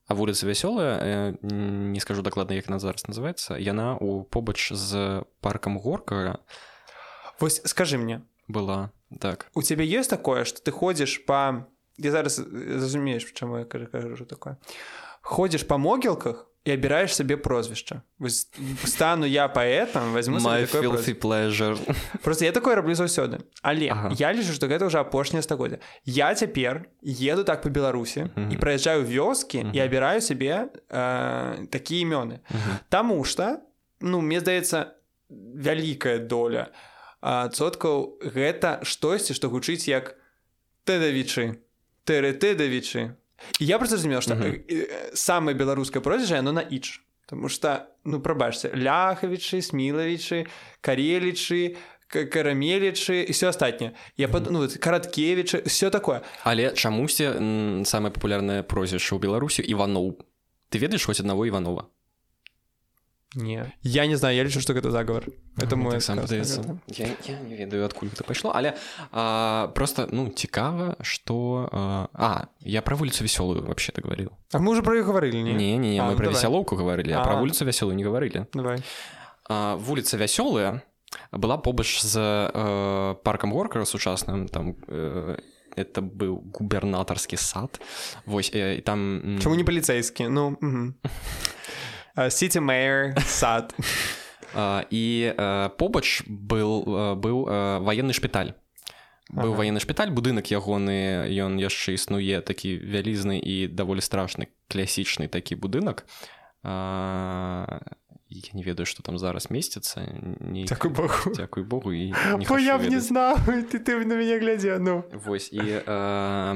а 0.09 0.16
вуліца 0.16 0.49
вясёлая 0.49 1.37
не 1.45 2.01
скажу 2.01 2.23
дакладна 2.23 2.57
як 2.57 2.73
на 2.73 2.81
зараз 2.81 3.05
называется 3.07 3.61
яна 3.61 3.97
у 4.01 4.25
побач 4.25 4.73
з 4.73 5.23
паркам 5.41 5.79
горка 5.79 6.41
вось 7.39 7.61
скажи 7.64 7.99
мне 7.99 8.23
была 8.49 8.91
так 9.21 9.51
у 9.55 9.62
цябе 9.62 9.85
есть 9.87 10.11
такое 10.11 10.45
что 10.45 10.64
ты 10.64 10.73
ходзіш 10.73 11.18
по 11.29 11.68
я 11.99 12.11
зараз 12.11 12.41
зразумееш 12.41 13.33
чаму 13.33 13.59
я 13.59 13.64
кажу 13.64 14.25
такое 14.25 14.57
ходзіш 15.23 15.68
па 15.68 15.77
могілках 15.77 16.50
і 16.65 16.71
абіраеш 16.71 17.15
сабе 17.15 17.37
прозвішча 17.37 18.03
стану 18.85 19.27
я 19.27 19.49
паэтам 19.49 20.13
возьму 20.13 20.39
просто 22.23 22.45
я 22.45 22.53
такое 22.53 22.75
раблю 22.75 22.95
заўсёды 22.95 23.41
але 23.63 23.89
ага. 23.89 24.13
я 24.19 24.33
лічу 24.33 24.53
што 24.53 24.69
гэта 24.69 24.85
ўжо 24.85 25.01
апошняе 25.01 25.41
стагоддзя 25.43 25.81
я 26.05 26.35
цяпер 26.35 26.85
еду 27.03 27.45
так 27.45 27.63
по 27.63 27.71
беларусі 27.71 28.29
і 28.37 28.57
праязджаю 28.61 29.09
вёскі 29.09 29.73
і 29.73 29.79
абіраю 29.81 30.21
сябе 30.21 30.69
э, 30.69 31.67
такія 31.73 32.05
імёны 32.05 32.41
Таму 32.89 33.25
что 33.25 33.65
ну 34.01 34.21
мне 34.21 34.41
здаецца 34.41 35.01
вялікая 35.31 36.19
доля 36.19 36.69
соткаў 37.53 38.21
гэта 38.21 38.85
штосьці 38.85 39.33
што 39.33 39.49
гучыць 39.49 39.89
як 39.89 40.17
тэдавічы 40.85 41.57
тэрэтэдавічы 43.41 43.64
я 43.64 43.78
просто 43.78 43.97
разумеў 43.97 44.20
что 44.20 44.36
самое 45.14 45.57
беларускае 45.57 46.03
прозвішча 46.03 46.36
яно 46.36 46.53
на 46.53 46.61
іч 46.61 47.01
потому 47.26 47.49
что 47.49 47.88
ну 48.05 48.20
прабачце 48.20 48.70
ляхавічы 48.74 49.62
смілавічы 49.62 50.47
карелічы 50.80 51.76
карамелічы 52.11 53.22
і 53.22 53.32
все 53.32 53.49
астатняе 53.49 53.95
я 54.16 54.28
под 54.28 54.51
ну, 54.51 54.66
караткевічы 54.66 55.62
все 55.66 55.91
такое. 55.91 56.22
Але 56.45 56.74
чамусьці 56.74 57.86
самае 57.86 58.11
папулярнае 58.11 58.62
прозвішча 58.62 59.14
ў 59.14 59.22
беларусі 59.22 59.62
иваноў 59.62 60.18
ты 60.70 60.78
ведаеш 60.78 61.07
хоць 61.07 61.20
аднаго 61.20 61.47
иванова 61.47 61.86
не 63.36 63.72
я 63.82 64.08
не 64.08 64.16
знаю 64.16 64.36
я 64.36 64.43
лічу 64.43 64.62
что 64.62 64.74
гэта 64.74 64.91
заговор 64.91 65.26
это 65.58 65.76
мой 65.76 66.02
сам 66.02 66.20
я, 66.88 67.08
я 67.28 67.39
не 67.39 67.56
ведаю 67.56 67.86
адкуль 67.86 68.08
это 68.08 68.24
пайшло 68.24 68.52
але 68.56 68.74
а, 69.12 69.68
просто 69.76 70.08
ну 70.12 70.30
цікава 70.30 70.96
что 71.02 71.70
а, 71.72 72.08
а 72.14 72.48
я 72.62 72.82
про 72.82 72.96
вуліцу 72.96 73.24
вясёлую 73.24 73.66
вообще 73.66 73.91
ты 73.91 74.02
говорил 74.02 74.32
А 74.54 74.60
мы 74.60 74.72
уже 74.72 74.82
про 74.82 74.96
іх 74.96 75.06
говорили 75.06 75.43
не 75.43 75.54
не, 75.54 75.78
не, 75.78 75.78
не 75.78 76.00
а, 76.00 76.06
мы 76.06 76.12
ну, 76.12 76.18
про 76.18 76.30
весялоўку 76.30 76.76
говорили 76.76 77.12
а, 77.12 77.22
а 77.22 77.24
про 77.24 77.36
вуліцу 77.36 77.66
вясёлую 77.66 77.96
не 77.96 78.04
говорили 78.04 78.46
давай 78.54 78.84
а, 79.50 79.76
вуліца 79.76 80.18
вясёлая 80.18 80.82
была 81.32 81.58
побач 81.58 82.02
з 82.02 82.20
э, 82.54 83.16
паркам 83.24 83.54
горка 83.54 83.86
сучасным 83.86 84.48
там 84.48 84.76
э, 84.88 85.38
это 85.76 86.02
быў 86.02 86.41
губернатарскі 86.54 87.38
сад 87.38 87.80
восьось 88.26 88.56
э, 88.56 88.82
там 88.82 89.39
чаму 89.41 89.56
не 89.56 89.64
паліцейскі 89.64 90.28
ну 90.28 90.58
сити 92.31 92.59
мэйр 92.59 93.19
сад. 93.27 93.75
І 94.91 95.35
побач 95.79 96.23
был 96.27 96.83
быў 97.15 97.47
военны 97.87 98.13
шпіталь 98.13 98.59
быў 99.31 99.55
ага. 99.55 99.63
военны 99.63 99.79
шпіталь 99.79 100.11
будынак 100.11 100.51
ягоны 100.51 101.31
ён 101.31 101.55
яшчэ 101.63 101.95
існуе 101.95 102.43
такі 102.43 102.83
вялізны 102.83 103.39
і 103.39 103.71
даволі 103.71 104.03
страшны 104.03 104.51
класічны 104.67 105.31
такі 105.31 105.55
будынак. 105.55 106.05
Я 108.31 108.53
не 108.55 108.63
ведаю 108.63 108.87
что 108.87 109.03
там 109.03 109.19
зараз 109.19 109.51
месціцца 109.51 110.07
не 110.41 110.65
дзякуй 110.67 110.91
богу. 110.91 111.35
дзякуй 111.35 111.63
богу 111.63 111.93
і 111.93 112.15
я 112.63 112.79
б 112.79 112.87
не 112.87 113.01
знаў 113.01 113.39
ты 113.71 113.79
ты 113.79 113.99
на 114.05 114.15
мяне 114.15 114.39
глядзе 114.39 114.79
ну. 114.79 115.03
Вось 115.11 115.51
і 115.53 115.59
э, 115.59 115.83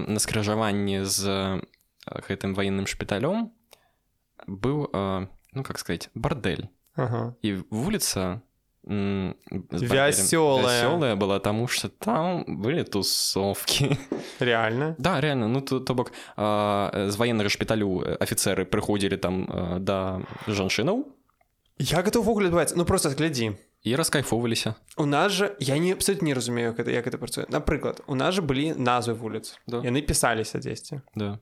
на 0.07 0.19
скрыжаванні 0.19 1.03
з 1.03 1.63
гэтым 2.07 2.55
ваенным 2.55 2.87
шпіталём 2.87 3.51
быў 4.47 4.87
э, 4.87 5.27
ну 5.54 5.64
как 5.64 5.80
сказать 5.80 6.10
бардель 6.16 6.68
ага. 6.96 7.34
і 7.42 7.54
вуліца 7.70 8.42
вясёлая 9.72 11.16
была 11.16 11.40
тому 11.40 11.68
что 11.68 11.90
там 11.90 12.46
были 12.48 12.84
тусовки 12.84 13.98
реально 14.40 14.96
да 14.98 15.22
реально 15.22 15.48
ну 15.48 15.62
то, 15.62 15.80
то 15.80 15.94
бок 15.94 16.12
э, 16.38 17.10
з 17.10 17.16
военнага 17.16 17.50
шпіталю 17.50 18.18
офіцеры 18.20 18.66
прыходзілі 18.66 19.18
там 19.18 19.46
э, 19.46 19.80
да 19.80 20.22
жанчынаў 20.48 21.06
як 21.78 22.08
это 22.08 22.20
ўвогуле 22.20 22.48
адбываецца 22.50 22.76
ну 22.78 22.86
просто 22.86 23.10
глядзі 23.10 23.58
і 23.84 23.96
раскайфоўваліся 23.96 24.76
у 24.98 25.06
нас 25.06 25.32
же 25.32 25.56
я 25.60 25.78
не 25.78 25.92
абсолютно 25.92 26.26
не 26.26 26.34
разумею 26.34 26.74
гэта 26.74 26.92
як 26.92 27.08
это 27.08 27.18
працуе 27.18 27.46
напрыклад 27.50 28.02
у 28.08 28.16
нас 28.16 28.36
же 28.36 28.42
былі 28.42 28.74
назвы 28.74 29.14
вуліц 29.14 29.60
да. 29.68 29.84
яны 29.84 30.02
пісаліся 30.02 30.60
дзесьці 30.60 31.02
да 31.16 31.40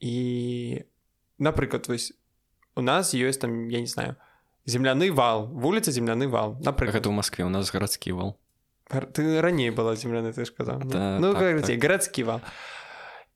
і 0.00 0.84
напрыклад 1.38 1.88
вось 1.88 2.12
у 2.77 2.81
нас 2.81 3.13
ёсць 3.17 3.41
там 3.41 3.67
я 3.73 3.81
не 3.81 3.89
знаю 3.89 4.15
земляны 4.65 5.11
вал 5.11 5.47
вуліца 5.47 5.91
земляны 5.91 6.27
вал 6.27 6.57
напрыклад 6.61 7.07
ў 7.07 7.11
Маскве 7.11 7.45
у 7.45 7.49
нас 7.49 7.71
гарадскі 7.73 8.13
вал 8.13 8.37
ты 8.87 9.41
раней 9.41 9.71
была 9.71 9.95
земляны 9.95 10.31
ты 10.31 10.45
сказаў 10.45 10.85
да, 10.85 11.17
ну 11.19 11.33
так, 11.33 11.65
так. 11.65 11.79
гарадскі 11.79 12.23
вал 12.23 12.41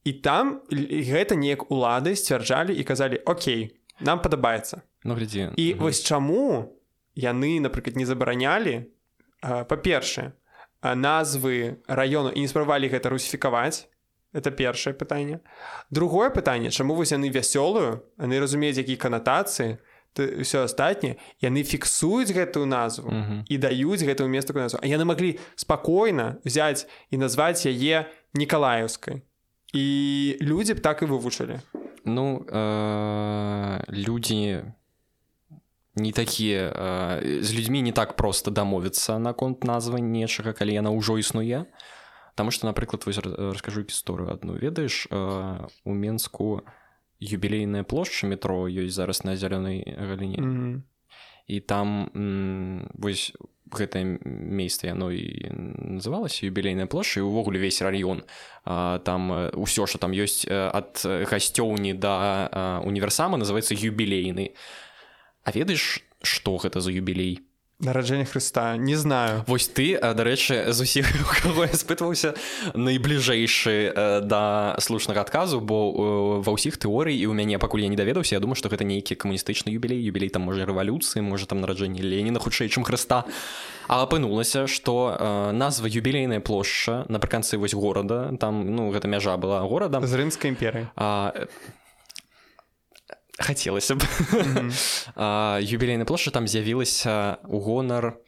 і 0.04 0.14
там 0.14 0.62
гэта 0.72 1.36
неяк 1.36 1.72
улады 1.72 2.16
сцвярджалі 2.16 2.76
і 2.76 2.84
казалі 2.84 3.18
Окей 3.26 3.78
нам 4.00 4.22
падабаецца 4.22 4.82
ну 5.04 5.18
глядзі 5.18 5.52
і 5.58 5.66
угу. 5.74 5.89
вось 5.89 6.02
чаму 6.02 6.78
яны 7.16 7.60
напрыклад 7.60 7.98
не 7.98 8.06
забаранялі 8.06 8.88
па-першае 9.42 10.32
назвы 10.82 11.82
раёну 11.88 12.32
і 12.34 12.39
не 12.42 12.48
спрабавалі 12.48 12.89
гэта 12.89 13.10
русіфікаваць 13.10 13.91
это 14.34 14.52
першае 14.52 14.94
пытанне 14.94 15.40
другое 15.90 16.30
пытанне 16.30 16.72
чаму 16.72 16.96
вось 16.96 17.12
яны 17.12 17.30
вясёлую 17.30 18.04
яны 18.18 18.40
разумеюць 18.40 18.78
які 18.78 18.96
канатацыі 18.96 19.78
все 20.16 20.64
астатняе 20.64 21.16
яны 21.42 21.64
фіксуюць 21.64 22.32
гэтую 22.32 22.66
назву 22.66 23.10
uh 23.10 23.16
-huh. 23.16 23.44
і 23.50 23.58
даюць 23.58 24.04
гэтую 24.04 24.28
месту 24.28 24.54
назву. 24.54 24.80
А 24.84 24.88
яны 24.88 25.06
маглі 25.06 25.40
спакойна 25.56 26.36
взять 26.46 26.88
і 27.12 27.18
назваць 27.18 27.66
яе 27.66 28.06
нікалаеўскай 28.34 29.22
і 29.74 30.38
людзі 30.42 30.74
б 30.74 30.80
так 30.80 31.02
і 31.02 31.06
вывучылі 31.06 31.60
ну 32.06 32.46
э, 32.48 33.84
людзі 33.90 34.64
не 35.96 36.12
такія 36.12 36.70
э, 36.70 37.44
з 37.44 37.54
людзьмі 37.54 37.82
не 37.82 37.92
так 37.92 38.16
просто 38.16 38.52
дамовіцца 38.52 39.20
наконт 39.20 39.64
назвы 39.64 40.02
нечага 40.02 40.54
калі 40.54 40.74
яна 40.74 40.90
ўжо 40.90 41.18
існуе 41.18 41.66
Таму 42.42 42.50
што 42.50 42.66
напрыклад 42.66 43.06
вось 43.06 43.22
раскажу 43.22 43.86
гісторыю 43.86 44.34
адну 44.34 44.58
ведаеш 44.58 45.06
э, 45.14 45.68
у 45.86 45.94
менску 45.94 46.46
у 46.58 46.62
юбілейная 47.22 47.86
плошча 47.86 48.26
метро 48.26 48.66
ёсць 48.66 48.98
зараз 48.98 49.24
на 49.24 49.38
зялёнай 49.38 49.86
галіне 49.86 50.38
mm 50.42 50.50
-hmm. 50.50 50.82
і 51.48 51.60
там 51.60 52.10
вось 52.98 53.34
гэтае 53.72 54.20
месца 54.26 54.88
яно 54.88 55.12
і 55.12 55.52
называлася 55.78 56.46
юбілейная 56.46 56.86
плошча 56.86 57.20
і 57.20 57.24
увогуле 57.24 57.60
весь 57.60 57.82
раён 57.82 58.24
там 59.04 59.32
ўсё 59.54 59.86
что 59.86 59.98
там 59.98 60.12
ёсць 60.12 60.50
ад 60.50 61.06
гасцёўні 61.06 61.94
да 61.94 62.82
універсама 62.84 63.38
называется 63.38 63.76
юбілейны 63.76 64.52
А 65.44 65.52
ведаеш 65.52 66.04
што 66.22 66.58
гэта 66.58 66.82
за 66.82 66.92
юбілей 66.92 67.39
нараджэння 67.82 68.26
Хрыста 68.26 68.78
не 68.78 68.96
знаю. 68.96 69.44
Вось 69.48 69.68
ты 69.68 69.98
дарэчы 70.00 70.72
з 70.72 70.80
усіх 70.82 71.10
кого 71.42 71.66
я 71.66 71.74
спытваўся 71.74 72.34
найбліжэйшы 72.74 74.22
да 74.26 74.76
слушнага 74.80 75.22
адказу 75.22 75.62
бо 75.62 76.42
ва 76.42 76.52
ўсіх 76.54 76.78
тэорый 76.78 77.18
і 77.18 77.26
у 77.28 77.34
мяне 77.34 77.60
пакуль 77.60 77.82
я 77.84 77.90
не 77.90 77.98
даведаўся 77.98 78.36
Я 78.36 78.42
думаю 78.42 78.56
што 78.56 78.70
гэта 78.70 78.86
нейкі 78.86 79.16
камуністычны 79.16 79.74
юбілей 79.74 80.00
юбілей 80.02 80.30
там 80.30 80.46
можа 80.48 80.66
рэвалюцыі 80.66 81.22
можа 81.26 81.46
там 81.46 81.62
нараджэнне 81.62 82.02
Леніна 82.02 82.40
хутчэй 82.40 82.70
чым 82.70 82.84
Хрыста 82.84 83.26
А 83.92 84.04
апынулася 84.06 84.68
што 84.72 85.52
назва 85.52 85.90
юбілейная 85.90 86.40
плошча 86.40 87.04
напрыканцы 87.10 87.58
вось 87.58 87.74
горада 87.74 88.32
там 88.40 88.64
ну 88.76 88.92
гэта 88.92 89.08
мяжа 89.08 89.36
была 89.38 89.62
горада. 89.68 90.00
З 90.00 90.16
рымскай 90.16 90.54
імперы 90.54 90.88
а 90.96 91.34
хацелася 93.41 93.95
б 93.95 94.03
юбілейная 95.61 96.05
плошча 96.05 96.31
там 96.31 96.49
з'явілася 96.49 97.39
у 97.45 97.61
гонар 97.61 98.18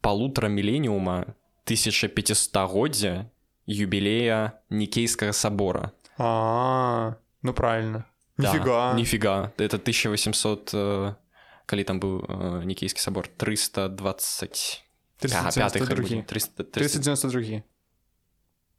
палутара 0.00 0.48
міленіума 0.48 1.26
1500годдзя 1.66 3.24
юбілея 3.66 4.52
нікейскага 4.70 5.32
сабора 5.32 5.90
а 6.18 7.12
ну 7.42 7.52
правильно 7.52 8.04
да, 8.38 8.94
нифига 8.94 9.52
это 9.58 9.76
1800 9.76 11.16
калі 11.66 11.84
там 11.84 12.00
быў 12.00 12.64
нікейскі 12.64 13.00
сабор 13.00 13.28
320 13.28 14.82
392 15.18 17.62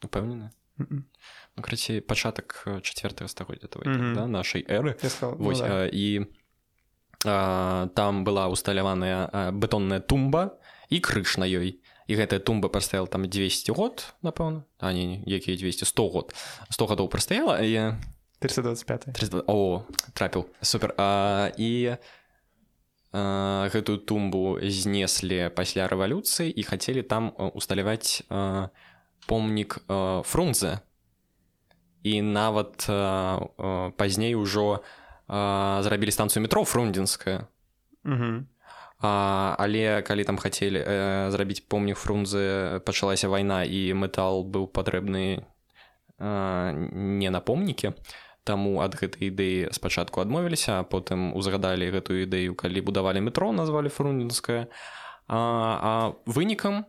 упэўнены 0.04 0.52
ну, 1.57 1.63
крыцей 1.63 2.01
пачатак 2.01 2.69
четверт 2.83 3.23
стагоддзя 3.31 3.67
mm 3.67 3.85
-hmm. 3.85 4.15
да, 4.15 4.27
нашай 4.27 4.63
эры. 4.63 4.97
Сказал, 4.99 5.37
Вось, 5.37 5.61
ну, 5.61 5.69
да. 5.69 5.87
і 5.93 6.27
а, 7.25 7.89
там 7.95 8.25
была 8.25 8.49
усталяваная 8.49 9.53
бетонная 9.53 10.01
тумба 10.01 10.59
і 10.91 11.01
крыш 11.01 11.39
на 11.39 11.47
ёй. 11.47 11.79
І 12.09 12.17
гэтая 12.17 12.41
тумба 12.41 12.69
прастаяла 12.69 13.07
там 13.07 13.29
200 13.29 13.73
год 13.73 14.15
напэўна 14.23 14.65
а 14.79 14.93
не 14.93 15.23
якія 15.27 15.57
200 15.57 15.85
100 15.85 16.09
год. 16.09 16.35
100 16.71 16.87
гадоў 16.87 17.09
прастаяла 17.09 17.61
і 17.61 17.95
325 18.39 19.15
300... 19.15 19.45
о 19.47 19.83
трапіў 20.15 20.47
супер. 20.61 20.95
А, 20.97 21.53
і 21.57 21.97
а, 23.13 23.69
гэтую 23.73 23.99
тумбу 23.99 24.59
знеслі 24.63 25.49
пасля 25.55 25.87
рэвалюцыі 25.87 26.51
і 26.51 26.63
хацелі 26.63 27.03
там 27.03 27.33
усталяваць 27.55 28.25
помнік 29.27 29.79
фрунзе 30.25 30.81
і 32.03 32.23
нават 32.23 32.87
э, 32.89 33.49
э, 33.59 33.91
пазней 33.97 34.35
ужо 34.35 34.83
э, 35.29 35.83
зрабілі 35.83 36.11
станцыю 36.11 36.43
метро 36.43 36.65
фрундзінская 36.65 37.47
але 39.03 40.03
калі 40.07 40.25
там 40.25 40.39
хацелі 40.39 40.79
э, 40.79 41.31
зрабіць 41.31 41.67
помнік 41.67 41.99
фрунзы 41.99 42.79
пачалася 42.87 43.29
вайна 43.29 43.65
і 43.65 43.95
метал 43.95 44.47
быў 44.47 44.71
патрэбны 44.71 45.43
э, 45.43 46.73
не 47.19 47.31
на 47.31 47.41
помнікі 47.41 47.99
таму 48.45 48.79
ад 48.83 48.95
гэтай 48.95 49.31
ідэі 49.31 49.75
спачатку 49.75 50.23
адмовіліся 50.23 50.83
потым 50.87 51.35
узгадалі 51.35 51.91
гэтую 51.91 52.27
ідэю 52.27 52.55
калі 52.55 52.81
будавалі 52.83 53.27
метро 53.27 53.51
назвалі 53.51 53.91
фрундзінская 53.91 54.71
а, 55.27 55.39
а 55.39 55.91
вынікам 56.27 56.87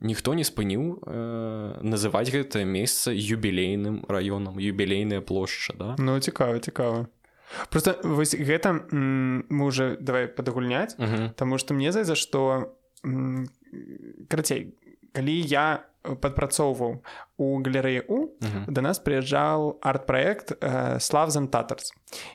ніхто 0.00 0.34
не 0.34 0.44
спыніў 0.44 1.02
э, 1.06 1.78
называць 1.82 2.30
гэтае 2.30 2.64
месца 2.64 3.12
юбілейным 3.12 4.04
раёнам 4.08 4.58
юбілейная 4.58 5.20
плошча 5.20 5.74
да? 5.78 5.96
Ну 5.98 6.20
цікава 6.20 6.58
цікава. 6.58 7.06
Просто 7.70 8.00
вось 8.02 8.34
гэта 8.34 8.72
мы 8.90 9.64
уже 9.66 9.96
давай 10.00 10.26
падагульняць 10.26 10.96
Таму 11.36 11.58
што 11.58 11.74
мне 11.74 11.92
за 11.92 12.14
што 12.14 12.72
карацей 14.28 14.74
калі 15.14 15.36
я 15.48 15.86
падпрацоўваў 16.04 16.98
у 17.40 17.46
галерэі 17.64 18.04
у 18.12 18.18
да 18.68 18.84
нас 18.84 19.00
прыязджаў 19.00 19.80
арт-праект 19.80 20.52
э, 20.52 21.00
славзан 21.00 21.48
татарс 21.48 21.94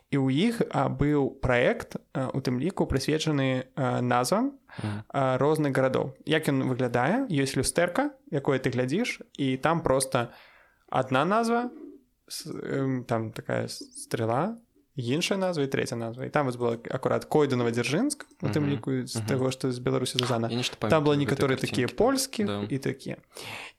і 0.09 0.17
ў 0.17 0.33
іх 0.33 0.61
быў 0.97 1.37
праект 1.43 2.01
у 2.17 2.39
тым 2.41 2.57
ліку 2.57 2.89
прысвечаны 2.89 3.69
назвам 4.01 4.57
розных 5.13 5.73
гарадоў. 5.73 6.17
Як 6.25 6.49
ён 6.49 6.65
выглядае 6.65 7.29
ёсць 7.29 7.53
люстэрка 7.53 8.09
якое 8.33 8.57
ты 8.57 8.73
глядзіш 8.73 9.21
і 9.37 9.57
там 9.57 9.85
просто 9.85 10.33
одна 10.89 11.25
назва 11.25 11.69
там 13.05 13.31
такая 13.31 13.67
стрела 13.69 14.57
іншая 14.99 15.37
назва 15.39 15.63
і 15.63 15.67
третья 15.67 15.97
назва. 15.97 16.25
І 16.25 16.29
там 16.29 16.45
вось 16.45 16.55
была 16.55 16.77
акурат 16.91 17.25
койданова 17.25 17.71
дзяржынск 17.71 18.27
у 18.41 18.47
тым 18.47 18.67
ліку 18.69 19.07
з 19.07 19.21
таго 19.27 19.51
што 19.51 19.71
з 19.71 19.79
беларусі 19.79 20.19
зузана. 20.19 20.49
Там 20.79 21.03
было 21.03 21.15
некаторыя 21.15 21.57
такія 21.57 21.87
польскі 21.87 22.47
і 22.69 22.77
такія 22.77 23.17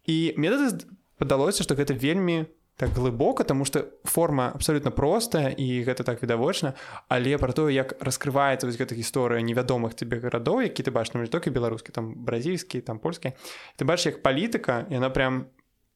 і 0.07 0.35
метады 0.37 0.87
падалося 1.19 1.63
што 1.63 1.77
гэта 1.77 1.93
вельмі 1.93 2.47
так 2.81 2.97
глыбока 2.97 3.45
тому 3.45 3.65
что 3.65 3.85
форма 4.05 4.51
абсолютно 4.55 4.91
простая 4.91 5.53
і 5.53 5.85
гэта 5.85 6.03
так 6.03 6.23
відавочна 6.23 6.75
але 7.09 7.37
про 7.39 7.53
тое 7.53 7.75
як 7.75 8.01
раскрываецца 8.01 8.65
вось 8.65 8.81
гэта 8.81 8.97
гісторыя 8.97 9.45
невядомых 9.45 9.93
тебе 9.93 10.17
гарадоў 10.17 10.65
які 10.65 10.83
ты 10.83 10.91
бачыш 10.91 11.15
не 11.15 11.29
толькі 11.29 11.53
беларускі 11.53 11.93
там 11.93 12.25
бразільскі 12.25 12.81
там 12.81 12.99
польскі 12.99 13.37
ты 13.77 13.85
бачиш 13.85 14.17
як 14.17 14.23
палітыка 14.23 14.89
яна 14.89 15.11
прям 15.11 15.53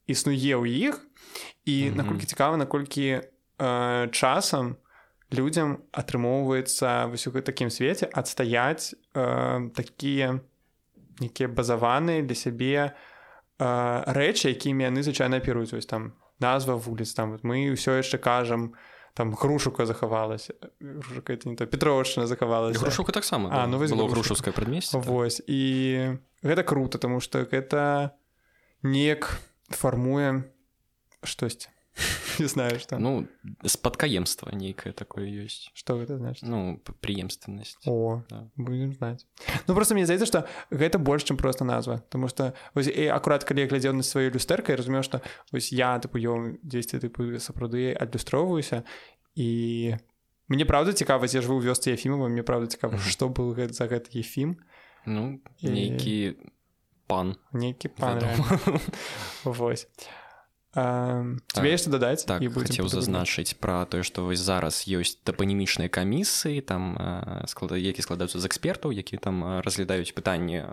існуе 0.07 0.57
ў 0.57 0.66
іх. 0.66 1.07
І 1.64 1.72
mm 1.72 1.91
-hmm. 1.91 1.97
наколькі 1.97 2.27
цікава 2.27 2.57
наколькі 2.57 3.20
э, 3.59 4.11
часам 4.11 4.77
людзям 5.35 5.82
атрымоўваецца 5.93 7.11
вось 7.11 7.26
у 7.26 7.32
такім 7.35 7.70
свеце 7.70 8.07
адстаяць 8.07 8.95
э, 9.14 9.70
такія 9.74 10.41
нейкія 11.20 11.49
базаваныя 11.49 12.22
для 12.22 12.35
сябе 12.35 12.95
э, 13.59 13.68
рэчы 14.14 14.55
якімі 14.55 14.87
яны 14.87 15.03
звычайна 15.03 15.43
аперуюць 15.43 15.74
вось 15.74 15.91
там 15.91 16.14
назва 16.41 16.74
вуліц 16.78 17.14
там 17.14 17.35
вот 17.35 17.43
мы 17.43 17.74
ўсё 17.74 17.99
яшчэ 17.99 18.18
кажам 18.18 18.74
там 19.14 19.35
грушука 19.35 19.87
захавалася 19.87 20.55
не 20.80 21.57
то 21.57 21.66
петровачна 21.66 22.26
захавалася 22.26 22.78
грушука 22.78 23.12
таксама 23.12 23.51
а 23.53 23.66
ну 23.66 23.78
было 23.78 24.09
грушускае 24.09 24.53
прадмесце 24.55 24.99
Вось 24.99 25.43
і 25.47 26.18
гэта 26.43 26.62
круто 26.62 26.99
тому 26.99 27.20
что 27.20 27.47
гэта 27.47 28.14
неяк 28.82 29.39
фармуе 29.70 30.51
штосьці 31.22 31.74
не 32.39 32.47
знаю 32.47 32.78
что. 32.80 32.99
Ну 32.99 33.26
спадкаемства 33.64 34.51
нейкае 34.55 34.93
такое 34.93 35.26
ёсць 35.26 35.70
что 35.74 35.99
гэта 35.99 36.18
значит? 36.18 36.43
Ну 36.43 36.80
преемственнасць 37.01 37.76
о 37.87 38.22
да. 38.28 38.49
будем 38.57 38.93
знать. 38.93 39.26
Ну 39.66 39.74
просто 39.74 39.95
мне 39.95 40.05
здаецца 40.05 40.26
что 40.26 40.49
гэта 40.70 40.99
больш 40.99 41.24
чым 41.24 41.37
просто 41.37 41.64
назва. 41.64 41.99
Потому 41.99 42.28
что 42.28 42.55
вось, 42.74 42.89
і 42.89 43.07
акурат 43.07 43.45
калі 43.45 43.61
я 43.61 43.66
глядзеў 43.66 43.93
на 43.93 44.03
сваю 44.03 44.30
люстэркай 44.30 44.76
разумеў 44.76 45.03
что 45.03 45.22
вось 45.53 45.72
я 45.72 45.99
тыпу 45.99 46.18
ё 46.18 46.59
дзесьці 46.62 46.99
тыпу 46.99 47.39
сапраўды 47.39 47.95
адлюстроўваюся 47.95 48.85
і 49.35 49.97
мне 50.49 50.64
правда 50.64 50.93
цікава 50.93 51.26
я 51.26 51.41
жыву 51.41 51.61
вёсцы 51.61 51.93
ефімова 51.93 52.28
мне 52.28 52.43
правда 52.43 52.66
цікава 52.66 52.99
что 52.99 53.28
был 53.28 53.55
гэты 53.55 53.72
за 53.72 53.87
гэты 53.87 54.18
ефім 54.18 54.57
ну 55.07 55.41
нейкі 55.62 56.37
і... 56.37 56.37
пан. 57.07 57.37
Нейкі 57.53 57.89
пан 57.89 58.22
восьось 59.45 59.89
тебе 60.75 61.70
яшчэ 61.70 61.91
дадаць 61.95 62.27
так 62.27 62.43
хацеў 62.43 62.91
зазначыць 62.91 63.55
пра 63.62 63.87
тое 63.87 64.03
што 64.03 64.27
вось 64.27 64.43
зараз 64.43 64.83
ёсць 64.91 65.22
тапанімічныя 65.22 65.87
камісыі 65.87 66.59
там 66.66 66.99
склада 67.47 67.79
які 67.79 68.03
складаюцца 68.03 68.43
з 68.43 68.47
экспертаў 68.51 68.91
які 68.91 69.22
там 69.22 69.62
разглядаюць 69.62 70.11
пытанні 70.11 70.66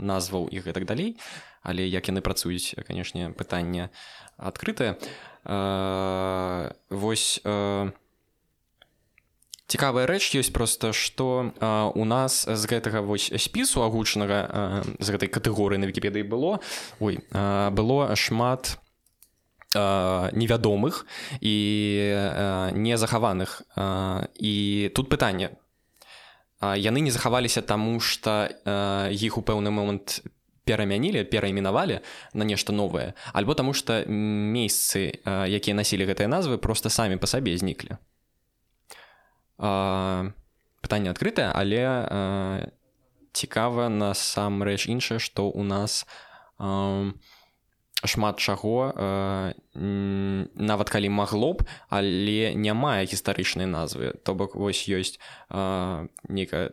назваў 0.00 0.48
і 0.48 0.64
гэтак 0.64 0.88
далей. 0.88 1.20
Але 1.62 1.86
як 1.86 2.08
яны 2.08 2.20
працуюць 2.24 2.74
канешне 2.88 3.30
пытанне 3.30 3.92
адкрытае 4.36 4.96
вось 6.88 7.38
цікавая 9.68 10.04
рэч 10.08 10.32
ёсць 10.40 10.52
просто 10.52 10.92
што 10.96 11.52
у 11.94 12.04
нас 12.04 12.48
з 12.48 12.64
гэтага 12.66 13.04
вось 13.04 13.30
спісу 13.36 13.84
агучанага 13.84 14.82
з 14.98 15.06
гэтай 15.12 15.28
катэгорыі 15.28 15.78
на 15.78 15.86
вікіпедыі 15.86 16.24
было 16.24 16.58
ой 17.00 17.20
было 17.30 18.16
шмат 18.16 18.80
у 18.80 18.81
невядомых 19.78 21.06
і 21.40 21.54
незахаваных 22.74 23.62
і 24.36 24.54
тут 24.94 25.08
пытанне 25.08 25.50
яны 26.60 27.00
не 27.00 27.10
захаваліся 27.10 27.62
таму 27.62 28.00
што 28.00 28.48
іх 29.10 29.38
у 29.38 29.42
пэўны 29.42 29.70
момант 29.70 30.22
перамянілі 30.64 31.24
перайменавалі 31.24 32.00
на 32.34 32.44
нешта 32.44 32.72
новае 32.72 33.14
альбо 33.32 33.54
таму 33.54 33.74
што 33.74 34.04
месцы 34.06 35.18
якія 35.26 35.74
насілі 35.74 36.06
гэтыя 36.06 36.28
назвы 36.28 36.58
просто 36.58 36.88
самі 36.88 37.16
па 37.16 37.26
сабе 37.26 37.56
зніклі 37.56 37.98
пытанне 39.58 41.10
адкрытае 41.10 41.50
але 41.50 41.82
цікава 43.32 43.88
насамрэч 43.88 44.86
іншае 44.86 45.18
што 45.18 45.50
у 45.50 45.62
нас 45.66 46.06
у 46.58 47.10
шмат 48.04 48.38
чаго 48.38 48.92
э, 48.94 49.52
нават 49.74 50.88
калі 50.90 51.08
магло 51.08 51.54
б 51.54 51.66
але 51.88 52.54
не 52.54 52.74
мае 52.74 53.06
гістарычнай 53.06 53.66
назвы. 53.66 54.14
То 54.22 54.34
бок 54.34 54.54
вось 54.54 54.88
ёсць 54.88 55.18
э, 55.50 56.08
некая 56.28 56.72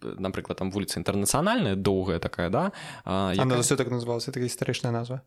напрыклад 0.00 0.58
там 0.58 0.70
вуліца 0.70 1.00
інтэрнацыянальная 1.00 1.76
доўгая 1.76 2.18
такая 2.18 2.48
да 2.48 2.72
яка... 3.04 3.60
все 3.60 3.76
так 3.76 3.90
называлася 3.90 4.32
так 4.32 4.42
гістарычная 4.42 4.92
назва? 4.92 5.20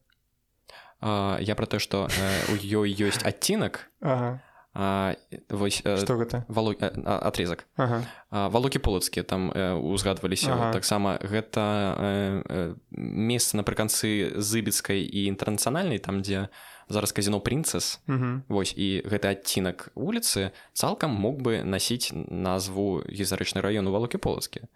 Я 1.01 1.55
пра 1.57 1.65
тое 1.65 1.79
што 1.79 2.07
у 2.49 2.55
ёй 2.55 2.89
ёсць 2.93 3.21
адцінак 3.25 3.89
ага 4.01 4.41
а, 4.73 5.15
вось 5.49 5.83
что 5.83 6.15
гэта 6.15 6.45
валу 6.47 6.71
отрезак 6.79 7.67
ага. 7.75 8.07
валукі 8.31 8.79
полацкія 8.79 9.23
там 9.23 9.51
узгадваліся 9.51 10.53
ага. 10.53 10.71
таксама. 10.71 11.19
Гэта 11.19 12.47
месца 12.91 13.59
напрыканцы 13.59 14.39
зыбецкай 14.39 15.03
і 15.03 15.27
інтэрнацыянальнай 15.27 15.99
там 15.99 16.23
дзе 16.23 16.47
зараз 16.87 17.11
казіно 17.11 17.43
прынцэс 17.43 17.99
Вось 18.47 18.71
і 18.71 19.03
гэты 19.03 19.35
адцінак 19.35 19.91
вуліцы 19.95 20.55
цалкам 20.71 21.11
мог 21.19 21.43
бы 21.43 21.67
насіць 21.67 22.15
назву 22.15 23.03
гістарычны 23.11 23.59
раёну 23.59 23.91
валукі 23.91 24.23
полацкі. 24.23 24.71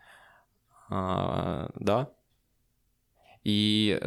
Да. 0.89 2.07
І 3.47 3.99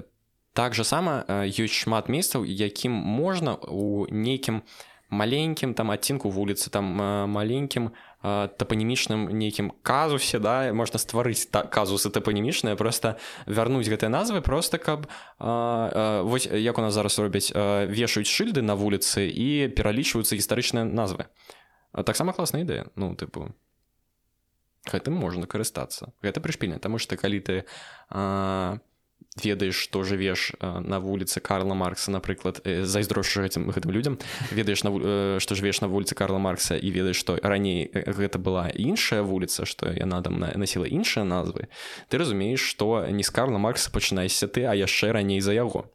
так 0.53 0.75
жа 0.75 0.85
сама 0.85 1.25
ёсць 1.49 1.81
шмат 1.81 2.13
месцаў 2.13 2.45
якім 2.45 2.93
можна 2.93 3.57
у 3.57 4.05
нейкім 4.11 4.61
у 4.61 4.88
маленькім 5.11 5.75
там 5.75 5.91
адцінку 5.91 6.31
вуліцы 6.31 6.71
там 6.71 6.85
маленькім 7.33 7.91
тапанімічным 8.23 9.31
нейкім 9.33 9.73
казусе 9.83 10.39
да 10.39 10.73
можна 10.73 10.99
стварыць 10.99 11.49
так 11.49 11.71
казусы 11.73 12.11
тапанімічныя 12.11 12.77
просто 12.77 13.17
вярнуць 13.47 13.89
гэтыя 13.89 14.13
назвы 14.13 14.43
просто 14.43 14.79
каб 14.79 15.07
а, 15.39 15.49
а, 15.49 16.23
вось 16.23 16.47
як 16.47 16.79
у 16.79 16.83
нас 16.83 16.95
зараз 16.95 17.19
робяць 17.19 17.53
вешаюць 17.55 18.29
шыльды 18.29 18.61
на 18.61 18.75
вуліцы 18.75 19.29
і 19.29 19.73
пералічваюцца 19.73 20.37
гістарычныя 20.37 20.85
назвы. 20.85 21.31
Таксама 21.93 22.33
класная 22.33 22.69
ідэя 22.69 22.93
ну 22.97 23.15
тыпу 23.15 23.55
гэтым 24.93 25.17
можна 25.17 25.47
карыстацца 25.47 26.13
гэта 26.21 26.41
прышпільна 26.41 26.79
таму 26.79 26.99
што 26.99 27.17
калі 27.17 27.41
ты 27.41 27.65
а, 28.11 28.79
ведаеш 29.43 29.77
што 29.77 30.03
жывеш 30.05 30.53
на 30.61 31.01
вуліцы 31.01 31.41
Карла 31.41 31.75
Маркса 31.75 32.11
напрыклад 32.11 32.63
зайздрошчу 32.65 33.43
гэтым 33.43 33.71
гэтым 33.71 33.91
людям 33.91 34.19
ведаеш 34.51 34.85
на 34.85 35.41
што 35.41 35.55
жывеш 35.55 35.81
на 35.81 35.89
вуліцы 35.89 36.15
Карла 36.15 36.39
Маркса 36.39 36.77
і 36.77 36.91
ведаеш 36.91 37.17
што 37.17 37.39
раней 37.43 37.91
гэта 37.93 38.39
была 38.39 38.69
іншая 38.71 39.23
вуліца 39.23 39.67
што 39.67 39.93
яна 39.93 40.23
там 40.23 40.39
насіла 40.39 40.87
іншыя 40.87 41.25
назвы 41.25 41.69
ты 42.09 42.19
разумееш 42.19 42.61
што 42.61 43.07
не 43.11 43.23
з 43.23 43.31
Карла 43.31 43.59
Маркса 43.59 43.91
пачынайся 43.91 44.49
ты 44.49 44.65
а 44.65 44.75
яшчэ 44.75 45.13
раней 45.13 45.41
за 45.41 45.53
яго. 45.53 45.91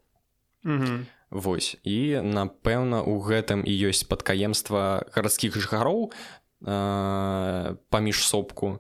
Вось. 1.34 1.76
І 1.84 2.22
напэўна 2.22 3.02
у 3.02 3.18
гэтым 3.18 3.66
і 3.66 3.74
ёсць 3.89 4.06
падкаемства 4.06 5.10
гарадскіх 5.18 5.58
жыхароў 5.58 6.14
паміж 6.62 8.22
сопку 8.22 8.80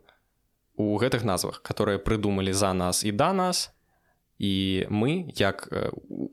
у 0.77 0.97
гэтых 1.01 1.25
назвах 1.25 1.65
которые 1.65 1.97
прыдумалі 1.97 2.53
за 2.53 2.73
нас 2.73 3.03
і 3.03 3.11
да 3.11 3.33
нас 3.33 3.72
і 4.43 4.85
мы 4.91 5.31
як 5.39 5.71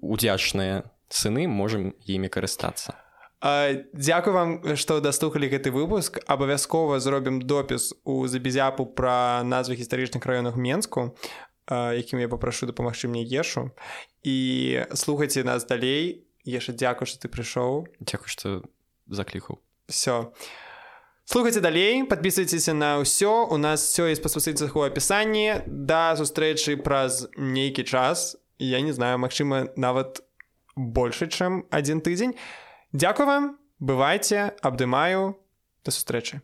удзячныя 0.03 0.91
сыны 1.07 1.47
можемм 1.47 1.95
імі 2.03 2.27
карыстацца. 2.27 2.99
Дзякуй 3.41 4.33
вам 4.35 4.51
што 4.75 4.99
дастухалі 5.01 5.47
гэты 5.47 5.71
выпуск. 5.71 6.19
Абавязкова 6.27 6.99
зробім 7.01 7.39
допіс 7.41 7.95
у 8.05 8.27
забезяпу 8.27 8.85
пра 8.85 9.47
назвы 9.47 9.79
гістарычных 9.79 10.27
раёнах 10.27 10.59
менску 10.59 11.15
якім 11.71 12.19
я 12.19 12.29
папрашу 12.29 12.67
дапамагчы 12.67 13.07
мне 13.07 13.23
ешу. 13.23 13.71
І 14.27 14.83
слухайце 14.95 15.47
нас 15.47 15.65
далей. 15.65 16.27
Яшчэ 16.43 16.75
дзякуй 16.75 17.07
што 17.07 17.23
ты 17.23 17.31
прыйшоў. 17.31 17.87
Дзякуй 18.03 18.27
што 18.27 18.67
заклікаў. 19.07 19.63
Все 19.87 20.35
а 20.35 20.70
слухайте 21.31 21.61
далей 21.61 22.03
подписывайтеся 22.03 22.75
на 22.75 22.99
ўсё 22.99 23.47
у 23.47 23.57
нас 23.57 23.87
все 23.87 24.07
есть 24.11 24.23
па 24.23 24.29
спасыльцах 24.29 24.75
у 24.75 24.83
апісанні 24.83 25.63
да 25.67 26.19
сустрэчы 26.19 26.75
праз 26.75 27.31
нейкі 27.39 27.87
час. 27.87 28.35
Я 28.59 28.81
не 28.81 28.91
знаю 28.91 29.23
Мачыма 29.23 29.71
нават 29.77 30.27
больше 30.75 31.31
чым 31.31 31.71
один 31.71 32.01
тыдзень 32.01 32.35
Дякую 32.93 33.27
вам. 33.27 33.59
Бывайте. 33.79 34.59
Абдымаю 34.61 35.39
да 35.85 35.95
сустрэчы 35.95 36.43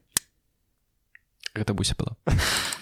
гэта 1.53 1.75
буся 1.75 1.99
была 1.99 2.15